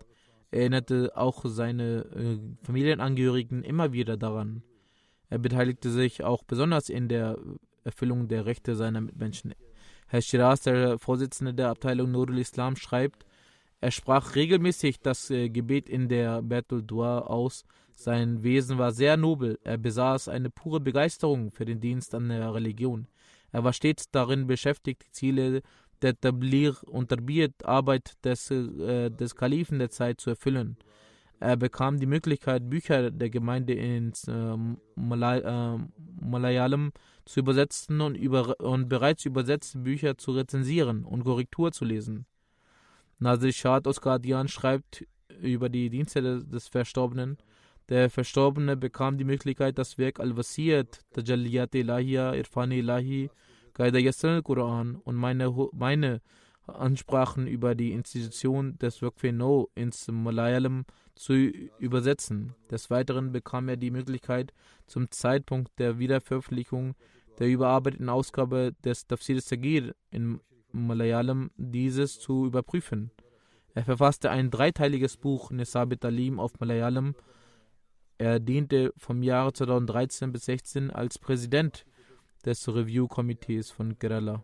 Er 0.52 0.62
erinnerte 0.62 1.12
auch 1.16 1.44
seine 1.46 2.06
äh, 2.16 2.40
Familienangehörigen 2.66 3.64
immer 3.64 3.92
wieder 3.92 4.18
daran. 4.18 4.64
Er 5.30 5.40
beteiligte 5.40 5.92
sich 5.92 6.24
auch 6.24 6.44
besonders 6.44 6.90
in 6.90 7.10
der 7.10 7.38
Erfüllung 7.84 8.28
der 8.28 8.46
Rechte 8.46 8.76
seiner 8.76 9.02
Mitmenschen. 9.02 9.54
Herr 10.08 10.22
Shiraz, 10.22 10.62
der 10.62 11.00
Vorsitzende 11.00 11.54
der 11.54 11.70
Abteilung 11.70 12.12
Nurul 12.12 12.40
Islam, 12.40 12.78
schreibt, 12.78 13.26
er 13.80 13.92
sprach 13.92 14.36
regelmäßig 14.36 15.00
das 15.00 15.30
äh, 15.30 15.50
Gebet 15.50 15.88
in 15.90 16.10
der 16.10 16.42
Bertul 16.42 16.84
Dua 16.84 17.20
aus. 17.20 17.66
Sein 17.94 18.44
Wesen 18.44 18.78
war 18.78 18.92
sehr 18.92 19.18
nobel. 19.18 19.60
Er 19.64 19.78
besaß 19.78 20.30
eine 20.30 20.50
pure 20.50 20.80
Begeisterung 20.80 21.52
für 21.52 21.66
den 21.66 21.80
Dienst 21.80 22.16
an 22.16 22.30
der 22.30 22.54
Religion. 22.54 23.08
Er 23.52 23.64
war 23.64 23.74
stets 23.74 24.10
darin 24.12 24.48
beschäftigt, 24.48 25.04
die 25.06 25.12
Ziele 25.12 25.62
der 26.02 26.20
Tablir 26.20 26.76
und 26.86 27.10
Tarbiyat-Arbeit 27.10 28.24
des, 28.24 28.52
äh, 28.52 29.10
des 29.10 29.36
Kalifen 29.36 29.80
der 29.80 29.90
Zeit 29.90 30.22
zu 30.22 30.32
erfüllen. 30.32 30.78
Er 31.40 31.56
bekam 31.56 32.00
die 32.00 32.08
Möglichkeit, 32.08 32.70
Bücher 32.70 33.12
der 33.12 33.30
Gemeinde 33.30 33.74
ins 33.74 34.28
äh, 34.28 34.58
Malay 34.96 35.40
äh, 35.40 35.78
Malayalam 36.20 36.92
zu 37.26 37.42
übersetzen 37.42 38.02
und, 38.02 38.16
über, 38.16 38.60
und 38.60 38.90
bereits 38.90 39.26
übersetzte 39.26 39.80
Bücher 39.80 40.18
zu 40.18 40.32
rezensieren 40.32 41.06
und 41.06 41.24
Korrektur 41.24 41.72
zu 41.72 41.86
lesen. 41.86 42.26
Nazir 43.20 43.52
Shad 43.52 43.88
aus 43.88 44.02
Guardian 44.02 44.48
schreibt 44.48 45.06
über 45.42 45.70
die 45.70 45.90
Dienste 45.90 46.44
des 46.44 46.68
Verstorbenen. 46.68 47.38
Der 47.90 48.10
Verstorbene 48.10 48.76
bekam 48.76 49.18
die 49.18 49.24
Möglichkeit, 49.24 49.78
das 49.78 49.98
Werk 49.98 50.20
Al-Wasiyat, 50.20 51.00
Tajalliyat 51.14 51.74
Ilahiya, 51.74 52.34
Irfani 52.34 52.80
Ilahi, 52.80 53.30
Qaida 53.74 53.98
Yassal 53.98 54.42
Quran 54.44 54.96
und 54.96 55.16
meine, 55.16 55.54
meine 55.72 56.22
Ansprachen 56.68 57.48
über 57.48 57.76
die 57.76 57.92
Institution 57.92 58.78
des 58.78 59.02
Waqf-No 59.02 59.70
ins 59.76 60.08
Malayalam 60.10 60.86
zu 61.16 61.34
übersetzen. 61.34 62.56
Des 62.70 62.90
Weiteren 62.90 63.32
bekam 63.32 63.70
er 63.70 63.78
die 63.78 63.92
Möglichkeit, 63.92 64.54
zum 64.86 65.10
Zeitpunkt 65.12 65.72
der 65.80 65.98
Wiederveröffentlichung 65.98 66.96
der 67.40 67.48
überarbeiteten 67.48 68.10
Ausgabe 68.10 68.74
des 68.84 69.08
Tafsir 69.08 69.42
Sagir 69.42 69.96
in 70.12 70.40
Malayalam 70.86 71.50
dieses 71.56 72.20
zu 72.20 72.46
überprüfen. 72.46 73.12
Er 73.74 73.84
verfasste 73.84 74.30
ein 74.30 74.52
dreiteiliges 74.52 75.18
Buch 75.18 75.52
Nisabit 75.52 76.02
Talim 76.02 76.40
auf 76.40 76.60
Malayalam. 76.60 77.16
Er 78.18 78.40
diente 78.40 78.94
vom 78.98 79.24
Jahre 79.24 79.54
2013 79.54 80.32
bis 80.32 80.44
2016 80.44 80.92
als 80.92 81.18
Präsident 81.18 81.86
des 82.46 82.68
Review-Komitees 82.68 83.72
von 83.72 83.98
Kerala. 83.98 84.44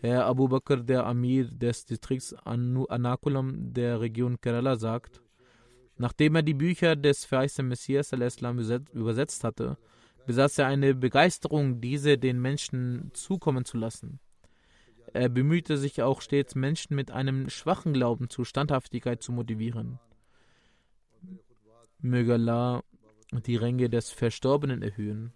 Herr 0.00 0.26
Abu 0.26 0.48
Bakr, 0.48 0.76
der 0.76 1.06
Amir 1.06 1.48
des 1.48 1.86
Distrikts 1.86 2.34
Anakulam 2.34 3.72
der 3.72 4.00
Region 4.00 4.38
Kerala, 4.38 4.76
sagt, 4.76 5.22
nachdem 5.96 6.34
er 6.34 6.42
die 6.42 6.52
Bücher 6.52 6.94
des 6.96 7.24
verheißten 7.24 7.66
Messias 7.66 8.12
übersetzt 8.12 9.44
hatte, 9.44 9.78
besaß 10.26 10.58
er 10.58 10.66
eine 10.66 10.94
Begeisterung, 10.94 11.80
diese 11.80 12.18
den 12.18 12.40
Menschen 12.40 13.10
zukommen 13.14 13.64
zu 13.64 13.76
lassen. 13.76 14.20
Er 15.12 15.28
bemühte 15.28 15.76
sich 15.76 16.02
auch 16.02 16.20
stets, 16.20 16.54
Menschen 16.54 16.96
mit 16.96 17.10
einem 17.10 17.48
schwachen 17.48 17.92
Glauben 17.92 18.28
zu 18.28 18.44
Standhaftigkeit 18.44 19.22
zu 19.22 19.32
motivieren. 19.32 20.00
Möge 21.98 22.34
Allah 22.34 22.82
die 23.46 23.56
Ränge 23.56 23.88
des 23.88 24.10
Verstorbenen 24.10 24.82
erhöhen. 24.82 25.32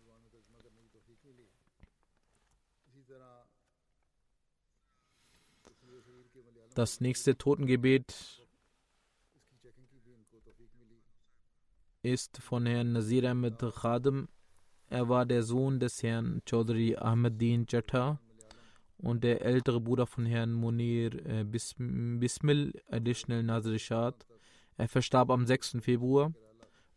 Das 6.75 7.01
nächste 7.01 7.37
Totengebet 7.37 8.47
ist 12.03 12.39
von 12.39 12.67
Herrn 12.67 12.93
Nazir 12.93 13.29
Ahmed 13.29 13.59
Khadim 13.59 14.29
er 14.91 15.09
war 15.09 15.27
der 15.27 15.43
Sohn 15.43 15.79
des 15.81 16.03
Herrn 16.03 16.43
Chaudhry 16.49 16.97
Ahmeddin 16.97 17.67
Chattha 17.67 18.19
und 18.97 19.23
der 19.23 19.43
ältere 19.43 19.81
Bruder 19.81 20.07
von 20.07 20.27
Herrn 20.27 20.53
Munir 20.53 21.15
äh, 21.27 21.45
Bismil, 21.45 22.73
additional 22.91 23.43
Nazir 23.43 24.15
Er 24.77 24.89
verstarb 24.89 25.31
am 25.31 25.47
6. 25.47 25.79
Februar. 25.81 26.33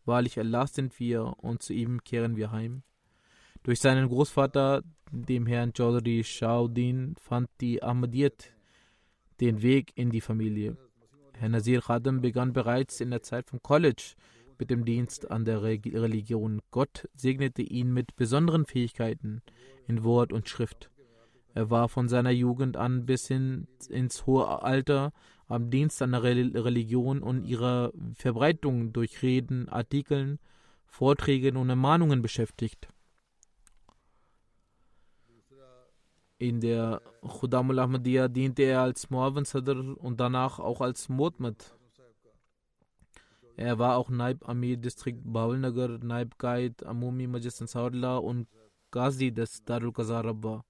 Wahrlich 0.04 0.38
Allah 0.38 0.66
sind 0.66 0.98
wir 0.98 1.34
und 1.38 1.62
zu 1.62 1.74
ihm 1.74 2.02
kehren 2.02 2.36
wir 2.36 2.50
heim. 2.50 2.82
Durch 3.62 3.78
seinen 3.78 4.08
Großvater, 4.08 4.82
dem 5.12 5.46
Herrn 5.46 5.72
Chaudhry 5.72 6.24
Shauddin, 6.24 7.14
fand 7.20 7.48
die 7.60 7.82
Ahmadiyyat 7.82 8.52
den 9.40 9.62
Weg 9.62 9.92
in 9.96 10.10
die 10.10 10.20
Familie. 10.20 10.76
Herr 11.34 11.48
Nazir 11.48 11.82
Khadim 11.82 12.20
begann 12.20 12.52
bereits 12.52 13.00
in 13.00 13.10
der 13.10 13.22
Zeit 13.22 13.50
vom 13.50 13.62
College 13.62 14.14
mit 14.62 14.70
dem 14.70 14.84
Dienst 14.84 15.28
an 15.28 15.44
der 15.44 15.60
Religion. 15.64 16.62
Gott 16.70 17.08
segnete 17.16 17.62
ihn 17.62 17.92
mit 17.92 18.14
besonderen 18.14 18.64
Fähigkeiten 18.64 19.42
in 19.88 20.04
Wort 20.04 20.32
und 20.32 20.48
Schrift. 20.48 20.88
Er 21.52 21.68
war 21.68 21.88
von 21.88 22.08
seiner 22.08 22.30
Jugend 22.30 22.76
an 22.76 23.04
bis 23.04 23.26
hin 23.26 23.66
ins 23.88 24.24
hohe 24.24 24.62
Alter 24.62 25.12
am 25.48 25.68
Dienst 25.68 26.00
an 26.00 26.12
der 26.12 26.22
Religion 26.22 27.24
und 27.24 27.44
ihrer 27.44 27.92
Verbreitung 28.14 28.92
durch 28.92 29.22
Reden, 29.22 29.68
Artikeln, 29.68 30.38
Vorträgen 30.86 31.56
und 31.56 31.68
Ermahnungen 31.68 32.22
beschäftigt. 32.22 32.86
In 36.38 36.60
der 36.60 37.02
Khudamul 37.22 37.80
Ahmadiyya 37.80 38.28
diente 38.28 38.62
er 38.62 38.82
als 38.82 39.10
Muawin 39.10 39.44
Sadr 39.44 39.96
und 39.98 40.20
danach 40.20 40.60
auch 40.60 40.80
als 40.80 41.08
Mutmad. 41.08 41.76
Er 43.56 43.78
war 43.78 43.96
auch 43.96 44.08
Naib 44.08 44.48
Amir 44.48 44.76
Distrikt 44.76 45.20
Bawalnagar, 45.24 45.98
Naib 45.98 46.38
Qaid 46.38 46.84
Amumi 46.84 47.26
Majlis 47.26 47.60
Ansarullah 47.60 48.18
und 48.18 48.48
Ghazi 48.90 49.32
des 49.32 49.64
Darul 49.64 49.92
Qazar 49.92 50.24
Rabba. 50.24 50.64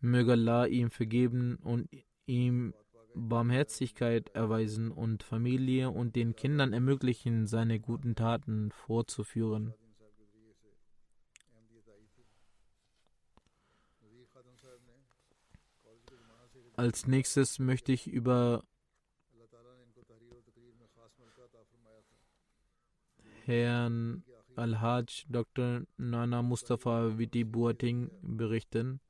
Möge 0.00 0.32
Allah 0.32 0.66
ihm 0.66 0.90
vergeben 0.90 1.56
und 1.62 1.88
ihm 2.26 2.74
Barmherzigkeit 3.14 4.30
erweisen 4.30 4.90
und 4.90 5.22
Familie 5.22 5.90
und 5.90 6.16
den 6.16 6.36
Kindern 6.36 6.72
ermöglichen, 6.72 7.46
seine 7.46 7.80
guten 7.80 8.14
Taten 8.14 8.70
fortzuführen. 8.70 9.74
Als 16.76 17.06
nächstes 17.06 17.58
möchte 17.58 17.92
ich 17.92 18.06
über 18.06 18.64
Herrn 23.50 24.22
Al-Hajj 24.54 25.26
Dr. 25.28 25.82
Nana 25.96 26.40
Mustafa 26.40 27.18
Witi 27.18 27.42
Buating 27.42 28.08
berichten. 28.22 29.00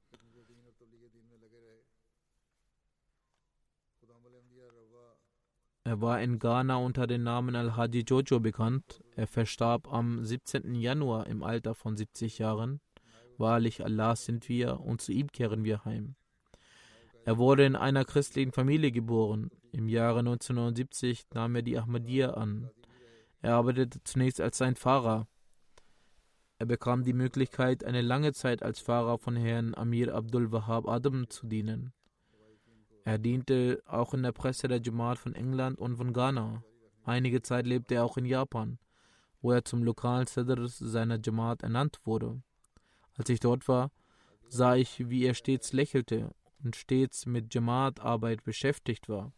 Er 5.85 6.01
war 6.01 6.23
in 6.23 6.39
Ghana 6.39 6.77
unter 6.77 7.07
dem 7.07 7.23
Namen 7.23 7.55
Al-Haji 7.55 8.05
Jojo 8.07 8.41
bekannt. 8.41 9.05
Er 9.15 9.27
verstarb 9.27 9.93
am 9.93 10.25
17. 10.25 10.75
Januar 10.75 11.27
im 11.27 11.43
Alter 11.43 11.75
von 11.75 11.99
70 11.99 12.39
Jahren. 12.39 12.81
Wahrlich 13.37 13.85
Allah 13.85 14.17
sind 14.17 14.49
wir 14.49 14.81
und 14.81 15.03
zu 15.03 15.13
ihm 15.13 15.31
kehren 15.31 15.65
wir 15.65 15.85
heim. 15.85 16.15
Er 17.27 17.37
wurde 17.37 17.67
in 17.67 17.77
einer 17.77 18.07
christlichen 18.07 18.53
Familie 18.53 18.91
geboren. 18.91 19.51
Im 19.73 19.87
Jahre 19.87 20.21
1979 20.21 21.27
nahm 21.35 21.57
er 21.57 21.63
die 21.63 21.79
Ahmadiyya 21.79 22.31
an. 22.31 22.71
Er 23.43 23.55
arbeitete 23.55 24.03
zunächst 24.05 24.41
als 24.41 24.59
sein 24.59 24.77
Fahrer. 24.77 25.27
Er 26.59 26.67
bekam 26.67 27.05
die 27.05 27.15
Möglichkeit, 27.15 27.85
eine 27.85 28.03
lange 28.03 28.33
Zeit 28.35 28.63
als 28.63 28.81
Fahrer 28.81 29.19
von 29.19 29.35
Herrn 29.35 29.75
Amir 29.75 30.15
Abdul 30.15 30.53
Wahab 30.53 30.87
Adam 30.87 31.29
zu 31.31 31.47
dienen. 31.47 31.93
Er 33.05 33.17
diente 33.17 33.83
auch 33.87 34.13
in 34.13 34.23
der 34.23 34.33
Presse 34.33 34.69
der 34.69 34.83
Jamaat 34.83 35.19
von 35.19 35.35
England 35.35 35.79
und 35.79 35.97
von 35.97 36.13
Ghana. 36.13 36.63
Einige 37.05 37.41
Zeit 37.41 37.67
lebte 37.67 37.95
er 37.95 38.05
auch 38.05 38.19
in 38.19 38.27
Japan, 38.27 38.79
wo 39.41 39.53
er 39.53 39.65
zum 39.65 39.83
lokalen 39.83 40.27
Sedr 40.27 40.69
seiner 40.69 41.19
Jamaat 41.19 41.63
ernannt 41.63 42.01
wurde. 42.05 42.43
Als 43.15 43.31
ich 43.31 43.41
dort 43.41 43.67
war, 43.69 43.91
sah 44.49 44.77
ich, 44.77 45.09
wie 45.09 45.25
er 45.25 45.35
stets 45.35 45.73
lächelte 45.73 46.35
und 46.63 46.77
stets 46.77 47.25
mit 47.25 47.55
Jamaat-Arbeit 47.55 48.45
beschäftigt 48.45 49.09
war. 49.09 49.33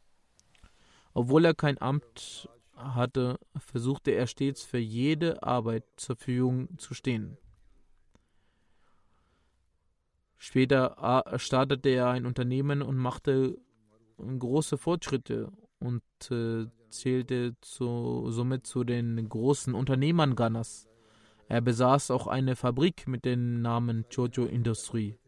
Obwohl 1.15 1.45
er 1.45 1.55
kein 1.55 1.81
Amt 1.81 2.49
hatte, 2.95 3.39
versuchte 3.57 4.13
er 4.13 4.27
stets 4.27 4.63
für 4.63 4.79
jede 4.79 5.43
Arbeit 5.43 5.85
zur 5.97 6.17
Verfügung 6.17 6.79
zu 6.79 6.95
stehen. 6.95 7.39
Später 10.39 11.23
startete 11.37 11.91
er 11.91 12.09
ein 12.09 12.27
Unternehmen 12.27 12.83
und 12.83 12.97
machte 12.97 13.59
große 14.19 14.77
Fortschritte 14.77 15.53
und 15.79 16.03
äh, 16.31 16.67
zählte 16.91 17.55
zu, 17.61 18.27
somit 18.31 18.67
zu 18.67 18.85
den 18.85 19.29
großen 19.29 19.75
Unternehmern 19.75 20.37
Ghanas. 20.37 20.89
Er 21.49 21.61
besaß 21.61 22.11
auch 22.11 22.27
eine 22.27 22.57
Fabrik 22.57 23.07
mit 23.07 23.25
dem 23.25 23.63
Namen 23.63 24.05
Jojo 24.11 24.45
Industrie. 24.45 25.19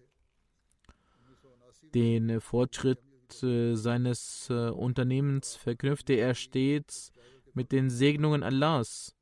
Den 1.94 2.40
Fortschritt 2.40 2.98
äh, 3.42 3.74
seines 3.74 4.48
äh, 4.50 4.70
Unternehmens 4.70 5.54
verknüpfte 5.56 6.14
er 6.14 6.34
stets 6.34 7.12
mit 7.54 7.72
den 7.72 7.90
Segnungen 7.90 8.42
Allahs, 8.42 9.16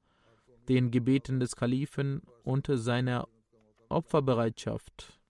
den 0.69 0.91
Gebeten 0.91 1.41
des 1.41 1.57
Kalifen 1.57 2.23
und 2.43 2.69
seiner 2.73 3.29
Opferbereitschaft. 3.89 5.21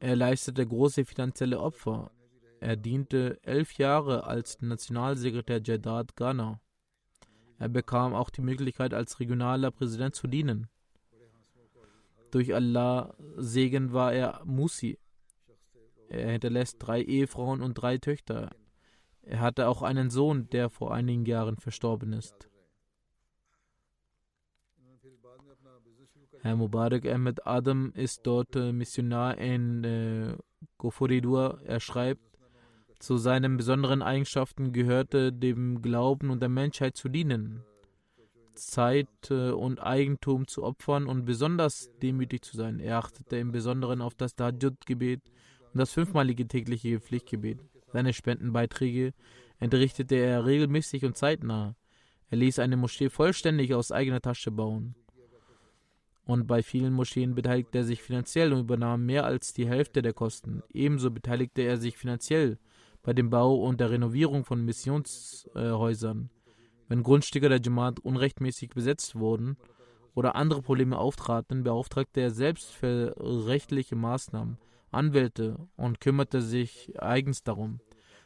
Er 0.00 0.16
leistete 0.16 0.66
große 0.66 1.04
finanzielle 1.04 1.60
Opfer. 1.60 2.10
Er 2.60 2.76
diente 2.76 3.38
elf 3.42 3.74
Jahre 3.74 4.24
als 4.26 4.60
Nationalsekretär 4.60 5.60
Jeddah 5.62 6.04
Ghana. 6.14 6.60
Er 7.58 7.68
bekam 7.68 8.14
auch 8.14 8.30
die 8.30 8.42
Möglichkeit, 8.42 8.92
als 8.92 9.18
regionaler 9.20 9.70
Präsident 9.70 10.14
zu 10.14 10.26
dienen. 10.26 10.68
Durch 12.30 12.54
Allah 12.54 13.14
Segen 13.36 13.92
war 13.92 14.12
er 14.12 14.42
Musi. 14.44 14.98
Er 16.08 16.32
hinterlässt 16.32 16.76
drei 16.78 17.02
Ehefrauen 17.02 17.62
und 17.62 17.74
drei 17.74 17.98
Töchter. 17.98 18.50
Er 19.26 19.40
hatte 19.40 19.66
auch 19.68 19.82
einen 19.82 20.08
Sohn, 20.08 20.48
der 20.50 20.70
vor 20.70 20.94
einigen 20.94 21.26
Jahren 21.26 21.56
verstorben 21.56 22.12
ist. 22.12 22.48
Herr 26.42 26.54
Mubarak 26.54 27.04
Ahmed 27.06 27.44
Adam 27.44 27.92
ist 27.94 28.20
dort 28.24 28.54
äh, 28.54 28.72
Missionar 28.72 29.36
in 29.38 29.82
äh, 29.82 30.36
Gofuridur. 30.78 31.60
Er 31.64 31.80
schreibt, 31.80 32.22
zu 33.00 33.16
seinen 33.16 33.56
besonderen 33.56 34.00
Eigenschaften 34.00 34.72
gehörte 34.72 35.32
dem 35.32 35.82
Glauben 35.82 36.30
und 36.30 36.40
der 36.40 36.48
Menschheit 36.48 36.96
zu 36.96 37.08
dienen, 37.08 37.64
Zeit 38.54 39.08
äh, 39.30 39.50
und 39.50 39.80
Eigentum 39.80 40.46
zu 40.46 40.62
opfern 40.62 41.06
und 41.06 41.24
besonders 41.24 41.90
demütig 42.00 42.42
zu 42.42 42.56
sein. 42.56 42.78
Er 42.78 42.98
achtete 42.98 43.38
im 43.38 43.50
Besonderen 43.50 44.00
auf 44.00 44.14
das 44.14 44.36
Dajjud-Gebet 44.36 45.20
und 45.72 45.78
das 45.78 45.92
fünfmalige 45.92 46.46
tägliche 46.46 47.00
Pflichtgebet. 47.00 47.58
Seine 47.92 48.12
Spendenbeiträge 48.12 49.12
entrichtete 49.58 50.16
er 50.16 50.44
regelmäßig 50.44 51.04
und 51.04 51.16
zeitnah. 51.16 51.76
Er 52.28 52.38
ließ 52.38 52.58
eine 52.58 52.76
Moschee 52.76 53.08
vollständig 53.08 53.74
aus 53.74 53.92
eigener 53.92 54.20
Tasche 54.20 54.50
bauen 54.50 54.94
und 56.26 56.48
bei 56.48 56.62
vielen 56.62 56.92
Moscheen 56.92 57.34
beteiligte 57.34 57.78
er 57.78 57.84
sich 57.84 58.02
finanziell 58.02 58.52
und 58.52 58.60
übernahm 58.60 59.06
mehr 59.06 59.24
als 59.24 59.52
die 59.52 59.68
Hälfte 59.68 60.02
der 60.02 60.12
Kosten. 60.12 60.62
Ebenso 60.72 61.10
beteiligte 61.10 61.62
er 61.62 61.76
sich 61.76 61.96
finanziell 61.96 62.58
bei 63.02 63.12
dem 63.12 63.30
Bau 63.30 63.54
und 63.54 63.80
der 63.80 63.90
Renovierung 63.90 64.44
von 64.44 64.64
Missionshäusern. 64.64 66.30
Wenn 66.88 67.04
Grundstücke 67.04 67.48
der 67.48 67.60
Jamaat 67.60 68.00
unrechtmäßig 68.00 68.70
besetzt 68.70 69.14
wurden 69.14 69.56
oder 70.14 70.34
andere 70.34 70.62
Probleme 70.62 70.98
auftraten, 70.98 71.62
beauftragte 71.62 72.20
er 72.20 72.30
selbst 72.32 72.72
für 72.72 73.14
rechtliche 73.18 73.94
Maßnahmen 73.94 74.58
Anwälte 74.96 75.68
und 75.76 76.00
kümmerte 76.00 76.42
sich 76.42 76.92
eigens 77.00 77.42
darum. 77.42 77.80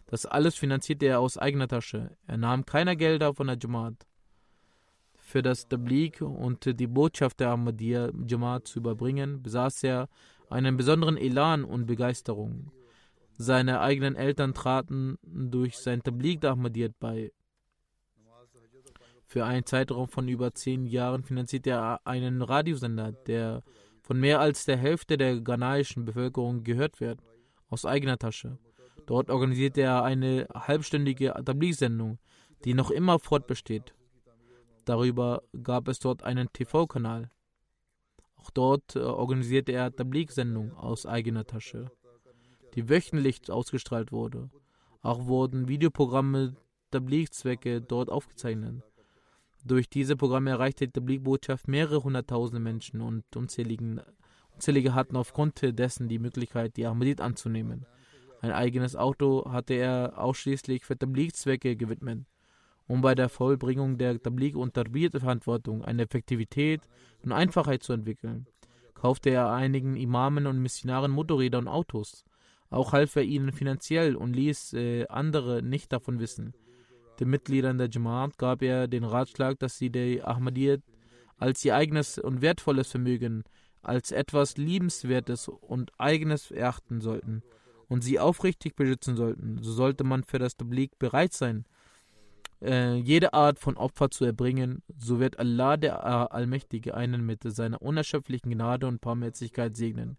Das 0.07 0.27
alles 0.27 0.57
finanzierte 0.57 1.07
er 1.07 1.21
aus 1.21 1.39
eigener 1.39 1.69
Tasche. 1.69 2.17
Er 2.27 2.37
nahm 2.37 2.65
keine 2.65 2.97
Gelder 2.97 3.35
von 3.35 3.47
der 3.47 3.59
Jamaat 3.61 4.07
für 5.31 5.43
das 5.43 5.69
Tabligh 5.69 6.25
und 6.25 6.65
die 6.65 6.87
Botschaft 6.89 7.39
der 7.39 7.51
Ahmadiyya 7.51 8.11
Jamaat 8.27 8.67
zu 8.67 8.81
überbringen, 8.81 9.43
besaß 9.43 9.85
er 9.85 10.09
einen 10.51 10.77
besonderen 10.77 11.17
Elan 11.17 11.65
und 11.65 11.87
Begeisterung. 11.87 12.73
Seine 13.39 13.81
eigenen 13.81 14.17
Eltern 14.17 14.53
traten 14.53 15.17
durch 15.23 15.79
sein 15.79 16.03
Tabligh 16.03 16.41
der 16.41 16.51
Ahmadiyya 16.51 16.89
bei. 16.99 17.33
Für 19.25 19.45
einen 19.45 19.65
Zeitraum 19.65 20.09
von 20.09 20.27
über 20.27 20.53
zehn 20.53 20.85
Jahren 20.85 21.23
finanzierte 21.23 21.71
er 21.71 22.01
einen 22.05 22.43
Radiosender, 22.43 23.13
der 23.13 23.63
von 24.03 24.19
mehr 24.19 24.41
als 24.41 24.65
der 24.65 24.77
Hälfte 24.77 25.17
der 25.17 25.41
ghanaischen 25.41 26.05
Bevölkerung 26.05 26.65
gehört 26.65 27.01
wird, 27.01 27.21
aus 27.69 27.85
eigener 27.85 28.19
Tasche. 28.19 28.59
Dort 29.07 29.31
organisierte 29.31 29.81
er 29.81 30.05
eine 30.05 30.47
halbstündige 30.53 31.35
Tabligh-Sendung, 31.45 32.19
die 32.65 32.75
noch 32.75 32.91
immer 32.91 33.19
fortbesteht. 33.19 33.95
Darüber 34.85 35.43
gab 35.63 35.89
es 35.89 35.99
dort 35.99 36.23
einen 36.23 36.53
TV-Kanal. 36.53 37.31
Auch 38.37 38.51
dort 38.51 38.97
äh, 38.97 39.01
organisierte 39.01 39.73
er 39.73 39.95
Tablik-Sendungen 39.95 40.73
aus 40.73 41.07
eigener 41.07 41.47
Tasche, 41.47 41.91
die 42.75 42.89
wöchentlich 42.89 43.51
ausgestrahlt 43.51 44.13
wurde. 44.13 44.51
Auch 45.03 45.27
wurden 45.27 45.69
Videoprogramme 45.69 46.57
Tablik-Zwecke 46.91 47.83
dort 47.83 48.11
aufgezeichnet. 48.11 48.83
Durch 49.65 49.89
diese 49.89 50.17
Programme 50.17 50.51
erreichte 50.51 50.87
die 50.87 50.93
Tablik-Botschaft 50.93 51.69
mehrere 51.69 52.03
hunderttausende 52.03 52.61
Menschen 52.61 53.01
und 53.01 53.25
unzähligen, 53.37 54.01
unzählige 54.55 54.95
hatten 54.95 55.17
aufgrund 55.17 55.61
dessen 55.63 56.09
die 56.09 56.19
Möglichkeit, 56.19 56.77
die 56.77 56.87
Ahmadid 56.87 57.21
anzunehmen. 57.21 57.87
Ein 58.41 58.53
eigenes 58.53 58.97
Auto 58.97 59.51
hatte 59.51 59.75
er 59.75 60.15
ausschließlich 60.17 60.85
für 60.85 60.99
Tablik-Zwecke 60.99 61.77
gewidmet 61.77 62.25
um 62.91 63.03
bei 63.03 63.15
der 63.15 63.29
Vollbringung 63.29 63.99
der 63.99 64.21
Tabligh- 64.21 64.57
und 64.57 64.75
Tarbiyat-Verantwortung 64.75 65.85
eine 65.85 66.03
Effektivität 66.03 66.81
und 67.23 67.31
Einfachheit 67.31 67.85
zu 67.85 67.93
entwickeln. 67.93 68.49
kaufte 68.95 69.31
er 69.31 69.53
einigen 69.53 69.97
Imamen 69.97 70.49
und 70.49 70.59
Missionaren 70.59 71.13
Motorräder 71.13 71.59
und 71.59 71.69
Autos. 71.69 72.25
Auch 72.69 72.93
half 72.93 73.15
er 73.15 73.23
ihnen 73.23 73.53
finanziell 73.53 74.17
und 74.17 74.35
ließ 74.35 74.73
äh, 74.73 75.07
andere 75.07 75.63
nicht 75.63 75.93
davon 75.93 76.19
wissen. 76.19 76.53
Den 77.21 77.29
Mitgliedern 77.29 77.79
der 77.79 77.91
Jamaat 77.91 78.39
gab 78.39 78.63
er 78.63 78.89
den 78.89 79.05
Ratschlag, 79.05 79.59
dass 79.59 79.77
sie 79.77 79.91
die 79.91 80.23
Ahmadiyyat 80.23 80.81
als 81.37 81.65
ihr 81.65 81.77
eigenes 81.77 82.19
und 82.19 82.41
wertvolles 82.41 82.91
Vermögen, 82.91 83.45
als 83.83 84.11
etwas 84.11 84.57
Liebenswertes 84.57 85.49
und 85.49 85.93
eigenes 85.99 86.51
erachten 86.51 87.01
sollten 87.01 87.43
und 87.89 88.03
sie 88.03 88.19
aufrichtig 88.19 88.75
beschützen 88.75 89.17
sollten. 89.17 89.59
So 89.63 89.73
sollte 89.73 90.05
man 90.05 90.25
für 90.25 90.39
das 90.39 90.57
Tablik 90.57 90.99
bereit 90.99 91.33
sein, 91.33 91.67
äh, 92.63 92.97
jede 92.97 93.33
Art 93.33 93.59
von 93.59 93.77
Opfer 93.77 94.11
zu 94.11 94.25
erbringen, 94.25 94.83
so 94.99 95.19
wird 95.19 95.39
Allah 95.39 95.77
der 95.77 96.33
Allmächtige 96.33 96.95
einen 96.95 97.25
mit 97.25 97.43
seiner 97.43 97.81
unerschöpflichen 97.81 98.51
Gnade 98.53 98.87
und 98.87 99.01
Barmherzigkeit 99.01 99.77
segnen. 99.77 100.19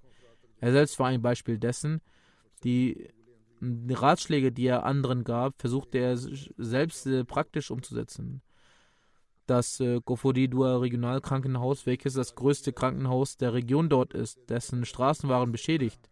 Er 0.60 0.72
selbst 0.72 1.00
war 1.00 1.08
ein 1.08 1.22
Beispiel 1.22 1.60
dessen, 1.60 2.02
die 2.64 3.10
Ratschläge, 3.90 4.52
die 4.52 4.66
er 4.66 4.86
anderen 4.86 5.24
gab, 5.24 5.54
versuchte 5.60 6.00
er 6.00 6.18
selbst 6.18 7.06
äh, 7.06 7.24
praktisch 7.24 7.72
umzusetzen. 7.72 8.42
Das 9.46 9.80
äh, 9.80 10.00
Koforidua 10.04 10.78
Regionalkrankenhaus, 10.78 11.86
welches 11.86 12.14
das 12.14 12.36
größte 12.36 12.74
Krankenhaus 12.74 13.38
der 13.38 13.54
Region 13.54 13.90
dort 13.90 14.14
ist, 14.14 14.50
dessen 14.50 14.86
Straßen 14.86 15.30
waren 15.30 15.52
beschädigt 15.52 16.12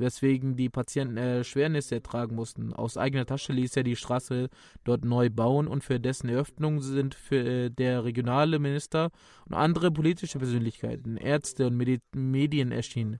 weswegen 0.00 0.56
die 0.56 0.68
Patienten 0.68 1.16
Erschwernisse 1.16 1.96
ertragen 1.96 2.34
mussten. 2.34 2.72
Aus 2.72 2.96
eigener 2.96 3.26
Tasche 3.26 3.52
ließ 3.52 3.76
er 3.76 3.82
die 3.84 3.96
Straße 3.96 4.48
dort 4.82 5.04
neu 5.04 5.30
bauen 5.30 5.68
und 5.68 5.84
für 5.84 6.00
dessen 6.00 6.28
Eröffnung 6.28 6.80
sind 6.80 7.14
für 7.14 7.36
äh, 7.36 7.70
der 7.70 8.04
regionale 8.04 8.58
Minister 8.58 9.10
und 9.46 9.54
andere 9.54 9.92
politische 9.92 10.38
Persönlichkeiten, 10.38 11.16
Ärzte 11.16 11.66
und 11.66 11.76
Medi 11.76 12.00
Medien 12.14 12.72
erschienen. 12.72 13.18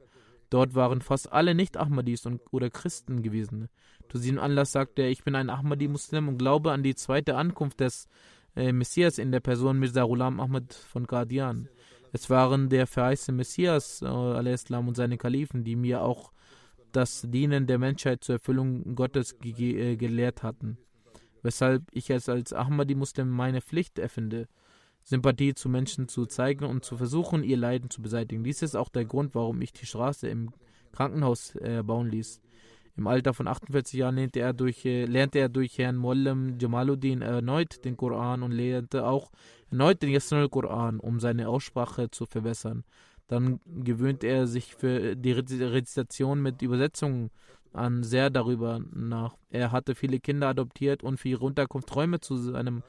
Dort 0.50 0.74
waren 0.74 1.00
fast 1.00 1.32
alle 1.32 1.54
Nicht-Ahmadis 1.54 2.26
oder 2.50 2.70
Christen 2.70 3.22
gewesen. 3.22 3.68
Zu 4.10 4.18
diesem 4.18 4.40
Anlass 4.40 4.72
sagte 4.72 5.02
er, 5.02 5.10
ich 5.10 5.22
bin 5.22 5.36
ein 5.36 5.48
Ahmadi-Muslim 5.48 6.28
und 6.28 6.38
glaube 6.38 6.72
an 6.72 6.82
die 6.82 6.96
zweite 6.96 7.36
Ankunft 7.36 7.78
des 7.78 8.08
äh, 8.56 8.72
Messias 8.72 9.18
in 9.18 9.30
der 9.30 9.40
Person 9.40 9.78
Mirza 9.78 10.02
Ghulam 10.02 10.40
Ahmad 10.40 10.74
von 10.74 11.06
Qadian. 11.06 11.68
Es 12.12 12.28
waren 12.28 12.68
der 12.68 12.88
verheißene 12.88 13.36
Messias 13.36 14.02
äh, 14.02 14.06
und 14.06 14.96
seine 14.96 15.16
Kalifen, 15.16 15.62
die 15.62 15.76
mir 15.76 16.02
auch 16.02 16.32
das 16.90 17.22
Dienen 17.28 17.68
der 17.68 17.78
Menschheit 17.78 18.24
zur 18.24 18.34
Erfüllung 18.36 18.96
Gottes 18.96 19.38
ge 19.38 19.92
äh, 19.92 19.96
gelehrt 19.96 20.42
hatten, 20.42 20.78
weshalb 21.42 21.84
ich 21.92 22.10
es 22.10 22.28
als 22.28 22.52
Ahmadi-Muslim 22.52 23.28
meine 23.28 23.60
Pflicht 23.60 24.00
erfinde, 24.00 24.48
Sympathie 25.10 25.54
zu 25.54 25.68
Menschen 25.68 26.06
zu 26.06 26.24
zeigen 26.24 26.64
und 26.64 26.84
zu 26.84 26.96
versuchen, 26.96 27.42
ihr 27.42 27.56
Leiden 27.56 27.90
zu 27.90 28.00
beseitigen. 28.00 28.44
Dies 28.44 28.62
ist 28.62 28.76
auch 28.76 28.88
der 28.88 29.04
Grund, 29.04 29.34
warum 29.34 29.60
ich 29.60 29.72
die 29.72 29.84
Straße 29.84 30.28
im 30.28 30.52
Krankenhaus 30.92 31.56
äh, 31.56 31.82
bauen 31.84 32.08
ließ. 32.08 32.40
Im 32.96 33.08
Alter 33.08 33.34
von 33.34 33.48
48 33.48 33.98
Jahren 33.98 34.14
lernte 34.14 34.38
er 34.38 34.52
durch, 34.52 34.84
äh, 34.84 35.06
lernte 35.06 35.40
er 35.40 35.48
durch 35.48 35.78
Herrn 35.78 35.96
Mollam 35.96 36.58
Jamaluddin 36.60 37.22
erneut 37.22 37.84
den 37.84 37.96
Koran 37.96 38.44
und 38.44 38.52
lernte 38.52 39.04
auch 39.04 39.32
erneut 39.72 40.00
den 40.00 40.10
Yasnul 40.10 40.48
Koran, 40.48 41.00
um 41.00 41.18
seine 41.18 41.48
Aussprache 41.48 42.12
zu 42.12 42.24
verbessern. 42.24 42.84
Dann 43.26 43.58
gewöhnt 43.66 44.22
er 44.22 44.46
sich 44.46 44.76
für 44.76 45.16
die 45.16 45.32
Rezitation 45.32 46.40
mit 46.40 46.62
Übersetzungen 46.62 47.30
an 47.72 48.04
sehr 48.04 48.30
darüber 48.30 48.80
nach. 48.92 49.36
Er 49.50 49.72
hatte 49.72 49.96
viele 49.96 50.20
Kinder 50.20 50.48
adoptiert 50.48 51.02
und 51.02 51.18
für 51.18 51.30
ihre 51.30 51.44
Unterkunft 51.44 51.94
Räume 51.96 52.20
zu 52.20 52.36
seinem 52.36 52.82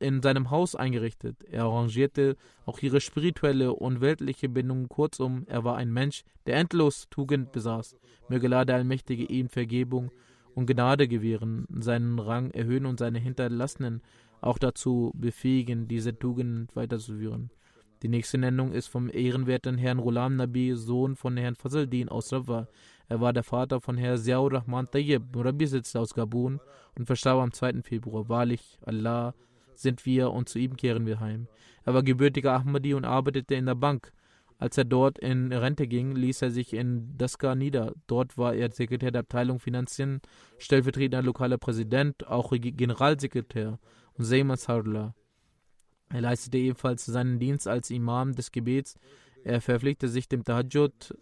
in 0.00 0.22
seinem 0.22 0.50
Haus 0.50 0.74
eingerichtet. 0.74 1.42
Er 1.44 1.64
arrangierte 1.64 2.36
auch 2.66 2.78
ihre 2.80 3.00
spirituelle 3.00 3.72
und 3.72 4.00
weltliche 4.00 4.48
Bindung. 4.48 4.88
Kurzum, 4.88 5.44
er 5.46 5.64
war 5.64 5.76
ein 5.76 5.92
Mensch, 5.92 6.24
der 6.46 6.56
endlos 6.56 7.06
Tugend 7.10 7.52
besaß. 7.52 7.96
Möge 8.28 8.46
Allah 8.46 8.64
der 8.64 8.76
Allmächtige 8.76 9.24
ihm 9.24 9.48
Vergebung 9.48 10.10
und 10.54 10.66
Gnade 10.66 11.08
gewähren, 11.08 11.66
seinen 11.78 12.18
Rang 12.18 12.50
erhöhen 12.50 12.86
und 12.86 12.98
seine 12.98 13.18
Hinterlassenen 13.18 14.02
auch 14.40 14.58
dazu 14.58 15.12
befähigen, 15.14 15.88
diese 15.88 16.18
Tugend 16.18 16.74
weiterzuführen. 16.76 17.50
Die 18.02 18.08
nächste 18.08 18.36
Nennung 18.36 18.72
ist 18.72 18.88
vom 18.88 19.08
ehrenwerten 19.08 19.78
Herrn 19.78 20.00
Rulam 20.00 20.36
Nabi, 20.36 20.74
Sohn 20.74 21.14
von 21.14 21.36
Herrn 21.36 21.54
Fazaldin 21.54 22.08
aus 22.08 22.32
Rawa. 22.32 22.66
Er 23.08 23.20
war 23.20 23.32
der 23.32 23.44
Vater 23.44 23.80
von 23.80 23.96
Herrn 23.96 24.18
Ziaur 24.18 24.52
Rahman 24.52 24.90
Tayyib, 24.90 25.22
Rabbi-Sitz 25.36 25.94
aus 25.94 26.12
Gabun 26.12 26.60
und 26.98 27.06
verstarb 27.06 27.40
am 27.40 27.52
2. 27.52 27.82
Februar. 27.82 28.28
Wahrlich, 28.28 28.78
Allah 28.84 29.34
sind 29.74 30.04
wir 30.06 30.30
und 30.30 30.48
zu 30.48 30.58
ihm 30.58 30.76
kehren 30.76 31.06
wir 31.06 31.20
heim. 31.20 31.48
Er 31.84 31.94
war 31.94 32.02
gebürtiger 32.02 32.52
Ahmadi 32.52 32.94
und 32.94 33.04
arbeitete 33.04 33.54
in 33.54 33.66
der 33.66 33.74
Bank. 33.74 34.12
Als 34.58 34.78
er 34.78 34.84
dort 34.84 35.18
in 35.18 35.52
Rente 35.52 35.88
ging, 35.88 36.14
ließ 36.14 36.42
er 36.42 36.52
sich 36.52 36.72
in 36.72 37.18
Daska 37.18 37.56
nieder. 37.56 37.94
Dort 38.06 38.38
war 38.38 38.54
er 38.54 38.70
Sekretär 38.70 39.10
der 39.10 39.22
Abteilung 39.22 39.58
Finanzen, 39.58 40.20
stellvertretender 40.58 41.20
lokaler 41.20 41.58
Präsident, 41.58 42.28
auch 42.28 42.52
Generalsekretär 42.52 43.80
und 44.14 44.24
Seyman 44.24 44.56
Sarla. 44.56 45.14
Er 46.10 46.20
leistete 46.20 46.58
ebenfalls 46.58 47.04
seinen 47.06 47.40
Dienst 47.40 47.66
als 47.66 47.90
Imam 47.90 48.34
des 48.34 48.52
Gebets. 48.52 48.94
Er 49.42 49.60
verpflichtete 49.60 50.12
sich 50.12 50.28
dem 50.28 50.44
Tahajjud 50.44 51.16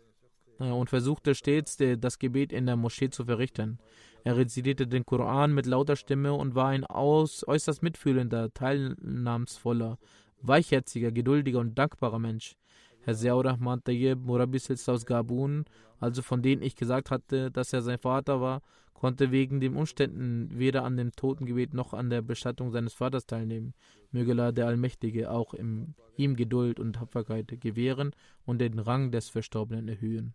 äh, 0.59 0.65
und 0.65 0.91
versuchte 0.91 1.35
stets, 1.35 1.79
das 1.79 2.19
Gebet 2.19 2.53
in 2.53 2.67
der 2.67 2.77
Moschee 2.77 3.09
zu 3.09 3.25
verrichten. 3.25 3.79
Er 4.25 4.37
rezitierte 4.37 4.87
den 4.87 5.05
Koran 5.07 5.55
mit 5.55 5.67
lauter 5.67 5.97
Stimme 5.97 6.35
und 6.35 6.55
war 6.55 6.69
ein 6.69 6.85
aus, 6.85 7.47
äußerst 7.47 7.83
mitfühlender, 7.83 8.53
teilnahmsvoller, 8.53 9.99
weichherziger, 10.43 11.11
geduldiger 11.11 11.61
und 11.61 11.79
dankbarer 11.79 12.19
Mensch. 12.19 12.57
Herr 13.03 13.15
Ziaur 13.15 13.45
Rahman 13.47 13.83
Tayyib 13.83 14.19
Murabi 14.21 14.61
aus 14.87 15.07
Gabun, 15.07 15.65
also 15.99 16.21
von 16.21 16.43
denen 16.43 16.63
ich 16.63 16.77
gesagt 16.77 17.11
hatte, 17.11 17.51
dass 17.51 17.73
er 17.73 17.81
sein 17.81 17.99
Vater 17.99 18.41
war, 18.43 18.61
konnte 18.93 19.31
wegen 19.31 19.61
den 19.61 19.77
Umständen 19.77 20.51
weder 20.53 20.85
an 20.85 20.99
dem 20.99 21.13
Totengebet 21.13 21.73
noch 21.73 21.95
an 21.95 22.11
der 22.11 22.21
Bestattung 22.21 22.71
seines 22.71 22.93
Vaters 22.93 23.25
teilnehmen. 23.25 23.73
Möge 24.13 24.33
Allah 24.33 24.53
der 24.53 24.67
Allmächtige 24.67 25.31
auch 25.31 25.55
im, 25.55 25.95
ihm 26.17 26.37
Geduld 26.37 26.79
und 26.79 26.95
Tapferkeit 26.95 27.59
gewähren 27.61 28.15
und 28.45 28.59
den 28.59 28.79
Rang 28.79 29.11
des 29.11 29.31
Verstorbenen 29.31 29.89
erhöhen. 29.89 30.35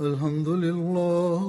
الحمد 0.00 0.48
لله 0.48 1.40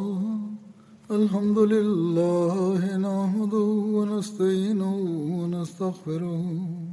الحمد 1.11 1.59
لله 1.59 2.97
نحمده 2.97 3.69
ونستعينه 3.97 4.95
ونستغفره 5.39 6.92